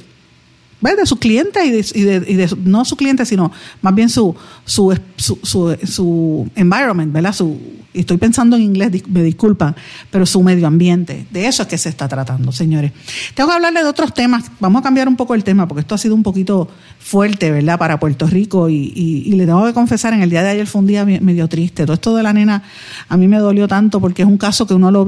de 0.94 1.06
sus 1.06 1.18
clientes 1.18 1.96
y 1.96 2.04
de, 2.04 2.24
y 2.28 2.36
de, 2.36 2.56
no 2.64 2.86
sus 2.86 2.98
clientes, 2.98 3.28
sino 3.28 3.52
más 3.82 3.96
bien 3.96 4.10
su, 4.10 4.36
su, 4.66 4.96
su, 5.16 5.78
su, 5.84 6.50
environment, 6.56 7.12
¿verdad? 7.12 7.34
Su, 7.34 7.58
estoy 7.94 8.18
pensando 8.18 8.56
en 8.56 8.62
inglés, 8.62 8.92
me 9.08 9.24
disculpan, 9.24 9.76
pero 10.12 10.26
su 10.26 10.44
medio 10.44 10.68
ambiente. 10.68 11.26
De 11.32 11.48
eso 11.48 11.64
es 11.64 11.70
que 11.70 11.78
se 11.78 11.90
está 11.90 12.08
tratando, 12.08 12.52
señores. 12.52 12.92
Tengo 13.34 13.50
que 13.50 13.56
hablarle 13.56 13.82
de 13.82 13.90
otros 13.90 14.14
temas. 14.14 14.52
Vamos 14.60 14.82
a 14.82 14.84
cambiar 14.84 15.08
un 15.08 15.16
poco 15.16 15.34
el 15.34 15.44
tema 15.44 15.68
porque 15.68 15.82
esto 15.82 15.96
ha 15.96 15.98
sido 15.98 16.14
un 16.14 16.24
poquito 16.24 16.68
fuerte, 17.00 17.50
¿verdad? 17.50 17.80
Para 17.80 18.00
Puerto 18.00 18.28
Rico 18.28 18.70
y, 18.70 18.94
y, 18.96 19.32
le 19.32 19.46
tengo 19.46 19.66
que 19.66 19.74
confesar, 19.74 20.14
en 20.14 20.22
el 20.22 20.30
día 20.30 20.44
de 20.44 20.50
ayer 20.50 20.68
fue 20.68 20.82
un 20.82 20.88
día 20.88 21.06
medio 21.06 21.48
triste. 21.48 21.86
Todo 21.86 21.94
esto 21.96 22.16
de 22.16 22.24
la 22.24 22.34
nena 22.34 22.64
a 23.10 23.18
mí 23.18 23.28
me 23.28 23.38
dolió 23.38 23.68
tanto 23.68 24.00
porque 24.00 24.22
es 24.22 24.28
un 24.28 24.38
caso 24.38 24.68
que 24.68 24.74
uno 24.74 24.92
lo, 24.92 25.06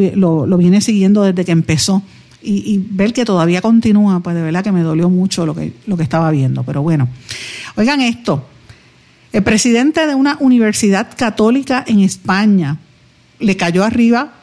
lo 0.48 0.58
viene 0.58 0.82
siguiendo 0.82 1.22
desde 1.22 1.46
que 1.46 1.52
empezó 1.52 2.02
y, 2.42 2.80
ver 2.90 3.14
que 3.14 3.26
todavía 3.26 3.62
continúa, 3.62 4.20
pues 4.22 4.36
de 4.36 4.42
verdad 4.42 4.64
que 4.64 4.72
me 4.72 4.82
dolió 4.82 5.10
mucho 5.10 5.46
lo 5.46 5.56
que, 5.56 5.74
lo 5.86 5.98
que 5.98 6.04
estaba 6.04 6.32
viendo. 6.32 6.64
Pero 6.64 6.82
bueno, 6.82 7.08
oigan 7.76 8.02
esto, 8.02 8.46
el 9.34 9.44
presidente 9.44 10.06
de 10.08 10.16
una 10.16 10.38
universidad 10.40 11.10
católica 11.16 11.84
en 11.88 12.00
España 12.00 12.78
le 13.40 13.58
cayó 13.58 13.84
arriba 13.84 14.34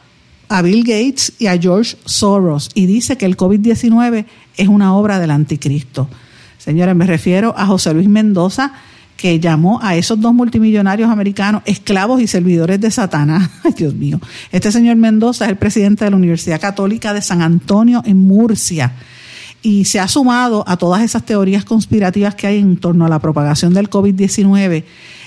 a 0.47 0.61
Bill 0.61 0.83
Gates 0.83 1.33
y 1.39 1.47
a 1.47 1.57
George 1.57 1.97
Soros 2.05 2.69
y 2.73 2.85
dice 2.85 3.17
que 3.17 3.25
el 3.25 3.35
COVID-19 3.35 4.25
es 4.57 4.67
una 4.67 4.95
obra 4.95 5.19
del 5.19 5.31
anticristo. 5.31 6.07
Señores, 6.57 6.95
me 6.95 7.05
refiero 7.05 7.53
a 7.57 7.65
José 7.65 7.93
Luis 7.93 8.07
Mendoza, 8.07 8.73
que 9.17 9.39
llamó 9.39 9.79
a 9.81 9.95
esos 9.95 10.19
dos 10.19 10.33
multimillonarios 10.33 11.09
americanos 11.09 11.61
esclavos 11.65 12.21
y 12.21 12.27
servidores 12.27 12.79
de 12.81 12.91
Satanás. 12.91 13.49
Ay, 13.63 13.73
Dios 13.75 13.93
mío. 13.93 14.19
Este 14.51 14.71
señor 14.71 14.97
Mendoza 14.97 15.45
es 15.45 15.51
el 15.51 15.57
presidente 15.57 16.05
de 16.05 16.11
la 16.11 16.17
Universidad 16.17 16.59
Católica 16.59 17.13
de 17.13 17.21
San 17.21 17.41
Antonio 17.41 18.01
en 18.05 18.25
Murcia 18.25 18.93
y 19.65 19.85
se 19.85 19.99
ha 19.99 20.07
sumado 20.07 20.63
a 20.67 20.77
todas 20.77 21.01
esas 21.01 21.25
teorías 21.25 21.65
conspirativas 21.65 22.35
que 22.35 22.45
hay 22.45 22.59
en 22.59 22.77
torno 22.77 23.05
a 23.05 23.09
la 23.09 23.17
propagación 23.17 23.73
del 23.73 23.89
COVID-19. 23.89 24.83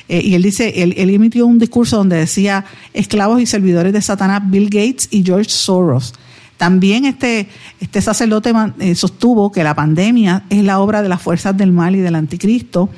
Eh, 0.09 0.21
y 0.25 0.35
él 0.35 0.43
dice, 0.43 0.83
él, 0.83 0.95
emitió 0.97 1.45
un 1.45 1.59
discurso 1.59 1.97
donde 1.97 2.17
decía 2.17 2.65
esclavos 2.95 3.41
y 3.41 3.47
servidores 3.47 3.93
de 3.93 4.01
Satanás 4.01 4.43
Bill 4.45 4.67
Gates 4.67 5.09
y 5.11 5.25
George 5.25 5.51
Soros. 5.51 6.15
También 6.57 7.05
este, 7.05 7.49
este 7.81 8.01
sacerdote 8.01 8.53
eh, 8.79 8.95
sostuvo 8.95 9.51
que 9.51 9.65
la 9.65 9.75
pandemia 9.75 10.45
es 10.51 10.63
la 10.63 10.79
obra 10.79 11.03
de 11.03 11.09
las 11.09 11.21
fuerzas 11.21 11.57
del 11.57 11.73
mal 11.73 11.97
y 11.97 12.01
del 12.01 12.15
anticristo 12.15 12.91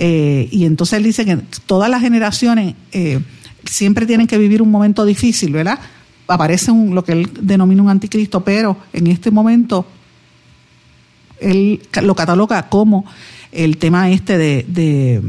eh, 0.00 0.48
y 0.52 0.64
entonces 0.64 0.96
él 0.96 1.02
dice 1.02 1.24
que 1.24 1.36
todas 1.66 1.90
las 1.90 2.00
generaciones 2.00 2.76
eh, 2.92 3.18
siempre 3.64 4.06
tienen 4.06 4.28
que 4.28 4.38
vivir 4.38 4.62
un 4.62 4.70
momento 4.70 5.04
difícil, 5.04 5.52
¿verdad? 5.52 5.80
Aparece 6.28 6.70
un, 6.70 6.94
lo 6.94 7.02
que 7.02 7.12
él 7.12 7.30
denomina 7.40 7.82
un 7.82 7.90
anticristo, 7.90 8.44
pero 8.44 8.76
en 8.92 9.08
este 9.08 9.32
momento 9.32 9.84
él 11.40 11.82
lo 12.00 12.14
cataloga 12.14 12.68
como 12.68 13.04
el 13.50 13.76
tema 13.76 14.08
este 14.10 14.38
de, 14.38 15.20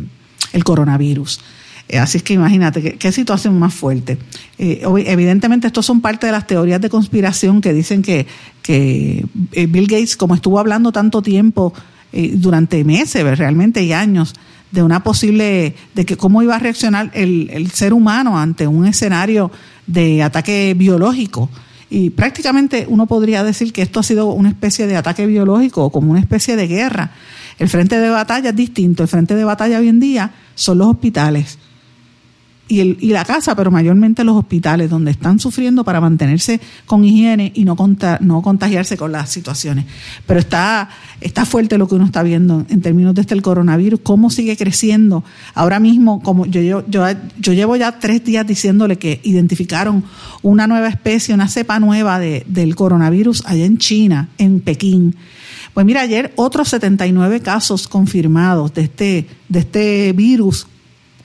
el 0.53 0.63
coronavirus. 0.63 1.41
Eh, 1.87 1.97
así 1.97 2.19
es 2.19 2.23
que 2.23 2.33
imagínate 2.33 2.95
qué, 2.95 3.11
situación 3.11 3.57
más 3.57 3.73
fuerte. 3.73 4.19
evidentemente, 4.59 5.65
estos 5.65 5.87
son 5.87 5.99
parte 5.99 6.27
de 6.27 6.31
las 6.31 6.45
teorías 6.45 6.79
de 6.79 6.91
conspiración 6.91 7.59
que 7.59 7.73
dicen 7.73 8.03
que, 8.03 8.27
que 8.61 9.25
Bill 9.51 9.87
Gates, 9.87 10.15
como 10.15 10.35
estuvo 10.35 10.59
hablando 10.59 10.91
tanto 10.91 11.23
tiempo, 11.23 11.73
durante 12.11 12.83
meses 12.83 13.37
realmente 13.37 13.83
y 13.83 13.93
años, 13.93 14.33
de 14.71 14.83
una 14.83 15.03
posible, 15.03 15.75
de 15.95 16.05
que 16.05 16.17
cómo 16.17 16.43
iba 16.43 16.55
a 16.55 16.59
reaccionar 16.59 17.11
el, 17.13 17.49
el 17.51 17.71
ser 17.71 17.93
humano 17.93 18.37
ante 18.37 18.67
un 18.67 18.85
escenario 18.85 19.51
de 19.87 20.23
ataque 20.23 20.73
biológico. 20.77 21.49
Y 21.89 22.11
prácticamente 22.11 22.85
uno 22.87 23.07
podría 23.07 23.43
decir 23.43 23.73
que 23.73 23.81
esto 23.81 23.99
ha 23.99 24.03
sido 24.03 24.27
una 24.27 24.49
especie 24.49 24.85
de 24.85 24.95
ataque 24.95 25.25
biológico 25.25 25.85
o 25.85 25.91
como 25.91 26.11
una 26.11 26.19
especie 26.19 26.55
de 26.55 26.67
guerra. 26.67 27.11
El 27.57 27.67
frente 27.67 27.99
de 27.99 28.09
batalla 28.09 28.49
es 28.49 28.55
distinto. 28.55 29.01
El 29.01 29.09
frente 29.09 29.35
de 29.35 29.43
batalla 29.43 29.79
hoy 29.79 29.87
en 29.87 29.99
día 29.99 30.31
son 30.53 30.77
los 30.77 30.87
hospitales 30.87 31.57
y, 32.69 32.79
el, 32.81 32.97
y 33.01 33.09
la 33.09 33.25
casa, 33.25 33.55
pero 33.55 33.71
mayormente 33.71 34.23
los 34.23 34.37
hospitales, 34.37 34.89
donde 34.89 35.11
están 35.11 35.39
sufriendo 35.39 35.83
para 35.83 35.99
mantenerse 35.99 36.61
con 36.85 37.03
higiene 37.03 37.51
y 37.55 37.65
no, 37.65 37.75
no 38.21 38.41
contagiarse 38.41 38.95
con 38.95 39.11
las 39.11 39.29
situaciones. 39.29 39.85
Pero 40.27 40.39
está, 40.39 40.87
está 41.19 41.45
fuerte 41.45 41.79
lo 41.79 41.87
que 41.87 41.95
uno 41.95 42.05
está 42.05 42.21
viendo 42.21 42.65
en 42.69 42.81
términos 42.81 43.15
de 43.15 43.21
este 43.21 43.33
el 43.33 43.41
coronavirus, 43.41 44.01
cómo 44.03 44.29
sigue 44.29 44.55
creciendo. 44.55 45.23
Ahora 45.55 45.79
mismo, 45.79 46.21
como 46.21 46.45
yo, 46.45 46.61
yo, 46.61 46.83
yo, 46.87 47.03
yo 47.39 47.53
llevo 47.53 47.75
ya 47.75 47.99
tres 47.99 48.23
días 48.23 48.45
diciéndole 48.45 48.97
que 48.97 49.19
identificaron 49.23 50.03
una 50.43 50.67
nueva 50.67 50.89
especie, 50.89 51.33
una 51.33 51.47
cepa 51.47 51.79
nueva 51.79 52.19
de, 52.19 52.45
del 52.47 52.75
coronavirus 52.75 53.43
allá 53.47 53.65
en 53.65 53.79
China, 53.79 54.29
en 54.37 54.59
Pekín. 54.59 55.15
Pues 55.73 55.87
mira, 55.87 56.01
ayer 56.01 56.33
otros 56.35 56.69
79 56.69 57.41
casos 57.41 57.87
confirmados 57.87 58.75
de 58.75 58.81
este, 58.83 59.27
de 59.47 59.59
este 59.59 60.13
virus, 60.13 60.67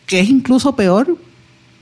que 0.07 0.20
es 0.20 0.30
incluso 0.30 0.74
peor 0.74 1.18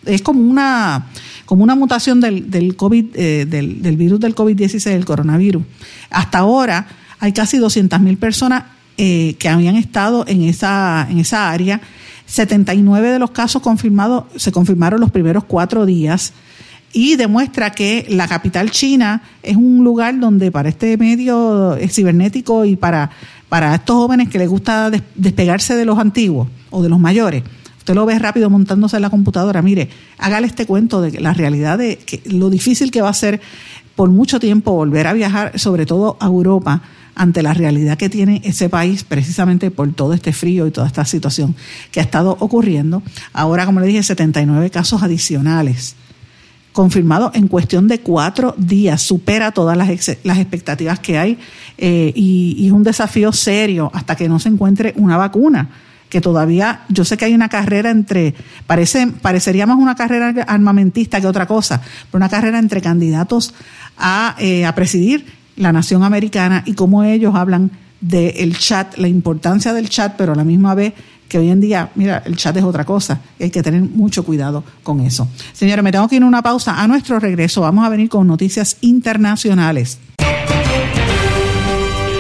es 0.07 0.23
como 0.23 0.41
una, 0.41 1.07
como 1.47 1.63
una 1.63 1.75
mutación 1.75 2.21
del, 2.21 2.51
del 2.51 2.77
COVID, 2.77 3.07
eh, 3.15 3.47
del, 3.49 3.83
del, 3.83 3.97
virus 3.97 4.21
del 4.21 4.35
COVID-16, 4.35 4.91
el 4.91 5.05
coronavirus. 5.05 5.63
Hasta 6.11 6.39
ahora 6.39 6.87
hay 7.19 7.33
casi 7.33 7.59
200.000 7.59 8.17
personas 8.19 8.65
eh, 8.99 9.37
que 9.39 9.49
habían 9.49 9.77
estado 9.77 10.25
en 10.27 10.43
esa, 10.43 11.07
en 11.11 11.19
esa 11.19 11.51
área. 11.51 11.81
79 12.27 13.11
de 13.11 13.19
los 13.19 13.31
casos 13.31 13.63
confirmados 13.63 14.25
se 14.37 14.53
confirmaron 14.53 15.01
los 15.01 15.11
primeros 15.11 15.45
cuatro 15.45 15.87
días 15.87 16.33
y 16.93 17.17
demuestra 17.17 17.71
que 17.71 18.07
la 18.11 18.29
capital 18.29 18.71
china 18.71 19.23
es 19.43 19.57
un 19.57 19.83
lugar 19.83 20.19
donde 20.19 20.51
para 20.51 20.69
este 20.69 20.97
medio 20.99 21.77
cibernético 21.89 22.65
y 22.65 22.77
para, 22.77 23.11
para 23.49 23.75
estos 23.75 23.97
jóvenes 23.97 24.29
que 24.29 24.39
les 24.39 24.49
gusta 24.49 24.91
despegarse 25.15 25.75
de 25.75 25.85
los 25.85 25.99
antiguos 25.99 26.49
o 26.71 26.83
de 26.83 26.89
los 26.89 26.99
mayores, 26.99 27.43
Usted 27.83 27.97
lo 27.97 28.07
ve 28.07 28.17
rápido 28.17 28.49
montándose 28.49 28.95
en 28.95 29.03
la 29.03 29.11
computadora. 29.11 29.61
Mire, 29.61 29.89
hágale 30.17 30.47
este 30.47 30.67
cuento 30.67 31.01
de 31.01 31.21
la 31.21 31.33
realidad 31.35 31.79
de 31.79 31.97
que 31.99 32.23
lo 32.27 32.49
difícil 32.49 32.93
que 32.93 33.03
va 33.03 33.09
a 33.09 33.13
ser 33.13 33.41
por 33.97 34.09
mucho 34.09 34.39
tiempo 34.39 34.71
volver 34.71 35.09
a 35.09 35.13
viajar, 35.13 35.59
sobre 35.59 35.85
todo 35.85 36.17
a 36.21 36.27
Europa, 36.27 36.83
ante 37.17 37.43
la 37.43 37.55
realidad 37.55 37.99
que 37.99 38.09
tiene 38.09 38.41
ese 38.45 38.69
país 38.69 39.03
precisamente 39.03 39.73
por 39.73 39.93
todo 39.95 40.13
este 40.13 40.33
frío 40.33 40.69
y 40.69 40.71
toda 40.71 40.87
esta 40.87 41.05
situación 41.05 41.57
que 41.91 41.99
ha 41.99 42.05
estado 42.05 42.37
ocurriendo. 42.39 43.03
Ahora, 43.33 43.67
como 43.67 43.81
le 43.81 43.89
dije, 43.89 44.05
79 44.05 44.71
casos 44.71 45.03
adicionales 45.03 45.97
confirmados 46.73 47.35
en 47.35 47.49
cuestión 47.49 47.89
de 47.89 47.99
cuatro 47.99 48.55
días, 48.57 49.03
supera 49.03 49.51
todas 49.51 49.77
las, 49.77 49.89
las 50.23 50.39
expectativas 50.39 51.01
que 51.01 51.19
hay 51.19 51.37
eh, 51.79 52.13
y 52.15 52.65
es 52.65 52.73
un 52.73 52.85
desafío 52.85 53.33
serio 53.33 53.91
hasta 53.93 54.15
que 54.15 54.29
no 54.29 54.39
se 54.39 54.51
encuentre 54.51 54.95
una 54.97 55.17
vacuna 55.17 55.69
que 56.13 56.21
todavía, 56.21 56.83
yo 56.91 57.07
sé 57.07 57.17
que 57.17 57.25
hay 57.25 57.33
una 57.33 57.49
carrera 57.49 57.91
entre, 57.91 58.35
parece, 58.67 59.07
parecería 59.07 59.65
más 59.65 59.79
una 59.79 59.95
carrera 59.95 60.45
armamentista 60.47 61.23
que 61.23 61.27
otra 61.27 61.47
cosa, 61.47 61.81
pero 62.11 62.19
una 62.19 62.29
carrera 62.29 62.59
entre 62.59 62.83
candidatos 62.83 63.55
a, 63.97 64.37
eh, 64.39 64.67
a 64.67 64.75
presidir 64.75 65.25
la 65.57 65.73
nación 65.73 66.05
americana 66.05 66.65
y 66.67 66.75
cómo 66.75 67.03
ellos 67.03 67.35
hablan 67.35 67.71
del 68.03 68.59
chat, 68.59 68.99
la 68.99 69.09
importancia 69.09 69.73
del 69.73 69.89
chat, 69.89 70.17
pero 70.19 70.35
a 70.35 70.37
la 70.37 70.45
misma 70.45 70.75
vez 70.75 70.93
que 71.31 71.39
hoy 71.39 71.49
en 71.49 71.63
día, 71.63 71.89
mira, 71.95 72.23
el 72.27 72.37
chat 72.37 72.55
es 72.59 72.63
otra 72.63 72.85
cosa 72.85 73.19
hay 73.41 73.49
que 73.49 73.63
tener 73.63 73.81
mucho 73.81 74.23
cuidado 74.23 74.65
con 74.83 75.01
eso. 75.01 75.27
Señores, 75.55 75.83
me 75.83 75.93
tengo 75.93 76.07
que 76.09 76.17
ir 76.17 76.23
a 76.25 76.27
una 76.27 76.43
pausa. 76.43 76.83
A 76.83 76.87
nuestro 76.87 77.21
regreso 77.21 77.63
vamos 77.63 77.87
a 77.87 77.89
venir 77.89 78.11
con 78.11 78.27
noticias 78.27 78.77
internacionales. 78.83 79.99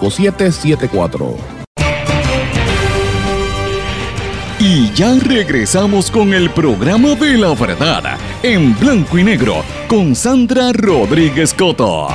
5774. 0.00 1.36
Y 4.60 4.92
ya 4.92 5.14
regresamos 5.14 6.10
con 6.10 6.34
el 6.34 6.50
programa 6.50 7.14
de 7.14 7.38
la 7.38 7.54
verdad 7.54 8.18
en 8.42 8.76
blanco 8.78 9.16
y 9.16 9.22
negro 9.22 9.64
con 9.86 10.16
Sandra 10.16 10.72
Rodríguez 10.72 11.54
Coto. 11.54 12.08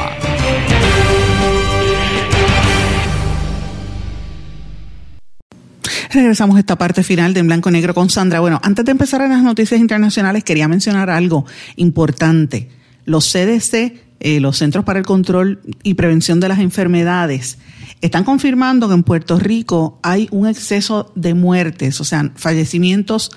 Regresamos 6.14 6.58
a 6.58 6.60
esta 6.60 6.78
parte 6.78 7.02
final 7.02 7.34
de 7.34 7.40
En 7.40 7.48
Blanco 7.48 7.70
y 7.70 7.72
Negro 7.72 7.96
con 7.96 8.10
Sandra. 8.10 8.40
Bueno, 8.40 8.60
antes 8.62 8.86
de 8.86 8.92
empezar 8.92 9.22
en 9.22 9.32
las 9.32 9.42
noticias 9.42 9.80
internacionales, 9.80 10.44
quería 10.44 10.68
mencionar 10.68 11.10
algo 11.10 11.46
importante. 11.76 12.70
Los 13.06 13.32
CDC 13.32 14.13
eh, 14.24 14.40
los 14.40 14.58
Centros 14.58 14.86
para 14.86 15.00
el 15.00 15.06
Control 15.06 15.60
y 15.84 15.96
Prevención 15.96 16.40
de 16.40 16.48
las 16.48 16.60
Enfermedades, 16.60 17.58
están 18.00 18.24
confirmando 18.24 18.88
que 18.88 18.94
en 18.94 19.04
Puerto 19.04 19.38
Rico 19.38 20.00
hay 20.02 20.30
un 20.32 20.48
exceso 20.48 21.12
de 21.16 21.34
muertes, 21.34 22.00
o 22.00 22.06
sea, 22.06 22.32
fallecimientos 22.36 23.32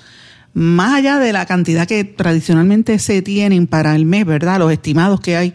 más 0.53 0.93
allá 0.93 1.19
de 1.19 1.33
la 1.33 1.45
cantidad 1.45 1.85
que 1.85 2.05
tradicionalmente 2.05 2.97
se 2.99 3.21
tienen 3.21 3.67
para 3.67 3.95
el 3.95 4.05
mes, 4.05 4.25
¿verdad? 4.25 4.59
Los 4.59 4.71
estimados 4.71 5.19
que 5.19 5.35
hay. 5.35 5.53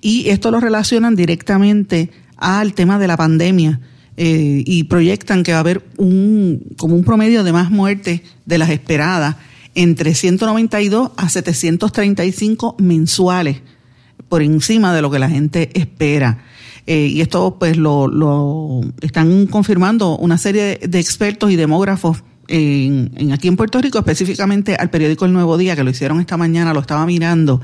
Y 0.00 0.28
esto 0.30 0.50
lo 0.50 0.60
relacionan 0.60 1.14
directamente 1.16 2.10
al 2.36 2.74
tema 2.74 2.98
de 2.98 3.06
la 3.06 3.16
pandemia. 3.16 3.80
Eh, 4.18 4.62
y 4.66 4.84
proyectan 4.84 5.42
que 5.42 5.52
va 5.52 5.58
a 5.58 5.60
haber 5.60 5.82
un, 5.96 6.74
como 6.76 6.96
un 6.96 7.02
promedio 7.02 7.44
de 7.44 7.52
más 7.52 7.70
muertes 7.70 8.20
de 8.44 8.58
las 8.58 8.68
esperadas 8.68 9.36
entre 9.74 10.14
192 10.14 11.12
a 11.16 11.28
735 11.30 12.76
mensuales 12.78 13.62
por 14.28 14.42
encima 14.42 14.94
de 14.94 15.02
lo 15.02 15.10
que 15.10 15.18
la 15.18 15.28
gente 15.28 15.70
espera. 15.74 16.44
Eh, 16.86 17.06
y 17.06 17.20
esto 17.20 17.56
pues 17.58 17.76
lo, 17.76 18.08
lo, 18.08 18.80
están 19.00 19.46
confirmando 19.46 20.16
una 20.16 20.36
serie 20.36 20.80
de, 20.82 20.98
expertos 20.98 21.52
y 21.52 21.56
demógrafos 21.56 22.24
en, 22.48 23.30
aquí 23.32 23.46
en 23.46 23.56
Puerto 23.56 23.80
Rico, 23.80 23.98
específicamente 23.98 24.74
al 24.74 24.90
periódico 24.90 25.24
El 25.24 25.32
Nuevo 25.32 25.56
Día, 25.56 25.76
que 25.76 25.84
lo 25.84 25.90
hicieron 25.90 26.20
esta 26.20 26.36
mañana, 26.36 26.74
lo 26.74 26.80
estaba 26.80 27.06
mirando. 27.06 27.60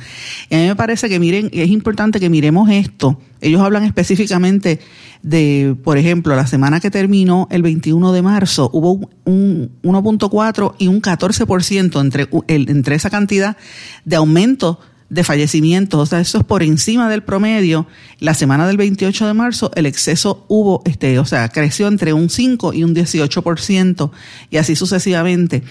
Y 0.48 0.54
a 0.54 0.58
mí 0.58 0.66
me 0.68 0.76
parece 0.76 1.08
que 1.08 1.18
miren, 1.18 1.50
es 1.52 1.68
importante 1.68 2.20
que 2.20 2.30
miremos 2.30 2.70
esto. 2.70 3.20
Ellos 3.40 3.60
hablan 3.60 3.84
específicamente 3.84 4.78
de, 5.22 5.76
por 5.82 5.98
ejemplo, 5.98 6.36
la 6.36 6.46
semana 6.46 6.80
que 6.80 6.90
terminó 6.90 7.48
el 7.50 7.62
21 7.62 8.12
de 8.12 8.22
marzo, 8.22 8.70
hubo 8.72 9.10
un 9.24 9.72
1.4 9.82 10.74
y 10.78 10.86
un 10.86 11.02
14% 11.02 12.00
entre, 12.00 12.28
entre 12.46 12.94
esa 12.94 13.10
cantidad 13.10 13.56
de 14.04 14.16
aumento 14.16 14.78
de 15.10 15.24
fallecimientos, 15.24 16.00
o 16.00 16.06
sea, 16.06 16.20
eso 16.20 16.38
es 16.38 16.44
por 16.44 16.62
encima 16.62 17.08
del 17.08 17.22
promedio. 17.22 17.86
La 18.20 18.34
semana 18.34 18.66
del 18.66 18.76
28 18.76 19.26
de 19.26 19.34
marzo 19.34 19.70
el 19.74 19.86
exceso 19.86 20.44
hubo, 20.48 20.82
este, 20.84 21.18
o 21.18 21.24
sea, 21.24 21.48
creció 21.48 21.88
entre 21.88 22.12
un 22.12 22.28
5 22.28 22.74
y 22.74 22.84
un 22.84 22.94
18% 22.94 24.10
y 24.50 24.56
así 24.58 24.76
sucesivamente. 24.76 25.62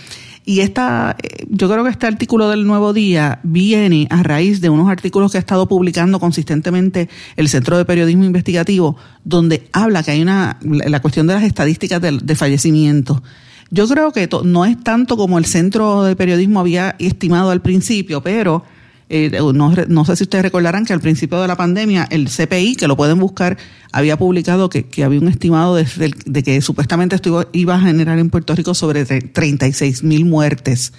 Y 0.44 0.62
esta, 0.62 1.18
eh, 1.22 1.46
yo 1.50 1.70
creo 1.70 1.84
que 1.84 1.90
este 1.90 2.08
artículo 2.08 2.50
del 2.50 2.66
Nuevo 2.66 2.94
Día 2.94 3.40
viene 3.44 4.08
a 4.10 4.24
raíz 4.24 4.62
de 4.62 4.70
unos 4.70 4.90
artículos 4.90 5.32
que 5.32 5.38
ha 5.38 5.42
estado 5.42 5.68
publicando 5.68 6.20
consistentemente 6.20 7.10
el 7.36 7.50
Centro 7.50 7.78
de 7.78 7.86
Periodismo 7.86 8.24
Investigativo, 8.24 8.96
donde 9.24 9.68
habla 9.74 10.04
que 10.04 10.12
hay 10.12 10.22
una, 10.22 10.58
la 10.62 11.02
cuestión 11.02 11.28
de 11.28 11.34
las 11.34 11.44
estadísticas 11.44 12.02
de, 12.02 12.20
de 12.24 12.36
fallecimientos. 12.36 13.22
Yo 13.70 13.88
creo 13.88 14.14
que 14.14 14.30
no 14.46 14.66
es 14.66 14.82
tanto 14.82 15.18
como 15.18 15.38
el 15.38 15.46
Centro 15.46 16.04
de 16.04 16.16
Periodismo 16.16 16.62
había 16.62 16.96
estimado 16.98 17.52
al 17.52 17.62
principio, 17.62 18.22
pero 18.22 18.64
eh, 19.10 19.32
no, 19.54 19.74
no, 19.88 20.06
sé 20.06 20.16
si 20.18 20.24
ustedes 20.24 20.44
recordarán 20.44 20.86
que 20.86 20.92
al 20.92 21.00
principio 21.00 21.42
de 21.42 21.48
la 21.48 21.56
pandemia 21.56 22.08
el 22.12 22.28
CPI, 22.28 22.76
que 22.76 22.88
lo 22.88 22.98
pueden 22.98 23.20
buscar, 23.20 23.58
había 23.94 24.18
publicado 24.18 24.70
que, 24.70 24.84
que 24.84 25.04
había 25.06 25.22
un 25.22 25.30
estimado 25.30 25.76
de, 25.76 25.86
de, 26.26 26.44
que 26.44 26.60
supuestamente 26.62 27.16
esto 27.16 27.48
iba, 27.54 27.76
a 27.76 27.80
generar 27.80 28.20
en 28.20 28.30
Puerto 28.30 28.54
Rico 28.54 28.74
sobre 28.74 29.06
36 29.06 30.04
mil 30.04 30.26
muertes, 30.26 30.92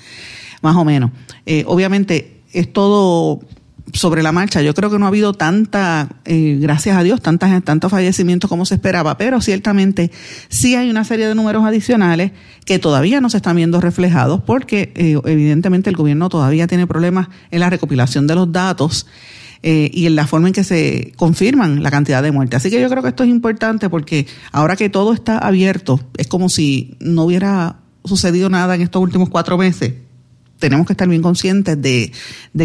más 0.62 0.76
o 0.76 0.84
menos. 0.84 1.10
Eh, 1.44 1.64
obviamente 1.66 2.40
es 2.52 2.72
todo 2.72 3.40
sobre 3.92 4.22
la 4.22 4.32
marcha. 4.32 4.62
Yo 4.62 4.74
creo 4.74 4.90
que 4.90 4.98
no 4.98 5.06
ha 5.06 5.08
habido 5.08 5.32
tanta, 5.32 6.08
eh, 6.24 6.58
gracias 6.60 6.96
a 6.96 7.02
Dios, 7.02 7.20
tantas, 7.20 7.62
tantos 7.64 7.90
fallecimientos 7.90 8.48
como 8.48 8.64
se 8.66 8.74
esperaba, 8.74 9.16
pero 9.16 9.40
ciertamente 9.40 10.10
sí 10.48 10.74
hay 10.74 10.90
una 10.90 11.04
serie 11.04 11.26
de 11.26 11.34
números 11.34 11.64
adicionales 11.64 12.32
que 12.64 12.78
todavía 12.78 13.20
no 13.20 13.30
se 13.30 13.38
están 13.38 13.56
viendo 13.56 13.80
reflejados 13.80 14.42
porque 14.44 14.92
eh, 14.94 15.18
evidentemente 15.24 15.90
el 15.90 15.96
gobierno 15.96 16.28
todavía 16.28 16.66
tiene 16.66 16.86
problemas 16.86 17.28
en 17.50 17.60
la 17.60 17.70
recopilación 17.70 18.26
de 18.26 18.34
los 18.34 18.52
datos. 18.52 19.06
Eh, 19.64 19.90
y 19.92 20.06
en 20.06 20.14
la 20.14 20.24
forma 20.24 20.46
en 20.46 20.54
que 20.54 20.62
se 20.62 21.12
confirman 21.16 21.82
la 21.82 21.90
cantidad 21.90 22.22
de 22.22 22.30
muertes. 22.30 22.58
Así 22.58 22.70
que 22.70 22.80
yo 22.80 22.88
creo 22.88 23.02
que 23.02 23.08
esto 23.08 23.24
es 23.24 23.28
importante 23.28 23.90
porque 23.90 24.28
ahora 24.52 24.76
que 24.76 24.88
todo 24.88 25.12
está 25.12 25.36
abierto, 25.36 25.98
es 26.16 26.28
como 26.28 26.48
si 26.48 26.96
no 27.00 27.24
hubiera 27.24 27.80
sucedido 28.04 28.50
nada 28.50 28.76
en 28.76 28.82
estos 28.82 29.02
últimos 29.02 29.28
cuatro 29.30 29.58
meses 29.58 29.94
tenemos 30.58 30.86
que 30.86 30.92
estar 30.92 31.08
bien 31.08 31.22
conscientes 31.22 31.80
de, 31.80 32.12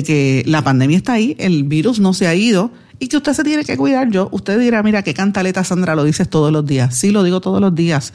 que 0.04 0.44
la 0.46 0.62
pandemia 0.64 0.98
está 0.98 1.14
ahí, 1.14 1.36
el 1.40 1.64
virus 1.64 2.00
no 2.00 2.14
se 2.14 2.28
ha 2.28 2.36
ido 2.36 2.72
y 3.00 3.08
que 3.08 3.18
usted 3.18 3.34
se 3.34 3.44
tiene 3.44 3.64
que 3.64 3.78
cuidar. 3.78 4.10
Yo, 4.10 4.30
usted 4.32 4.60
dirá, 4.60 4.84
mira, 4.84 5.04
qué 5.04 5.14
cantaleta 5.14 5.64
Sandra, 5.64 5.96
lo 5.96 6.04
dices 6.04 6.30
todos 6.30 6.52
los 6.52 6.66
días. 6.66 6.98
Sí, 6.98 7.12
lo 7.12 7.24
digo 7.24 7.42
todos 7.42 7.62
los 7.62 7.74
días, 7.74 8.14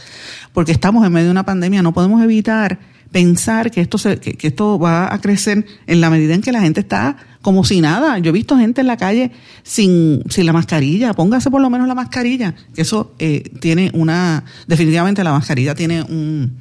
porque 0.53 0.73
estamos 0.73 1.07
en 1.07 1.13
medio 1.13 1.27
de 1.27 1.33
una 1.33 1.45
pandemia, 1.45 1.83
no 1.83 1.93
podemos 1.93 2.23
evitar 2.23 2.79
pensar 3.11 3.71
que 3.71 3.81
esto, 3.81 3.97
se, 3.97 4.19
que, 4.19 4.47
esto 4.47 4.79
va 4.79 5.13
a 5.13 5.21
crecer 5.21 5.65
en 5.87 6.01
la 6.03 6.11
medida 6.11 6.35
en 6.35 6.43
que 6.43 6.53
la 6.53 6.61
gente 6.61 6.81
está 6.81 7.17
como 7.41 7.65
si 7.65 7.81
nada. 7.81 8.19
Yo 8.19 8.31
he 8.31 8.33
visto 8.33 8.59
gente 8.59 8.83
en 8.83 8.87
la 8.87 8.97
calle 8.97 9.31
sin, 9.63 10.23
sin 10.29 10.45
la 10.45 10.53
mascarilla. 10.53 11.15
Póngase 11.15 11.51
por 11.51 11.63
lo 11.63 11.71
menos 11.71 11.89
la 11.89 11.95
mascarilla, 11.95 12.55
que 12.75 12.83
eso 12.83 13.15
eh, 13.19 13.51
tiene 13.61 13.91
una, 13.95 14.45
definitivamente 14.67 15.25
la 15.25 15.33
mascarilla 15.33 15.75
tiene 15.75 16.03
un, 16.03 16.59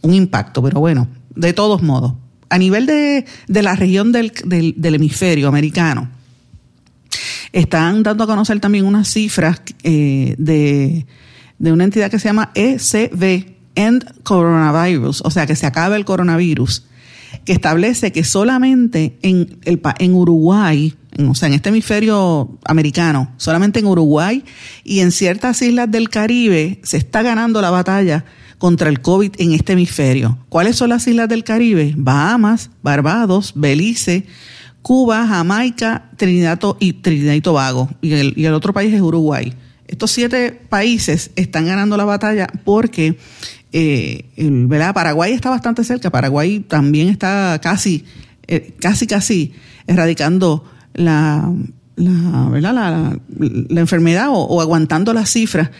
un 0.00 0.14
impacto, 0.14 0.62
pero 0.62 0.80
bueno, 0.80 1.08
de 1.34 1.52
todos 1.52 1.82
modos 1.82 2.14
a 2.48 2.58
nivel 2.58 2.86
de, 2.86 3.24
la 3.48 3.74
región 3.74 4.12
del, 4.12 4.32
hemisferio 4.82 5.48
americano, 5.48 6.08
están 7.52 8.02
dando 8.02 8.24
a 8.24 8.26
conocer 8.26 8.60
también 8.60 8.84
unas 8.84 9.08
cifras 9.08 9.60
eh, 9.82 10.34
de, 10.38 11.06
una 11.58 11.84
entidad 11.84 12.10
que 12.10 12.18
se 12.18 12.28
llama 12.28 12.50
ECV, 12.54 13.56
End 13.74 14.22
Coronavirus, 14.22 15.22
o 15.24 15.30
sea, 15.30 15.46
que 15.46 15.56
se 15.56 15.66
acaba 15.66 15.96
el 15.96 16.04
coronavirus, 16.04 16.86
que 17.44 17.52
establece 17.52 18.12
que 18.12 18.24
solamente 18.24 19.18
en, 19.22 19.58
el, 19.64 19.80
en 19.98 20.14
Uruguay, 20.14 20.94
o 21.18 21.34
sea, 21.34 21.48
en 21.48 21.54
este 21.54 21.68
hemisferio 21.68 22.58
americano, 22.64 23.32
solamente 23.36 23.80
en 23.80 23.86
Uruguay 23.86 24.44
y 24.84 25.00
en 25.00 25.12
ciertas 25.12 25.60
islas 25.62 25.90
del 25.90 26.08
Caribe 26.08 26.80
se 26.82 26.96
está 26.96 27.22
ganando 27.22 27.60
la 27.60 27.70
batalla 27.70 28.24
contra 28.58 28.88
el 28.88 29.00
COVID 29.00 29.32
en 29.38 29.52
este 29.52 29.74
hemisferio. 29.74 30.38
¿Cuáles 30.48 30.76
son 30.76 30.90
las 30.90 31.06
islas 31.06 31.28
del 31.28 31.44
Caribe? 31.44 31.94
Bahamas, 31.96 32.70
Barbados, 32.82 33.52
Belice, 33.54 34.26
Cuba, 34.82 35.26
Jamaica, 35.26 36.10
Trinidad 36.16 36.60
y, 36.78 36.94
Trinidad 36.94 37.34
y 37.34 37.40
Tobago. 37.40 37.90
Y 38.00 38.12
el, 38.12 38.54
otro 38.54 38.72
país 38.72 38.94
es 38.94 39.00
Uruguay. 39.00 39.52
Estos 39.86 40.10
siete 40.10 40.52
países 40.52 41.30
están 41.36 41.66
ganando 41.66 41.96
la 41.96 42.04
batalla 42.04 42.48
porque 42.64 43.18
eh, 43.72 44.24
Paraguay 44.94 45.32
está 45.32 45.50
bastante 45.50 45.84
cerca. 45.84 46.10
Paraguay 46.10 46.60
también 46.60 47.08
está 47.08 47.60
casi, 47.62 48.04
eh, 48.46 48.74
casi, 48.80 49.06
casi 49.06 49.52
erradicando 49.86 50.64
la, 50.94 51.52
la, 51.96 53.18
la, 53.68 53.80
enfermedad 53.80 54.28
o, 54.28 54.34
o, 54.34 54.60
aguantando 54.60 55.12
las 55.12 55.30
cifras 55.30 55.70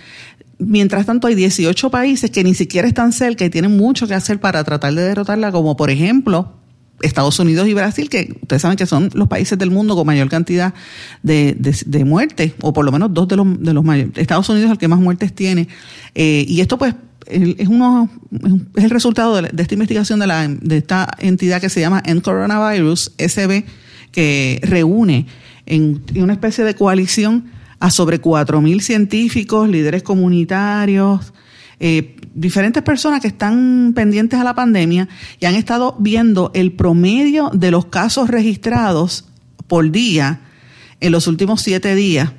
Mientras 0.59 1.07
tanto, 1.07 1.27
hay 1.27 1.35
18 1.35 1.91
países 1.91 2.31
que 2.31 2.43
ni 2.43 2.55
siquiera 2.55 2.89
están 2.89 3.13
cerca 3.13 3.45
y 3.45 3.51
tienen 3.51 3.77
mucho 3.77 4.07
que 4.07 4.15
hacer 4.15 4.41
para 4.41 4.65
tratar 4.65 4.95
de 4.95 5.03
derrotarla, 5.03 5.53
como 5.53 5.77
por 5.77 5.91
ejemplo 5.91 6.55
Estados 7.03 7.39
Unidos 7.39 7.69
y 7.69 7.75
Brasil, 7.75 8.09
que 8.09 8.35
ustedes 8.41 8.63
saben 8.63 8.77
que 8.77 8.87
son 8.87 9.11
los 9.13 9.29
países 9.29 9.59
del 9.59 9.71
mundo 9.71 9.95
con 9.95 10.07
mayor 10.07 10.29
cantidad 10.29 10.73
de, 11.23 11.55
de, 11.59 12.05
muertes, 12.05 12.53
o 12.63 12.73
por 12.73 12.85
lo 12.85 12.93
menos 12.93 13.13
dos 13.13 13.29
de 13.29 13.37
los, 13.37 13.63
de 13.63 13.75
los 13.75 13.85
mayores. 13.85 14.13
Estados 14.17 14.49
Unidos 14.49 14.67
es 14.67 14.73
el 14.73 14.79
que 14.79 14.89
más 14.89 14.99
muertes 14.99 15.35
tiene. 15.35 15.69
Eh, 16.15 16.47
y 16.49 16.61
esto 16.61 16.79
pues 16.79 16.95
es 17.27 17.69
uno 17.69 18.09
es 18.77 18.85
el 18.85 18.91
resultado 18.91 19.43
de, 19.43 19.51
esta 19.57 19.75
investigación 19.75 20.21
de, 20.21 20.27
la, 20.27 20.49
de 20.49 20.79
esta 20.79 21.09
entidad 21.19 21.61
que 21.61 21.69
se 21.69 21.81
llama 21.81 22.03
End 22.05 22.23
Coronavirus, 22.23 23.13
SB, 23.19 23.65
que 24.13 24.61
reúne 24.63 25.27
en, 25.67 26.03
una 26.15 26.33
especie 26.33 26.65
de 26.65 26.75
coalición 26.75 27.51
a 27.81 27.91
sobre 27.91 28.21
4.000 28.21 28.81
científicos, 28.81 29.69
líderes 29.69 30.03
comunitarios, 30.03 31.33
eh, 31.79 32.17
diferentes 32.35 32.83
personas 32.83 33.21
que 33.21 33.29
están 33.29 33.93
pendientes 33.95 34.39
a 34.39 34.45
la 34.45 34.55
pandemia 34.55 35.09
y 35.41 35.47
han 35.47 35.55
estado 35.55 35.97
viendo 35.99 36.51
el 36.55 36.73
promedio 36.73 37.51
de 37.53 37.71
los 37.71 37.87
casos 37.87 38.29
registrados 38.29 39.27
por 39.67 39.91
día 39.91 40.41
en 41.01 41.13
los 41.13 41.27
últimos 41.27 41.61
siete 41.61 41.95
días. 41.95 42.33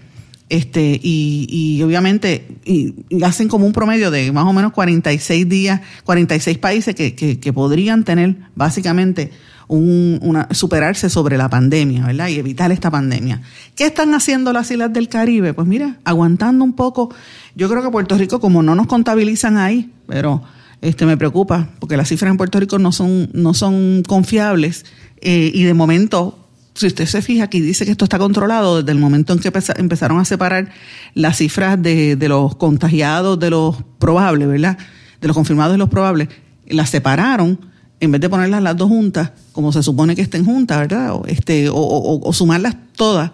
Este, 0.49 0.97
y, 1.03 1.81
obviamente 1.83 2.47
y, 2.63 2.95
hacen 3.21 3.49
como 3.49 3.65
un 3.65 3.73
promedio 3.73 4.11
de 4.11 4.31
más 4.31 4.45
o 4.45 4.53
menos 4.53 4.71
46 4.71 5.49
días, 5.49 5.81
46 6.05 6.57
países 6.57 6.95
que, 6.95 7.15
que 7.15 7.53
podrían 7.53 8.05
tener 8.05 8.37
básicamente 8.55 9.31
una, 9.67 10.47
superarse 10.51 11.09
sobre 11.09 11.37
la 11.37 11.49
pandemia, 11.49 12.05
¿verdad? 12.05 12.29
Y 12.29 12.35
evitar 12.35 12.71
esta 12.71 12.89
pandemia. 12.89 13.41
¿Qué 13.75 13.85
están 13.85 14.13
haciendo 14.13 14.53
las 14.53 14.71
islas 14.71 14.93
del 14.93 15.09
Caribe? 15.09 15.53
Pues 15.53 15.67
mira, 15.67 15.97
aguantando 16.05 16.63
un 16.63 16.73
poco. 16.73 17.13
Yo 17.55 17.69
creo 17.69 17.83
que 17.83 17.89
Puerto 17.89 18.17
Rico, 18.17 18.39
como 18.39 18.63
no 18.63 18.75
nos 18.75 18.87
contabilizan 18.87 19.57
ahí, 19.57 19.91
pero 20.07 20.43
este 20.81 21.05
me 21.05 21.17
preocupa, 21.17 21.69
porque 21.79 21.97
las 21.97 22.07
cifras 22.07 22.31
en 22.31 22.37
Puerto 22.37 22.59
Rico 22.59 22.79
no 22.79 22.91
son, 22.91 23.29
no 23.33 23.53
son 23.53 24.03
confiables. 24.07 24.85
Eh, 25.21 25.51
y 25.53 25.63
de 25.63 25.73
momento, 25.73 26.47
si 26.73 26.87
usted 26.87 27.05
se 27.05 27.21
fija 27.21 27.45
aquí, 27.45 27.59
dice 27.59 27.83
que 27.83 27.91
esto 27.91 28.05
está 28.05 28.19
controlado 28.19 28.77
desde 28.77 28.91
el 28.91 28.99
momento 28.99 29.33
en 29.33 29.39
que 29.39 29.51
empezaron 29.77 30.19
a 30.19 30.25
separar 30.25 30.69
las 31.13 31.37
cifras 31.37 31.81
de, 31.81 32.15
de 32.15 32.29
los 32.29 32.55
contagiados 32.55 33.37
de 33.39 33.49
los 33.49 33.83
probables, 33.99 34.47
¿verdad? 34.47 34.77
De 35.19 35.27
los 35.27 35.35
confirmados 35.35 35.75
y 35.75 35.79
los 35.79 35.89
probables. 35.89 36.29
Las 36.67 36.89
separaron 36.89 37.59
en 37.99 38.11
vez 38.11 38.21
de 38.21 38.29
ponerlas 38.29 38.61
las 38.61 38.77
dos 38.77 38.89
juntas, 38.89 39.31
como 39.51 39.71
se 39.71 39.81
supone 39.81 40.15
que 40.15 40.21
estén 40.21 40.45
juntas, 40.45 40.77
¿verdad? 40.79 41.13
O, 41.15 41.25
este, 41.25 41.67
o, 41.71 42.31
sumarlas 42.33 42.75
todas. 42.95 43.31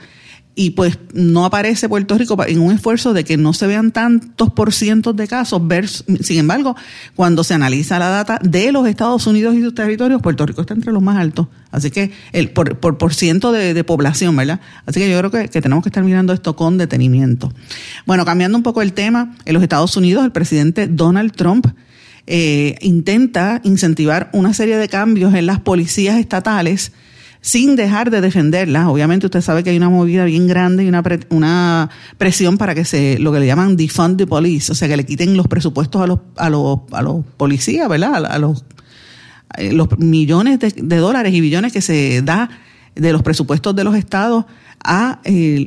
Y 0.55 0.71
pues 0.71 0.99
no 1.13 1.45
aparece 1.45 1.89
Puerto 1.89 2.15
Rico 2.15 2.37
en 2.45 2.59
un 2.59 2.71
esfuerzo 2.71 3.13
de 3.13 3.23
que 3.23 3.37
no 3.37 3.53
se 3.53 3.65
vean 3.65 3.91
tantos 3.91 4.53
por 4.53 4.71
cientos 4.71 5.15
de 5.15 5.27
casos. 5.27 5.59
sin 6.21 6.37
embargo, 6.37 6.75
cuando 7.15 7.43
se 7.43 7.55
analiza 7.55 7.97
la 7.97 8.09
data 8.09 8.39
de 8.43 8.71
los 8.71 8.87
Estados 8.87 9.25
Unidos 9.25 9.55
y 9.55 9.63
sus 9.63 9.73
territorios, 9.73 10.21
Puerto 10.21 10.45
Rico 10.45 10.61
está 10.61 10.75
entre 10.75 10.91
los 10.91 11.01
más 11.01 11.17
altos. 11.17 11.47
Así 11.71 11.89
que 11.89 12.11
el 12.33 12.51
por, 12.51 12.77
por, 12.77 13.13
ciento 13.15 13.51
de, 13.51 13.83
población, 13.83 14.35
¿verdad? 14.35 14.61
Así 14.85 14.99
que 14.99 15.09
yo 15.09 15.17
creo 15.17 15.31
que 15.31 15.47
tenemos 15.47 15.83
que 15.83 15.89
estar 15.89 16.03
mirando 16.03 16.33
esto 16.33 16.55
con 16.55 16.77
detenimiento. 16.77 17.51
Bueno, 18.05 18.23
cambiando 18.23 18.55
un 18.55 18.63
poco 18.63 18.83
el 18.83 18.93
tema, 18.93 19.35
en 19.45 19.55
los 19.55 19.63
Estados 19.63 19.97
Unidos 19.97 20.23
el 20.23 20.31
presidente 20.31 20.87
Donald 20.87 21.31
Trump 21.31 21.65
eh, 22.25 22.77
intenta 22.81 23.59
incentivar 23.63 24.29
una 24.33 24.53
serie 24.53 24.77
de 24.77 24.87
cambios 24.87 25.33
en 25.33 25.45
las 25.45 25.59
policías 25.59 26.17
estatales 26.17 26.93
sin 27.41 27.75
dejar 27.75 28.09
de 28.09 28.21
defenderlas. 28.21 28.87
Obviamente 28.87 29.25
usted 29.25 29.41
sabe 29.41 29.63
que 29.63 29.71
hay 29.71 29.77
una 29.77 29.89
movida 29.89 30.23
bien 30.23 30.47
grande 30.47 30.85
y 30.85 30.87
una, 30.87 31.03
una 31.29 31.89
presión 32.17 32.57
para 32.57 32.73
que 32.73 32.85
se, 32.85 33.19
lo 33.19 33.33
que 33.33 33.41
le 33.41 33.45
llaman 33.45 33.75
defund 33.75 34.17
the 34.17 34.25
police, 34.25 34.71
o 34.71 34.75
sea, 34.75 34.87
que 34.87 34.95
le 34.95 35.05
quiten 35.05 35.35
los 35.35 35.47
presupuestos 35.47 36.01
a 36.01 36.07
los, 36.07 36.19
a 36.37 36.49
los, 36.49 36.79
a 36.93 37.01
los 37.01 37.25
policías, 37.35 37.89
¿verdad? 37.89 38.25
A, 38.25 38.39
los, 38.39 38.63
eh, 39.57 39.73
los 39.73 39.99
millones 39.99 40.59
de, 40.59 40.73
de 40.75 40.97
dólares 40.97 41.33
y 41.33 41.41
billones 41.41 41.73
que 41.73 41.81
se 41.81 42.21
da 42.21 42.49
de 42.95 43.11
los 43.11 43.23
presupuestos 43.23 43.75
de 43.75 43.83
los 43.83 43.95
estados 43.95 44.45
a, 44.83 45.19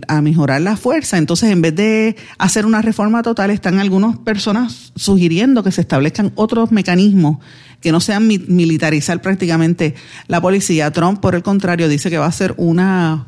a, 0.09 0.21
mejorar 0.21 0.61
la 0.61 0.77
fuerza. 0.77 1.19
Entonces, 1.19 1.51
en 1.51 1.63
vez 1.63 1.75
de 1.75 2.17
hacer 2.39 2.67
una 2.67 2.83
reforma 2.83 3.23
total, 3.23 3.51
están 3.51 3.79
algunas 3.79 4.19
personas 4.19 4.93
sugiriendo 4.95 5.63
que 5.63 5.73
se 5.73 5.81
establezcan 5.81 6.33
otros 6.35 6.73
mecanismos 6.73 7.39
que 7.81 7.93
no 7.93 8.01
sean 8.01 8.27
militarizar 8.27 9.21
prácticamente 9.21 9.95
la 10.29 10.41
policía. 10.41 10.91
Trump, 10.91 11.21
por 11.21 11.35
el 11.35 11.43
contrario, 11.43 11.89
dice 11.89 12.11
que 12.11 12.19
va 12.19 12.25
a 12.27 12.31
hacer 12.31 12.55
una, 12.57 13.27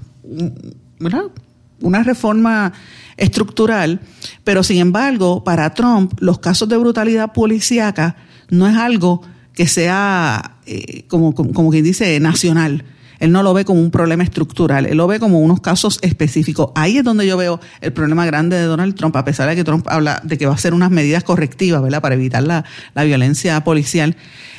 una 1.80 2.03
reforma 2.03 2.72
estructural, 3.16 4.01
pero 4.45 4.62
sin 4.62 4.78
embargo, 4.78 5.45
para 5.45 5.74
Trump, 5.74 6.14
los 6.20 6.39
casos 6.39 6.68
de 6.68 6.76
brutalidad 6.76 7.32
policíaca 7.32 8.16
no 8.49 8.66
es 8.66 8.76
algo 8.76 9.22
que 9.53 9.66
sea, 9.66 10.59
eh, 10.66 11.05
como, 11.09 11.34
como 11.34 11.70
quien 11.70 11.84
dice, 11.84 12.18
nacional 12.20 12.84
él 13.19 13.33
no 13.33 13.43
lo 13.43 13.53
ve 13.55 13.64
como 13.64 13.81
un 13.81 13.91
problema 13.91 14.23
estructural, 14.23 14.87
él 14.87 14.97
lo 14.97 15.07
ve 15.07 15.19
como 15.19 15.41
unos 15.41 15.61
casos 15.61 15.99
específicos. 16.03 16.71
Ahí 16.75 16.99
es 16.99 17.05
donde 17.05 17.27
yo 17.27 17.37
veo 17.37 17.61
el 17.81 17.93
problema 17.93 18.25
grande 18.27 18.57
de 18.57 18.64
Donald 18.64 18.95
Trump, 18.95 19.16
a 19.16 19.25
pesar 19.25 19.49
de 19.49 19.57
que 19.57 19.64
Trump 19.64 19.87
habla 19.89 20.21
de 20.25 20.39
que 20.39 20.47
va 20.47 20.53
a 20.53 20.55
hacer 20.55 20.75
unas 20.75 20.91
medidas 20.91 21.25
correctivas, 21.25 21.83
¿verdad?, 21.83 22.01
para 22.01 22.14
evitar 22.14 22.43
la, 22.43 22.64
violencia 23.05 23.62
policial. 23.64 24.16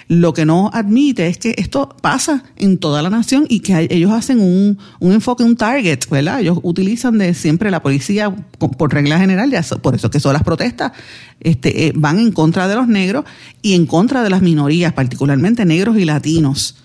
Lo 0.07 0.33
que 0.33 0.43
no 0.43 0.71
admite 0.73 1.27
es 1.27 1.37
que 1.37 1.53
esto 1.57 1.95
pasa 2.01 2.43
en 2.55 2.79
toda 2.79 3.03
la 3.03 3.11
nación 3.11 3.45
y 3.47 3.59
que 3.59 3.87
ellos 3.91 4.11
hacen 4.11 4.39
un, 4.39 4.79
enfoque, 5.01 5.43
un 5.43 5.55
target, 5.55 5.99
¿verdad? 6.09 6.39
Ellos 6.39 6.57
utilizan 6.63 7.19
de 7.19 7.35
siempre 7.35 7.69
la 7.69 7.83
policía 7.83 8.31
por 8.31 8.91
regla 8.91 9.19
general, 9.19 9.51
ya 9.51 9.61
por 9.61 9.93
eso 9.93 10.09
que 10.09 10.19
son 10.19 10.33
las 10.33 10.41
protestas, 10.41 10.93
este, 11.39 11.87
eh, 11.87 11.93
van 11.95 12.17
en 12.17 12.31
contra 12.31 12.67
de 12.67 12.75
los 12.75 12.87
negros 12.87 13.25
y 13.61 13.75
en 13.75 13.85
contra 13.85 14.23
de 14.23 14.31
las 14.31 14.41
minorías, 14.41 14.93
particularmente 14.93 15.63
negros 15.63 15.97
y 15.97 16.05
latinos. 16.05 16.75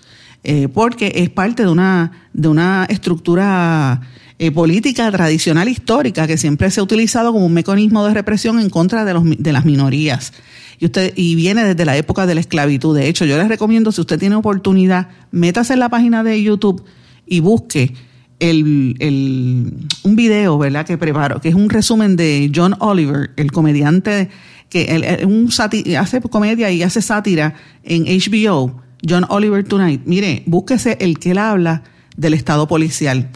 Eh, 0.47 0.69
porque 0.69 1.11
es 1.17 1.31
parte 1.31 1.63
de 1.63 1.71
una, 1.71 2.13
de 2.35 2.49
una 2.49 2.85
estructura 2.91 4.03
eh, 4.39 4.51
política 4.51 5.11
tradicional 5.11 5.71
histórica 5.71 6.27
que 6.27 6.37
siempre 6.37 6.71
se 6.71 6.81
ha 6.81 6.83
utilizado 6.83 7.33
como 7.33 7.47
un 7.47 7.55
mecanismo 7.55 8.07
de 8.07 8.13
represión 8.13 8.61
en 8.61 8.69
contra 8.69 9.07
de, 9.07 9.15
los, 9.15 9.25
de 9.25 9.53
las 9.53 9.65
minorías. 9.65 10.35
Y, 10.79 10.85
usted, 10.85 11.15
y 11.17 11.35
viene 11.35 11.65
desde 11.65 11.87
la 11.87 11.97
época 11.97 12.27
de 12.27 12.35
la 12.35 12.43
esclavitud. 12.43 12.95
De 12.95 13.09
hecho, 13.09 13.25
yo 13.25 13.39
les 13.39 13.49
recomiendo, 13.49 13.91
si 13.91 14.03
usted 14.03 14.19
tiene 14.19 14.35
oportunidad, 14.35 15.09
métase 15.31 15.73
en 15.73 15.79
la 15.79 15.89
página 15.89 16.23
de 16.23 16.43
YouTube 16.43 16.85
y 17.27 17.41
busque 17.41 17.95
el, 18.39 18.97
el, 18.99 19.73
un 20.03 20.15
video, 20.15 20.59
¿verdad?, 20.59 20.85
que 20.85 20.99
preparo, 20.99 21.41
que 21.41 21.49
es 21.49 21.55
un 21.55 21.71
resumen 21.71 22.17
de 22.17 22.53
John 22.55 22.77
Oliver, 22.81 23.31
el 23.37 23.51
comediante 23.51 24.29
que 24.69 25.25
un 25.27 25.49
hace 25.97 26.21
comedia 26.21 26.71
y 26.71 26.83
hace 26.83 27.01
sátira 27.01 27.55
en 27.83 28.05
HBO 28.05 28.84
John 29.07 29.27
Oliver 29.29 29.65
Tonight, 29.65 30.03
mire, 30.05 30.43
búsquese 30.47 30.97
el 31.01 31.19
que 31.19 31.33
él 31.33 31.39
habla 31.39 31.83
del 32.17 32.35
estado 32.35 32.67
policial. 32.67 33.31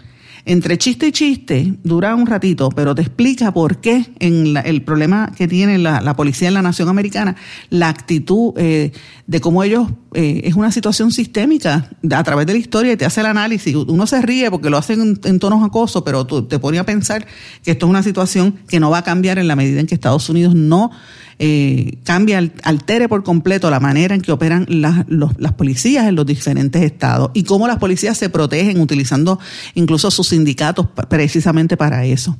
Entre 0.49 0.79
chiste 0.79 1.09
y 1.09 1.13
chiste 1.13 1.75
dura 1.85 2.15
un 2.15 2.27
ratito, 2.27 2.71
pero 2.71 2.95
te 2.95 3.03
explica 3.03 3.53
por 3.53 3.83
qué 3.83 4.07
en 4.19 4.57
el 4.57 4.81
problema 4.81 5.31
que 5.37 5.47
tiene 5.47 5.77
la, 5.77 6.17
policía 6.17 6.49
en 6.49 6.55
la 6.55 6.63
nación 6.63 6.89
americana, 6.89 7.37
la 7.69 7.91
actitud 7.91 8.55
eh, 8.57 8.93
de 9.27 9.41
cómo 9.43 9.63
ellos 9.63 9.89
eh, 10.15 10.41
es 10.45 10.55
una 10.55 10.73
situación 10.73 11.11
sistémica 11.11 11.91
a 12.11 12.25
través 12.25 12.47
de 12.47 12.55
la 12.55 12.59
historia 12.59 12.95
y 12.95 12.97
te 12.97 13.05
hace 13.05 13.21
el 13.21 13.27
análisis. 13.27 13.75
Uno 13.75 14.07
se 14.07 14.23
ríe 14.23 14.51
porque 14.51 14.71
lo 14.71 14.79
hacen 14.79 15.21
en, 15.23 15.39
tonos 15.39 15.63
acosos, 15.63 16.03
pero 16.03 16.27
tú, 16.27 16.45
te 16.45 16.59
pone 16.59 16.79
a 16.79 16.87
pensar 16.87 17.27
que 17.63 17.73
esto 17.73 17.85
es 17.85 17.91
una 17.91 18.03
situación 18.03 18.59
que 18.69 18.81
no 18.81 18.89
va 18.89 18.99
a 18.99 19.05
cambiar 19.05 19.39
en 19.39 19.49
la 19.49 19.55
medida 19.55 19.81
en 19.81 19.87
que 19.87 19.95
Estados 19.95 20.31
Unidos 20.31 20.55
no 20.55 20.91
eh, 21.39 21.99
cambia, 22.05 22.39
altere 22.63 23.09
por 23.09 23.23
completo 23.23 23.71
la 23.71 23.81
manera 23.81 24.15
en 24.15 24.21
que 24.21 24.33
operan 24.33 24.67
las, 24.69 25.05
las 25.09 25.53
policías 25.53 26.07
en 26.07 26.17
los 26.17 26.27
diferentes 26.27 26.83
estados 26.83 27.31
y 27.35 27.45
cómo 27.45 27.69
las 27.69 27.79
policías 27.79 28.19
se 28.19 28.29
protegen 28.29 28.81
utilizando 28.81 29.39
incluso 29.75 30.11
sus 30.11 30.29
sindicatos 30.29 30.87
precisamente 31.09 31.77
para 31.77 32.05
eso. 32.05 32.37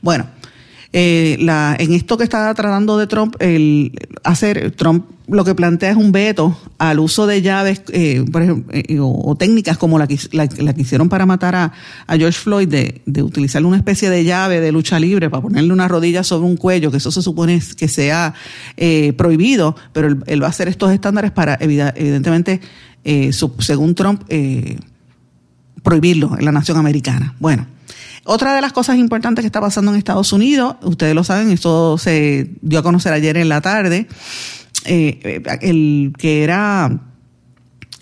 Bueno, 0.00 0.26
eh, 0.92 1.36
la, 1.40 1.76
en 1.78 1.92
esto 1.92 2.16
que 2.16 2.24
está 2.24 2.52
tratando 2.54 2.98
de 2.98 3.06
Trump, 3.06 3.36
el 3.40 3.92
hacer, 4.22 4.72
Trump 4.72 5.06
lo 5.28 5.44
que 5.44 5.54
plantea 5.54 5.90
es 5.90 5.96
un 5.96 6.12
veto 6.12 6.56
al 6.78 7.00
uso 7.00 7.26
de 7.26 7.42
llaves 7.42 7.82
eh, 7.92 8.24
por 8.30 8.42
ejemplo, 8.42 8.72
eh, 8.72 8.98
o, 9.00 9.34
técnicas 9.36 9.76
como 9.76 9.98
la 9.98 10.06
que, 10.06 10.18
la, 10.32 10.46
que 10.46 10.80
hicieron 10.80 11.08
para 11.08 11.26
matar 11.26 11.54
a, 11.56 11.72
George 12.16 12.38
Floyd, 12.38 12.68
de, 12.68 13.02
de, 13.06 13.22
utilizar 13.22 13.64
una 13.64 13.76
especie 13.76 14.08
de 14.08 14.24
llave 14.24 14.60
de 14.60 14.70
lucha 14.70 15.00
libre 15.00 15.28
para 15.28 15.42
ponerle 15.42 15.72
una 15.72 15.88
rodilla 15.88 16.22
sobre 16.22 16.48
un 16.48 16.56
cuello, 16.56 16.90
que 16.90 16.98
eso 16.98 17.10
se 17.10 17.22
supone 17.22 17.60
que 17.76 17.88
sea 17.88 18.34
eh, 18.76 19.12
prohibido, 19.14 19.74
pero 19.92 20.08
él, 20.26 20.42
va 20.42 20.46
a 20.46 20.50
hacer 20.50 20.68
estos 20.68 20.92
estándares 20.92 21.32
para, 21.32 21.58
evidentemente, 21.60 22.60
según 23.60 23.94
Trump, 23.94 24.22
prohibirlo 25.82 26.36
en 26.38 26.44
la 26.44 26.52
nación 26.52 26.76
americana. 26.78 27.34
Bueno. 27.38 27.75
Otra 28.26 28.54
de 28.54 28.60
las 28.60 28.72
cosas 28.72 28.96
importantes 28.96 29.42
que 29.42 29.46
está 29.46 29.60
pasando 29.60 29.92
en 29.92 29.98
Estados 29.98 30.32
Unidos, 30.32 30.76
ustedes 30.82 31.14
lo 31.14 31.22
saben, 31.22 31.50
esto 31.50 31.96
se 31.96 32.50
dio 32.60 32.80
a 32.80 32.82
conocer 32.82 33.12
ayer 33.12 33.36
en 33.36 33.48
la 33.48 33.60
tarde, 33.60 34.08
eh, 34.84 35.42
el 35.60 36.12
que 36.18 36.42
era 36.42 37.00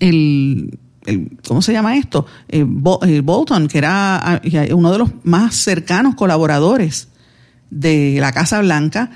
el, 0.00 0.78
¿cómo 1.46 1.60
se 1.60 1.72
llama 1.72 1.96
esto? 1.96 2.26
Eh, 2.48 2.64
Bolton, 2.66 3.68
que 3.68 3.78
era 3.78 4.16
ah, 4.16 4.40
uno 4.72 4.92
de 4.92 4.98
los 4.98 5.10
más 5.24 5.56
cercanos 5.56 6.14
colaboradores 6.14 7.08
de 7.70 8.16
la 8.18 8.32
Casa 8.32 8.60
Blanca. 8.60 9.10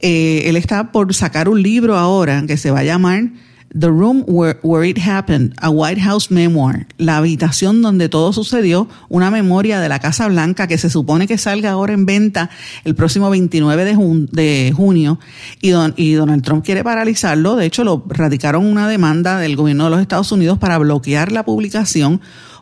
Eh, 0.00 0.44
él 0.46 0.56
está 0.56 0.92
por 0.92 1.12
sacar 1.14 1.48
un 1.48 1.62
libro 1.62 1.96
ahora 1.96 2.44
que 2.46 2.56
se 2.56 2.70
va 2.70 2.80
a 2.80 2.84
llamar 2.84 3.30
The 3.78 3.88
Room 3.88 4.24
Where, 4.26 4.58
Where, 4.62 4.88
It 4.88 4.98
Happened, 4.98 5.54
a 5.60 5.70
White 5.70 6.00
House 6.00 6.30
Memoir, 6.30 6.86
la 6.98 7.18
habitación 7.18 7.82
donde 7.82 8.08
todo 8.08 8.32
sucedió, 8.32 8.88
una 9.08 9.30
memoria 9.30 9.80
de 9.80 9.88
la 9.88 9.98
Casa 9.98 10.28
Blanca 10.28 10.66
que 10.66 10.78
se 10.78 10.88
supone 10.88 11.26
que 11.26 11.36
salga 11.36 11.70
ahora 11.70 11.92
en 11.92 12.06
venta 12.06 12.50
el 12.84 12.94
próximo 12.94 13.28
29 13.28 13.84
de, 13.84 14.72
junio 14.74 15.18
y, 15.60 15.72
y 15.96 16.12
Donald 16.14 16.42
Trump 16.42 16.64
quiere 16.64 16.84
paralizarlo. 16.84 17.56
De 17.56 17.66
hecho, 17.66 17.84
lo 17.84 18.04
radicaron 18.08 18.64
una 18.64 18.88
demanda 18.88 19.38
del 19.38 19.56
gobierno 19.56 19.84
de 19.84 19.90
los 19.90 20.00
Estados 20.00 20.32
Unidos 20.32 20.58
para 20.58 20.78
bloquear 20.78 21.32
la 21.32 21.44
publicación 21.44 22.20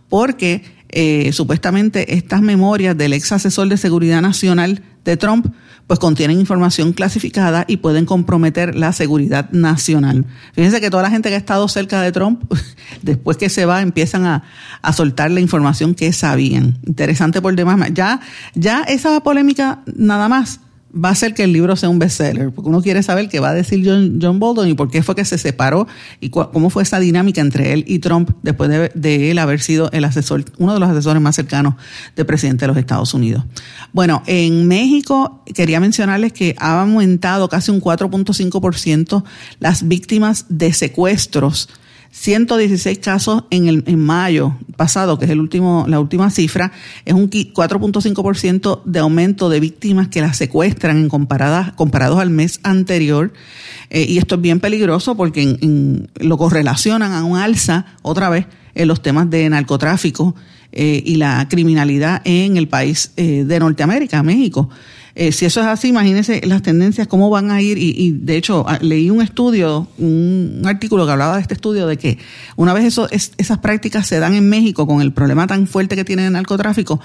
porque 0.08 0.62
eh, 0.96 1.32
supuestamente 1.32 2.14
estas 2.14 2.40
memorias 2.40 2.96
del 2.96 3.14
ex 3.14 3.32
asesor 3.32 3.68
de 3.68 3.76
seguridad 3.76 4.22
nacional 4.22 4.82
de 5.04 5.16
Trump 5.16 5.46
pues 5.86 5.98
contienen 5.98 6.40
información 6.40 6.92
clasificada 6.92 7.64
y 7.68 7.78
pueden 7.78 8.06
comprometer 8.06 8.74
la 8.74 8.92
seguridad 8.92 9.50
nacional. 9.50 10.24
Fíjense 10.54 10.80
que 10.80 10.90
toda 10.90 11.02
la 11.02 11.10
gente 11.10 11.28
que 11.28 11.34
ha 11.34 11.38
estado 11.38 11.68
cerca 11.68 12.00
de 12.00 12.12
Trump, 12.12 12.42
después 13.02 13.36
que 13.36 13.48
se 13.48 13.66
va, 13.66 13.82
empiezan 13.82 14.24
a, 14.26 14.44
a 14.82 14.92
soltar 14.92 15.30
la 15.30 15.40
información 15.40 15.94
que 15.94 16.12
sabían. 16.12 16.78
Interesante 16.86 17.42
por 17.42 17.54
demás. 17.54 17.90
Ya, 17.92 18.20
ya 18.54 18.82
esa 18.82 19.20
polémica 19.20 19.82
nada 19.94 20.28
más 20.28 20.60
va 20.94 21.08
a 21.08 21.12
hacer 21.12 21.34
que 21.34 21.44
el 21.44 21.52
libro 21.52 21.76
sea 21.76 21.88
un 21.88 21.98
bestseller, 21.98 22.50
porque 22.52 22.68
uno 22.68 22.82
quiere 22.82 23.02
saber 23.02 23.28
qué 23.28 23.40
va 23.40 23.50
a 23.50 23.54
decir 23.54 23.82
John, 23.84 24.18
John 24.20 24.38
Bolton 24.38 24.68
y 24.68 24.74
por 24.74 24.90
qué 24.90 25.02
fue 25.02 25.14
que 25.14 25.24
se 25.24 25.38
separó 25.38 25.86
y 26.20 26.30
cómo 26.30 26.70
fue 26.70 26.82
esa 26.82 27.00
dinámica 27.00 27.40
entre 27.40 27.72
él 27.72 27.84
y 27.86 27.98
Trump 27.98 28.30
después 28.42 28.70
de, 28.70 28.90
de, 28.94 29.30
él 29.30 29.38
haber 29.38 29.60
sido 29.60 29.90
el 29.92 30.04
asesor, 30.04 30.44
uno 30.58 30.74
de 30.74 30.80
los 30.80 30.88
asesores 30.88 31.20
más 31.20 31.36
cercanos 31.36 31.74
del 32.16 32.26
presidente 32.26 32.64
de 32.64 32.68
los 32.68 32.76
Estados 32.76 33.14
Unidos. 33.14 33.44
Bueno, 33.92 34.22
en 34.26 34.68
México 34.68 35.42
quería 35.54 35.80
mencionarles 35.80 36.32
que 36.32 36.54
ha 36.58 36.80
aumentado 36.80 37.48
casi 37.48 37.70
un 37.70 37.80
4.5% 37.80 39.24
las 39.60 39.88
víctimas 39.88 40.46
de 40.48 40.72
secuestros 40.72 41.68
116 42.14 43.00
casos 43.00 43.42
en, 43.50 43.66
el, 43.66 43.82
en 43.88 43.98
mayo 43.98 44.54
pasado, 44.76 45.18
que 45.18 45.24
es 45.24 45.30
el 45.32 45.40
último, 45.40 45.84
la 45.88 45.98
última 45.98 46.30
cifra, 46.30 46.70
es 47.04 47.12
un 47.12 47.28
4.5% 47.28 48.82
de 48.84 48.98
aumento 49.00 49.48
de 49.50 49.58
víctimas 49.58 50.06
que 50.06 50.20
las 50.20 50.36
secuestran 50.36 50.96
en 50.96 51.08
comparadas, 51.08 51.72
comparados 51.72 52.20
al 52.20 52.30
mes 52.30 52.60
anterior. 52.62 53.32
Eh, 53.90 54.06
y 54.08 54.18
esto 54.18 54.36
es 54.36 54.40
bien 54.40 54.60
peligroso 54.60 55.16
porque 55.16 55.42
en, 55.42 56.08
lo 56.14 56.38
correlacionan 56.38 57.12
a 57.12 57.24
un 57.24 57.36
alza, 57.36 57.84
otra 58.02 58.28
vez, 58.28 58.46
en 58.76 58.86
los 58.86 59.02
temas 59.02 59.28
de 59.28 59.50
narcotráfico 59.50 60.36
eh, 60.70 61.02
y 61.04 61.16
la 61.16 61.48
criminalidad 61.48 62.22
en 62.24 62.56
el 62.56 62.68
país 62.68 63.10
eh, 63.16 63.42
de 63.44 63.58
Norteamérica, 63.58 64.22
México. 64.22 64.70
Eh, 65.16 65.30
si 65.30 65.44
eso 65.44 65.60
es 65.60 65.66
así, 65.66 65.88
imagínense 65.88 66.40
las 66.44 66.62
tendencias, 66.62 67.06
cómo 67.06 67.30
van 67.30 67.50
a 67.50 67.62
ir. 67.62 67.78
Y, 67.78 68.12
de 68.12 68.36
hecho, 68.36 68.64
ah, 68.66 68.78
leí 68.80 69.10
un 69.10 69.22
estudio, 69.22 69.86
un, 69.98 70.62
artículo 70.64 71.06
que 71.06 71.12
hablaba 71.12 71.36
de 71.36 71.42
este 71.42 71.54
estudio, 71.54 71.86
de 71.86 71.96
que 71.96 72.18
una 72.56 72.72
vez 72.72 72.84
eso, 72.84 73.08
esas 73.10 73.58
prácticas 73.58 74.06
se 74.06 74.18
dan 74.18 74.34
en 74.34 74.48
México 74.48 74.86
con 74.86 75.00
el 75.00 75.12
problema 75.12 75.46
tan 75.46 75.66
fuerte 75.66 75.94
que 75.94 76.04
tiene 76.04 76.26
el 76.26 76.32
narcotráfico, 76.32 77.00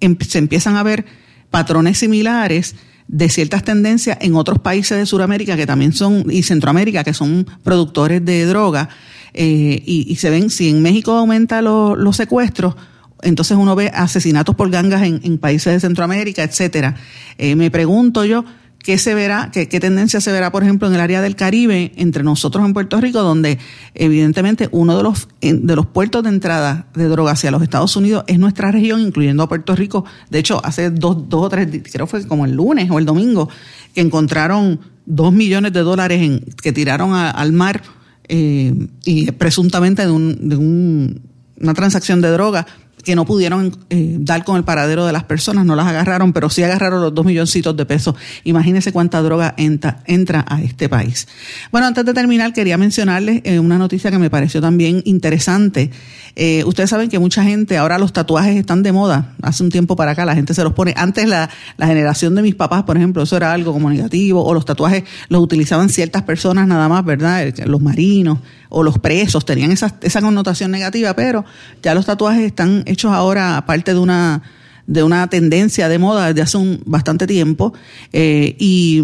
em, 0.00 0.16
se 0.18 0.38
empiezan 0.38 0.76
a 0.76 0.82
ver 0.82 1.04
patrones 1.50 1.98
similares 1.98 2.76
de 3.08 3.28
ciertas 3.28 3.64
tendencias 3.64 4.16
en 4.20 4.36
otros 4.36 4.60
países 4.60 4.96
de 4.96 5.04
Sudamérica 5.04 5.56
que 5.56 5.66
también 5.66 5.92
son, 5.92 6.24
y 6.30 6.44
Centroamérica, 6.44 7.04
que 7.04 7.12
son 7.12 7.46
productores 7.62 8.24
de 8.24 8.46
droga. 8.46 8.88
Eh, 9.34 9.82
y, 9.84 10.16
se 10.16 10.30
ven, 10.30 10.48
si 10.48 10.70
en 10.70 10.80
México 10.80 11.12
aumenta 11.12 11.60
los 11.60 12.16
secuestros, 12.16 12.74
entonces 13.22 13.56
uno 13.56 13.74
ve 13.76 13.90
asesinatos 13.94 14.54
por 14.54 14.70
gangas 14.70 15.02
en, 15.02 15.38
países 15.38 15.72
de 15.72 15.80
Centroamérica, 15.80 16.42
etcétera. 16.42 16.96
Eh, 17.38 17.56
me 17.56 17.70
pregunto 17.70 18.24
yo, 18.24 18.44
¿qué 18.82 18.98
se 18.98 19.14
verá, 19.14 19.50
qué, 19.52 19.66
tendencia 19.66 20.20
se 20.20 20.32
verá, 20.32 20.50
por 20.50 20.62
ejemplo, 20.62 20.88
en 20.88 20.94
el 20.94 21.00
área 21.00 21.20
del 21.20 21.36
Caribe, 21.36 21.92
entre 21.96 22.22
nosotros 22.22 22.64
en 22.64 22.72
Puerto 22.72 23.00
Rico, 23.00 23.22
donde 23.22 23.58
evidentemente 23.94 24.68
uno 24.72 24.96
de 24.96 25.02
los, 25.02 25.28
de 25.40 25.76
los 25.76 25.86
puertos 25.86 26.22
de 26.22 26.30
entrada 26.30 26.86
de 26.94 27.08
drogas 27.08 27.34
hacia 27.34 27.50
los 27.50 27.62
Estados 27.62 27.94
Unidos 27.96 28.24
es 28.26 28.38
nuestra 28.38 28.70
región, 28.70 29.00
incluyendo 29.00 29.42
a 29.42 29.48
Puerto 29.48 29.74
Rico. 29.74 30.04
De 30.30 30.38
hecho, 30.38 30.64
hace 30.64 30.90
dos, 30.90 31.28
dos 31.28 31.46
o 31.46 31.48
tres, 31.48 31.68
creo 31.92 32.06
fue 32.06 32.26
como 32.26 32.44
el 32.44 32.52
lunes 32.52 32.90
o 32.90 32.98
el 32.98 33.04
domingo, 33.04 33.48
que 33.94 34.00
encontraron 34.00 34.80
dos 35.06 35.32
millones 35.32 35.72
de 35.72 35.80
dólares 35.80 36.22
en, 36.22 36.40
que 36.62 36.72
tiraron 36.72 37.14
al 37.14 37.52
mar 37.52 37.82
eh, 38.28 38.72
y 39.04 39.30
presuntamente 39.32 40.06
de, 40.06 40.12
un, 40.12 40.48
de 40.48 40.56
un, 40.56 41.20
una 41.60 41.74
transacción 41.74 42.20
de 42.20 42.30
droga 42.30 42.66
que 43.04 43.14
no 43.14 43.24
pudieron 43.24 43.76
eh, 43.90 44.16
dar 44.20 44.44
con 44.44 44.56
el 44.56 44.64
paradero 44.64 45.06
de 45.06 45.12
las 45.12 45.24
personas, 45.24 45.64
no 45.64 45.76
las 45.76 45.86
agarraron, 45.86 46.32
pero 46.32 46.50
sí 46.50 46.62
agarraron 46.62 47.00
los 47.00 47.14
dos 47.14 47.24
milloncitos 47.24 47.76
de 47.76 47.86
pesos. 47.86 48.14
Imagínense 48.44 48.92
cuánta 48.92 49.22
droga 49.22 49.54
entra, 49.56 50.02
entra 50.06 50.44
a 50.48 50.62
este 50.62 50.88
país. 50.88 51.28
Bueno, 51.70 51.86
antes 51.86 52.04
de 52.04 52.14
terminar, 52.14 52.52
quería 52.52 52.78
mencionarles 52.78 53.42
eh, 53.44 53.58
una 53.58 53.78
noticia 53.78 54.10
que 54.10 54.18
me 54.18 54.30
pareció 54.30 54.60
también 54.60 55.02
interesante. 55.04 55.90
Eh, 56.36 56.62
ustedes 56.64 56.90
saben 56.90 57.08
que 57.08 57.18
mucha 57.18 57.42
gente, 57.42 57.76
ahora 57.76 57.98
los 57.98 58.12
tatuajes 58.12 58.56
están 58.56 58.82
de 58.82 58.92
moda. 58.92 59.34
Hace 59.42 59.62
un 59.62 59.70
tiempo 59.70 59.96
para 59.96 60.12
acá 60.12 60.24
la 60.24 60.34
gente 60.34 60.54
se 60.54 60.62
los 60.62 60.72
pone. 60.72 60.94
Antes 60.96 61.28
la, 61.28 61.50
la 61.76 61.86
generación 61.86 62.34
de 62.34 62.42
mis 62.42 62.54
papás, 62.54 62.84
por 62.84 62.96
ejemplo, 62.96 63.22
eso 63.22 63.36
era 63.36 63.52
algo 63.52 63.72
como 63.72 63.90
negativo, 63.90 64.44
o 64.44 64.54
los 64.54 64.64
tatuajes 64.64 65.04
los 65.28 65.42
utilizaban 65.42 65.88
ciertas 65.88 66.22
personas 66.22 66.66
nada 66.66 66.88
más, 66.88 67.04
¿verdad? 67.04 67.52
Los 67.66 67.80
marinos 67.80 68.38
o 68.70 68.82
los 68.82 68.98
presos 68.98 69.44
tenían 69.44 69.72
esa, 69.72 69.96
esa 70.00 70.20
connotación 70.20 70.70
negativa, 70.70 71.14
pero 71.14 71.44
ya 71.82 71.94
los 71.94 72.06
tatuajes 72.06 72.42
están 72.42 72.84
hechos 72.90 73.12
ahora 73.12 73.56
aparte 73.56 73.92
de 73.94 74.00
una 74.00 74.42
de 74.90 75.04
una 75.04 75.28
tendencia 75.28 75.88
de 75.88 76.00
moda 76.00 76.26
desde 76.26 76.42
hace 76.42 76.56
un 76.56 76.82
bastante 76.84 77.28
tiempo 77.28 77.72
eh, 78.12 78.56
y, 78.58 79.00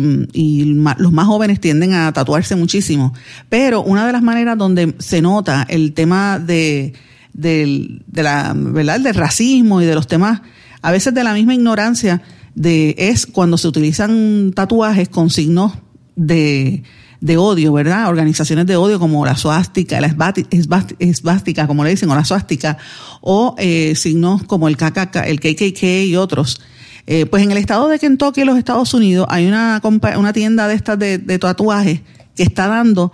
los 0.98 1.12
más 1.12 1.26
jóvenes 1.26 1.60
tienden 1.60 1.94
a 1.94 2.12
tatuarse 2.12 2.56
muchísimo. 2.56 3.14
Pero 3.48 3.82
una 3.82 4.04
de 4.04 4.12
las 4.12 4.22
maneras 4.22 4.58
donde 4.58 4.96
se 4.98 5.22
nota 5.22 5.64
el 5.68 5.92
tema 5.92 6.40
de, 6.40 6.94
de, 7.32 8.00
la, 8.14 8.52
¿verdad? 8.56 8.98
del 8.98 9.14
racismo 9.14 9.80
y 9.80 9.84
de 9.84 9.94
los 9.94 10.08
temas, 10.08 10.42
a 10.82 10.90
veces 10.90 11.14
de 11.14 11.22
la 11.22 11.34
misma 11.34 11.54
ignorancia, 11.54 12.20
de, 12.56 12.96
es 12.98 13.24
cuando 13.26 13.56
se 13.56 13.68
utilizan 13.68 14.52
tatuajes 14.56 15.08
con 15.08 15.30
signos 15.30 15.72
de, 16.16 16.82
de 17.20 17.36
odio, 17.36 17.72
¿verdad? 17.72 18.08
Organizaciones 18.08 18.66
de 18.66 18.76
odio 18.76 18.98
como 18.98 19.24
la 19.24 19.36
suástica, 19.36 20.00
la 20.00 20.08
esvástica, 20.08 21.66
como 21.66 21.84
le 21.84 21.90
dicen, 21.90 22.10
o 22.10 22.14
la 22.14 22.24
suástica, 22.24 22.78
o 23.20 23.54
eh, 23.58 23.94
signos 23.96 24.42
como 24.44 24.68
el 24.68 24.76
KKK, 24.76 25.16
el 25.26 25.40
KKK 25.40 25.82
y 26.06 26.16
otros. 26.16 26.60
Eh, 27.06 27.26
pues 27.26 27.42
en 27.42 27.52
el 27.52 27.58
estado 27.58 27.88
de 27.88 27.98
Kentucky, 27.98 28.40
en 28.40 28.48
los 28.48 28.58
Estados 28.58 28.92
Unidos, 28.92 29.26
hay 29.30 29.46
una, 29.46 29.80
una 30.16 30.32
tienda 30.32 30.66
de 30.66 30.74
estas 30.74 30.98
de, 30.98 31.18
de 31.18 31.38
tatuajes 31.38 32.00
que 32.34 32.42
está 32.42 32.66
dando 32.66 33.12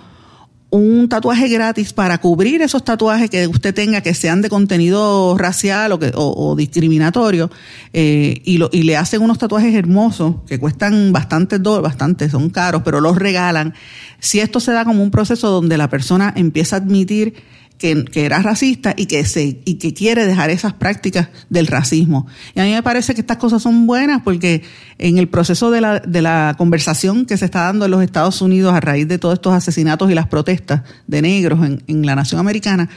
un 0.72 1.06
tatuaje 1.10 1.48
gratis 1.48 1.92
para 1.92 2.16
cubrir 2.16 2.62
esos 2.62 2.82
tatuajes 2.82 3.28
que 3.28 3.46
usted 3.46 3.74
tenga 3.74 4.00
que 4.00 4.14
sean 4.14 4.40
de 4.40 4.48
contenido 4.48 5.36
racial 5.36 5.92
o, 5.92 5.98
que, 5.98 6.12
o, 6.14 6.56
discriminatorio 6.56 7.50
eh, 7.92 8.40
y, 8.46 8.56
lo, 8.56 8.70
y 8.72 8.84
le 8.84 8.96
hacen 8.96 9.20
unos 9.20 9.36
tatuajes 9.36 9.74
hermosos 9.74 10.36
que 10.46 10.58
cuestan 10.58 11.12
bastante, 11.12 11.58
bastante, 11.58 12.30
son 12.30 12.48
caros, 12.48 12.80
pero 12.86 13.02
los 13.02 13.18
regalan. 13.18 13.74
Si 14.18 14.40
esto 14.40 14.60
se 14.60 14.72
da 14.72 14.86
como 14.86 15.02
un 15.02 15.10
proceso 15.10 15.50
donde 15.50 15.76
la 15.76 15.90
persona 15.90 16.32
empieza 16.34 16.76
a 16.76 16.78
admitir 16.78 17.34
que, 17.83 18.24
era 18.24 18.39
racista 18.39 18.95
y 18.97 19.07
que, 19.07 19.24
se, 19.24 19.61
y 19.64 19.74
que 19.74 19.93
quiere 19.93 20.24
dejar 20.24 20.51
esas 20.51 20.72
prácticas 20.72 21.28
del 21.51 21.66
racismo. 21.66 22.28
Y 22.55 22.61
a 22.61 22.64
mí 22.64 22.70
me 22.70 22.83
parece 22.83 23.12
que 23.12 23.20
estas 23.20 23.39
cosas 23.39 23.61
son 23.61 23.89
buenas 23.89 24.22
porque 24.22 24.62
en 24.99 25.18
el 25.18 25.28
proceso 25.28 25.72
de 25.72 25.80
la, 25.80 25.99
de 25.99 26.22
la 26.22 26.55
conversación 26.57 27.26
que 27.26 27.37
se 27.37 27.45
está 27.45 27.62
dando 27.62 27.87
en 27.87 27.91
los 27.91 28.03
Estados 28.03 28.41
Unidos 28.41 28.72
a 28.72 28.80
raíz 28.80 29.09
de 29.09 29.18
todos 29.18 29.35
estos 29.35 29.53
asesinatos 29.53 30.11
y 30.11 30.14
las 30.14 30.28
protestas 30.28 30.83
de 31.09 31.22
negros 31.22 31.66
en, 31.66 31.83
en 31.89 32.07
la 32.07 32.14
nación 32.14 32.39
americana, 32.41 32.89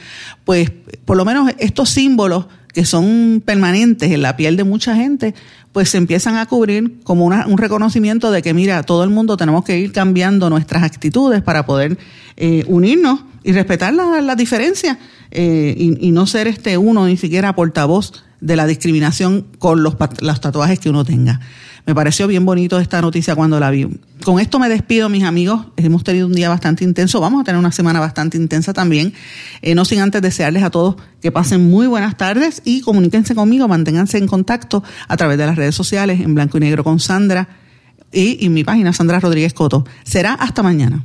pues 0.44 0.70
por 1.04 1.16
lo 1.16 1.24
menos 1.24 1.50
estos 1.58 1.90
símbolos 1.90 2.46
que 2.72 2.84
son 2.84 3.42
permanentes 3.44 4.12
en 4.12 4.22
la 4.22 4.36
piel 4.36 4.56
de 4.56 4.62
mucha 4.62 4.94
gente, 4.94 5.34
pues 5.72 5.88
se 5.88 5.98
empiezan 5.98 6.36
a 6.36 6.46
cubrir 6.46 7.00
como 7.02 7.24
una, 7.24 7.46
un 7.46 7.58
reconocimiento 7.58 8.30
de 8.30 8.40
que, 8.40 8.54
mira, 8.54 8.82
todo 8.82 9.02
el 9.02 9.10
mundo 9.10 9.36
tenemos 9.36 9.64
que 9.64 9.78
ir 9.78 9.92
cambiando 9.92 10.48
nuestras 10.48 10.82
actitudes 10.82 11.42
para 11.42 11.66
poder 11.66 11.98
eh, 12.36 12.64
unirnos 12.68 13.20
y 13.46 13.52
respetar 13.52 13.94
las 13.94 14.24
la 14.24 14.34
diferencias 14.34 14.98
eh, 15.30 15.74
y, 15.78 16.10
no 16.10 16.26
ser 16.26 16.48
este 16.48 16.76
uno 16.76 17.06
ni 17.06 17.16
siquiera 17.16 17.54
portavoz 17.54 18.24
de 18.40 18.56
la 18.56 18.66
discriminación 18.66 19.46
con 19.60 19.84
los, 19.84 19.96
los 20.20 20.40
tatuajes 20.40 20.80
que 20.80 20.90
uno 20.90 21.04
tenga. 21.04 21.40
Me 21.86 21.94
pareció 21.94 22.26
bien 22.26 22.44
bonito 22.44 22.80
esta 22.80 23.00
noticia 23.00 23.36
cuando 23.36 23.60
la 23.60 23.70
vi. 23.70 23.86
Con 24.24 24.40
esto 24.40 24.58
me 24.58 24.68
despido, 24.68 25.08
mis 25.08 25.22
amigos. 25.22 25.66
Hemos 25.76 26.02
tenido 26.02 26.26
un 26.26 26.32
día 26.32 26.48
bastante 26.48 26.82
intenso. 26.82 27.20
Vamos 27.20 27.40
a 27.40 27.44
tener 27.44 27.60
una 27.60 27.70
semana 27.70 28.00
bastante 28.00 28.36
intensa 28.36 28.72
también. 28.72 29.14
Eh, 29.62 29.76
no 29.76 29.84
sin 29.84 30.00
antes 30.00 30.20
desearles 30.20 30.64
a 30.64 30.70
todos 30.70 30.96
que 31.22 31.30
pasen 31.30 31.70
muy 31.70 31.86
buenas 31.86 32.16
tardes 32.16 32.62
y 32.64 32.80
comuníquense 32.80 33.36
conmigo, 33.36 33.68
manténganse 33.68 34.18
en 34.18 34.26
contacto 34.26 34.82
a 35.06 35.16
través 35.16 35.38
de 35.38 35.46
las 35.46 35.54
redes 35.54 35.76
sociales 35.76 36.20
en 36.20 36.34
blanco 36.34 36.58
y 36.58 36.62
negro 36.62 36.82
con 36.82 36.98
Sandra 36.98 37.48
y 38.12 38.44
en 38.44 38.52
mi 38.52 38.64
página 38.64 38.92
Sandra 38.92 39.20
Rodríguez 39.20 39.54
Coto. 39.54 39.86
Será 40.02 40.34
hasta 40.34 40.64
mañana. 40.64 41.04